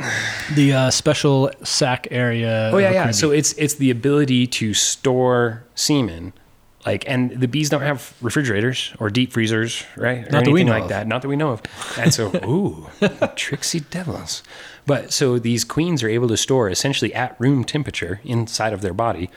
[0.55, 2.71] The uh, special sac area.
[2.73, 3.11] Oh yeah, yeah.
[3.13, 6.33] So it's it's the ability to store semen,
[6.85, 10.27] like, and the bees don't have refrigerators or deep freezers, right?
[10.27, 10.89] Or Not that we know like of.
[10.91, 11.07] that.
[11.07, 11.63] Not that we know of.
[11.97, 12.89] And so, ooh,
[13.37, 14.43] tricksy devils.
[14.85, 18.95] But so these queens are able to store essentially at room temperature inside of their
[18.95, 19.31] body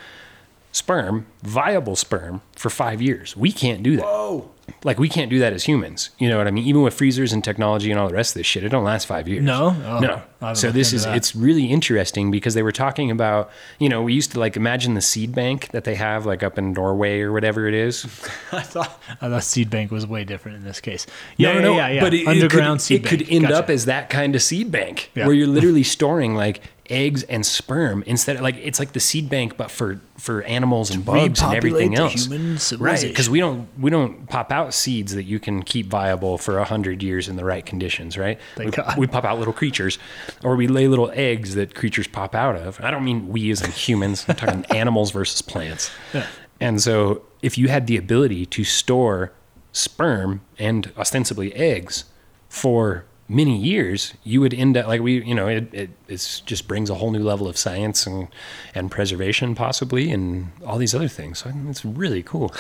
[0.74, 3.36] sperm, viable sperm, for five years.
[3.36, 4.06] We can't do that.
[4.06, 4.52] Whoa.
[4.84, 6.10] Like we can't do that as humans.
[6.20, 6.66] You know what I mean?
[6.66, 9.06] Even with freezers and technology and all the rest of this shit, it don't last
[9.08, 9.44] five years.
[9.44, 9.76] No?
[9.86, 10.54] Oh, no.
[10.54, 11.18] So this is that.
[11.18, 13.50] it's really interesting because they were talking about
[13.80, 16.60] you know we used to like imagine the seed bank that they have like up
[16.60, 18.04] in Norway or whatever it is.
[18.52, 21.08] I thought I thought seed bank was way different in this case.
[21.38, 22.02] Yeah, no, yeah, no, yeah, yeah.
[22.02, 23.58] But it, underground it could, seed it could end Gotcha.
[23.58, 25.26] up as that kind of seed bank Yeah.
[25.26, 29.30] where you're literally storing like eggs and sperm instead of like it's like the seed
[29.30, 32.28] bank but for for animals and bugs and everything else.
[32.74, 36.58] right because we don't we don't pop out seeds that you can keep viable for
[36.60, 38.40] a hundred years in the right conditions right?
[38.56, 38.98] Thank we, God.
[38.98, 40.00] we pop out little creatures
[40.44, 42.80] or we lay little eggs that creatures pop out of.
[42.82, 45.92] I don't mean we as in humans i'm talking animals versus plants.
[46.14, 46.26] Yeah.
[46.60, 49.32] and so if you had the ability to store
[49.72, 52.06] sperm and ostensibly eggs
[52.50, 56.68] for many years, you would end up like we, you know, it, it it's just
[56.68, 58.28] brings a whole new level of science and
[58.74, 61.40] and preservation possibly and all these other things.
[61.40, 62.54] So it's really cool.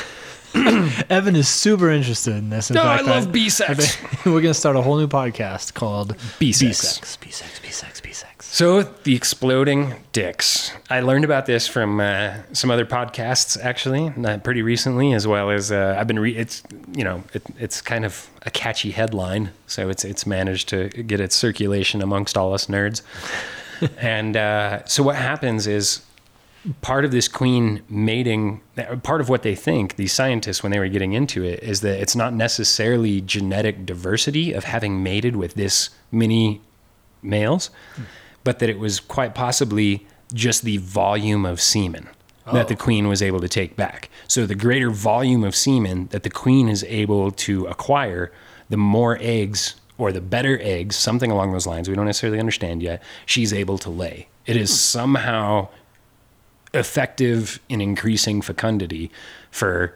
[1.10, 2.70] Evan is super interested in this.
[2.70, 3.98] In No, fact, I love B sex.
[4.26, 7.18] we're gonna start a whole new podcast called Bee sex.
[7.18, 7.60] Bee sex.
[7.62, 8.02] B sex.
[8.02, 8.27] Bee sex.
[8.58, 10.72] So the exploding dicks.
[10.90, 15.52] I learned about this from uh, some other podcasts actually, uh, pretty recently, as well
[15.52, 16.18] as uh, I've been.
[16.18, 16.64] Re- it's
[16.96, 21.20] you know it, it's kind of a catchy headline, so it's it's managed to get
[21.20, 23.04] its circulation amongst all us nerds.
[24.00, 26.02] and uh, so what happens is
[26.82, 28.62] part of this queen mating
[29.04, 32.00] part of what they think these scientists when they were getting into it is that
[32.00, 36.60] it's not necessarily genetic diversity of having mated with this many
[37.22, 37.70] males
[38.48, 42.08] but that it was quite possibly just the volume of semen
[42.54, 42.78] that the oh.
[42.78, 44.10] queen was able to take back.
[44.30, 48.32] So the greater volume of semen that the queen is able to acquire
[48.70, 52.82] the more eggs or the better eggs something along those lines we don't necessarily understand
[52.82, 54.30] yet she's able to lay.
[54.46, 54.76] It is hmm.
[54.76, 55.68] somehow
[56.74, 59.12] effective in increasing fecundity
[59.52, 59.94] for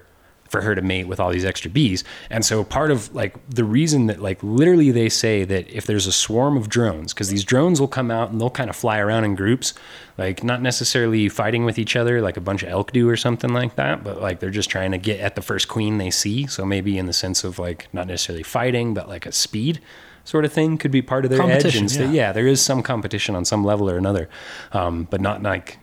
[0.51, 2.03] for her to mate with all these extra bees.
[2.29, 6.07] And so part of like the reason that like literally they say that if there's
[6.07, 8.99] a swarm of drones cuz these drones will come out and they'll kind of fly
[8.99, 9.73] around in groups
[10.17, 13.53] like not necessarily fighting with each other like a bunch of elk do or something
[13.53, 16.45] like that, but like they're just trying to get at the first queen they see.
[16.47, 19.79] So maybe in the sense of like not necessarily fighting but like a speed
[20.25, 22.11] sort of thing could be part of their edge and yeah.
[22.11, 24.29] yeah, there is some competition on some level or another.
[24.73, 25.79] Um, but not like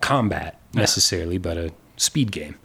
[0.00, 2.56] combat necessarily, but a speed game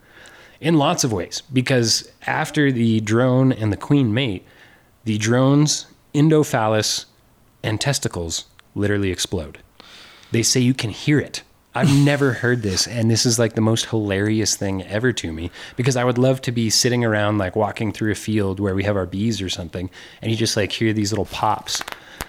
[0.64, 1.42] in lots of ways.
[1.52, 4.44] Because after the drone and the queen mate,
[5.04, 7.04] the drone's endophallus
[7.62, 9.58] and testicles literally explode.
[10.32, 11.42] They say you can hear it.
[11.74, 15.50] I've never heard this, and this is like the most hilarious thing ever to me
[15.76, 18.84] because I would love to be sitting around, like walking through a field where we
[18.84, 19.90] have our bees or something,
[20.22, 21.82] and you just like hear these little pops,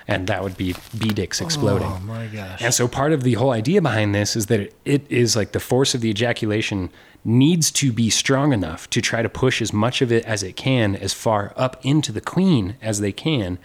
[0.07, 1.87] and that would be bee dicks exploding.
[1.87, 2.61] Oh my gosh.
[2.61, 5.53] And so part of the whole idea behind this is that it, it is like
[5.53, 6.89] the force of the ejaculation
[7.25, 10.55] needs to be strong enough to try to push as much of it as it
[10.55, 13.57] can as far up into the queen as they can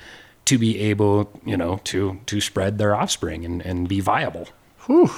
[0.46, 4.48] to be able, you know, to to spread their offspring and, and be viable.
[4.86, 5.10] Whew.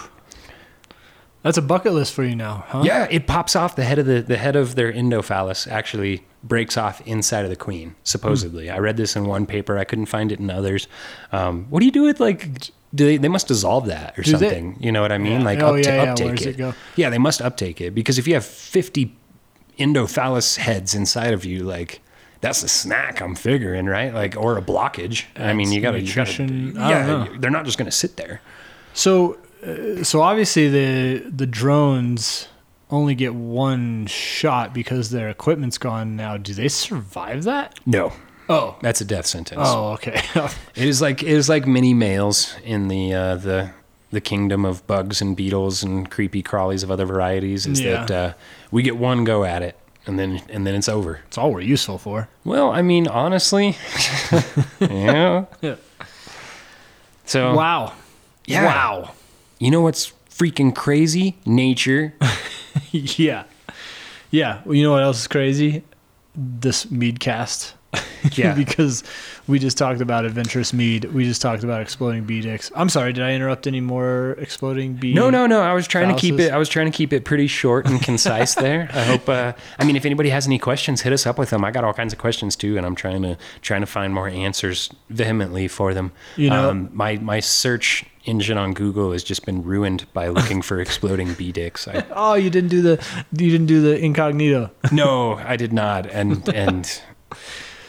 [1.42, 2.82] That's a bucket list for you now, huh?
[2.84, 6.76] Yeah, it pops off the head of the the head of their endophallus actually breaks
[6.76, 7.94] off inside of the queen.
[8.02, 9.78] Supposedly, I read this in one paper.
[9.78, 10.88] I couldn't find it in others.
[11.30, 12.70] Um, what do you do with like?
[12.94, 13.16] Do they?
[13.16, 14.48] They must dissolve that or Do they?
[14.50, 14.76] something.
[14.80, 15.40] You know what I mean?
[15.40, 15.44] Yeah.
[15.46, 16.10] Like Oh, up to yeah, yeah.
[16.12, 16.50] uptake does it.
[16.50, 16.74] it go?
[16.96, 19.16] Yeah, they must uptake it because if you have fifty
[19.78, 22.00] endophallus heads inside of you, like.
[22.40, 24.12] That's a snack, I'm figuring, right?
[24.12, 25.26] Like, or a blockage.
[25.36, 26.76] I mean, you gotta, you gotta, nutrition.
[26.76, 28.40] I yeah, they're not just gonna sit there.
[28.94, 32.48] So, uh, so obviously the the drones
[32.90, 36.36] only get one shot because their equipment's gone now.
[36.36, 37.78] Do they survive that?
[37.86, 38.12] No,
[38.52, 38.76] Oh.
[38.82, 39.60] that's a death sentence.
[39.62, 40.20] Oh, okay.
[40.74, 43.70] It is like it is like many males in the uh, the
[44.10, 47.66] the kingdom of bugs and beetles and creepy crawlies of other varieties.
[47.66, 48.04] Is Yeah.
[48.04, 48.32] that uh,
[48.70, 49.76] we get one go at it,
[50.06, 51.20] and then and then it's over.
[51.28, 52.28] It's all we're useful for.
[52.44, 53.76] Well, I mean, honestly,
[54.80, 55.44] yeah.
[55.62, 55.76] Yeah.
[57.24, 57.92] So Wow.
[58.46, 58.64] Yeah.
[58.66, 59.12] Wow.
[59.58, 61.36] you know what's freaking crazy?
[61.46, 62.14] Nature.
[62.90, 63.44] yeah.
[64.30, 64.60] Yeah.
[64.64, 65.84] Well, you know what else is crazy?
[66.34, 67.74] This mead cast.
[68.36, 68.54] Yeah.
[68.54, 69.02] because
[69.48, 71.06] we just talked about adventurous mead.
[71.06, 72.70] We just talked about exploding bee dicks.
[72.76, 75.12] I'm sorry, did I interrupt any more exploding bee?
[75.12, 75.60] No, no, no.
[75.60, 76.52] I was trying to keep it.
[76.52, 78.88] I was trying to keep it pretty short and concise there.
[78.92, 79.28] I hope.
[79.28, 81.64] Uh, I mean, if anybody has any questions, hit us up with them.
[81.64, 84.28] I got all kinds of questions too, and I'm trying to trying to find more
[84.28, 86.12] answers vehemently for them.
[86.36, 90.62] You know- um, my my search engine on Google has just been ruined by looking
[90.62, 91.88] for exploding bee dicks.
[91.88, 94.70] I, Oh, you didn't do the you didn't do the incognito.
[94.92, 96.06] no, I did not.
[96.06, 97.02] And and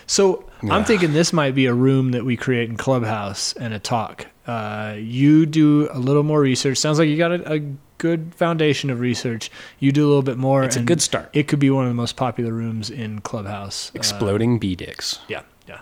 [0.08, 3.80] So I'm thinking this might be a room that we create in Clubhouse and a
[3.80, 4.28] talk.
[4.46, 6.78] Uh, you do a little more research.
[6.78, 7.60] Sounds like you got a, a
[7.98, 9.50] good foundation of research.
[9.80, 10.64] You do a little bit more.
[10.64, 11.30] It's a good start.
[11.34, 13.90] It could be one of the most popular rooms in Clubhouse.
[13.90, 15.20] Uh, exploding bee dicks.
[15.30, 15.80] yeah, yeah.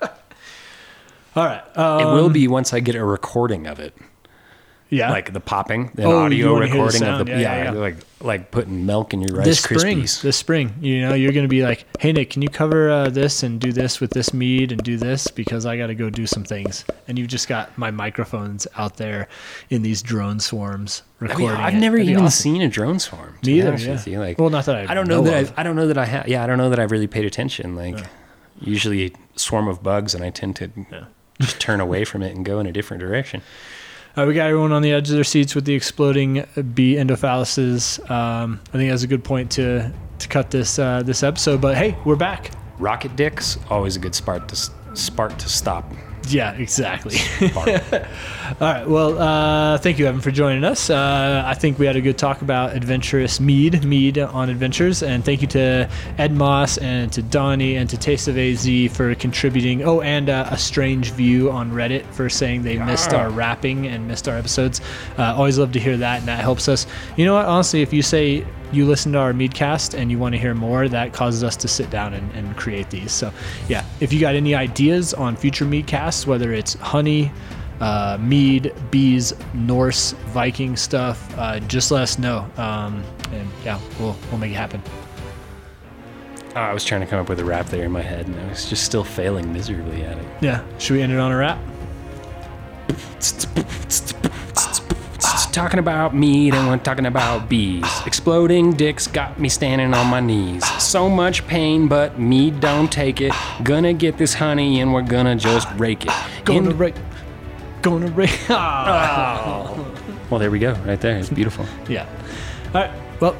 [1.36, 1.62] All right.
[1.76, 3.94] Um, It will be once I get a recording of it.
[4.90, 5.10] Yeah.
[5.10, 7.70] like the popping, the Oh, audio wanna the recording of the Yeah, yeah, yeah, yeah.
[7.80, 10.22] like like putting milk in your Rice this spring, Krispies.
[10.22, 13.42] this spring, you know, you're gonna be like, "Hey Nick, can you cover uh, this
[13.42, 16.26] and do this with this mead and do this because I got to go do
[16.26, 19.28] some things." And you've just got my microphones out there
[19.70, 21.46] in these drone swarms I recording.
[21.48, 21.78] mean, I've it.
[21.78, 22.42] never That'd even awesome.
[22.54, 23.38] seen a drone swarm.
[23.42, 24.02] To Me either, yeah.
[24.06, 24.18] you.
[24.18, 25.52] Like, Well, not that I I don't know know that of.
[25.56, 26.26] I, I don't know that I have.
[26.28, 27.76] Yeah, I don't know that I've really paid attention.
[27.76, 27.98] Like,
[28.60, 30.70] usually swarm of bugs, and I tend to
[31.40, 33.42] just turn away from it and go in a different direction.
[34.16, 37.98] Uh, we got everyone on the edge of their seats with the exploding bee endophalluses.
[38.10, 41.60] Um, I think that's a good point to to cut this uh, this episode.
[41.60, 42.50] But hey, we're back.
[42.78, 44.56] Rocket dicks, always a good spark to
[44.94, 45.84] spark to stop.
[46.28, 47.16] Yeah, exactly.
[47.56, 47.64] All
[48.60, 48.88] right.
[48.88, 50.90] Well, uh, thank you, Evan, for joining us.
[50.90, 55.24] Uh, I think we had a good talk about adventurous mead, mead on adventures, and
[55.24, 55.88] thank you to
[56.18, 59.82] Ed Moss and to Donnie and to Taste of AZ for contributing.
[59.82, 64.08] Oh, and uh, a strange view on Reddit for saying they missed our wrapping and
[64.08, 64.80] missed our episodes.
[65.18, 66.86] Uh, always love to hear that, and that helps us.
[67.16, 67.46] You know what?
[67.46, 70.88] Honestly, if you say you listen to our Meadcast and you want to hear more,
[70.88, 73.12] that causes us to sit down and, and create these.
[73.12, 73.32] So,
[73.68, 77.32] yeah, if you got any ideas on future Meadcasts, whether it's honey,
[77.80, 82.48] uh, mead, bees, Norse, Viking stuff, uh, just let us know.
[82.56, 83.02] Um,
[83.32, 84.82] and yeah, we'll we'll make it happen.
[86.54, 88.40] Oh, I was trying to come up with a rap there in my head, and
[88.40, 90.26] I was just still failing miserably at it.
[90.40, 91.58] Yeah, should we end it on a wrap?
[95.56, 97.82] Talking about mead and we're talking about bees.
[98.06, 100.62] Exploding dicks got me standing on my knees.
[100.82, 103.32] So much pain, but me don't take it.
[103.62, 106.12] Gonna get this honey and we're gonna just rake it.
[106.44, 106.94] Gonna In- rake.
[107.80, 108.38] Gonna rake.
[108.50, 109.72] Ah.
[110.30, 111.16] well, there we go, right there.
[111.16, 111.64] It's beautiful.
[111.88, 112.06] Yeah.
[112.74, 112.90] All right.
[113.20, 113.34] Well,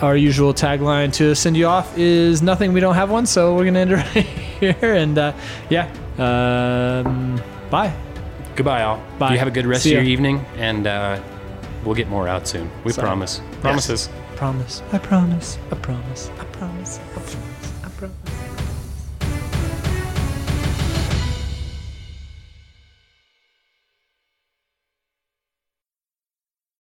[0.00, 2.72] our usual tagline to send you off is nothing.
[2.72, 4.94] We don't have one, so we're gonna end it right here.
[4.94, 5.34] And uh,
[5.68, 5.90] yeah.
[6.16, 7.38] Um,
[7.68, 7.92] bye.
[8.56, 9.02] Goodbye, all.
[9.18, 9.32] Bye.
[9.32, 11.20] You have a good rest of your evening, and uh,
[11.84, 12.70] we'll get more out soon.
[12.84, 13.06] We Sorry.
[13.06, 13.40] promise.
[13.60, 14.08] Promises.
[14.36, 14.82] Promise.
[14.92, 15.58] I promise.
[15.70, 16.30] I promise.
[16.40, 16.98] I promise.
[16.98, 17.49] I promise.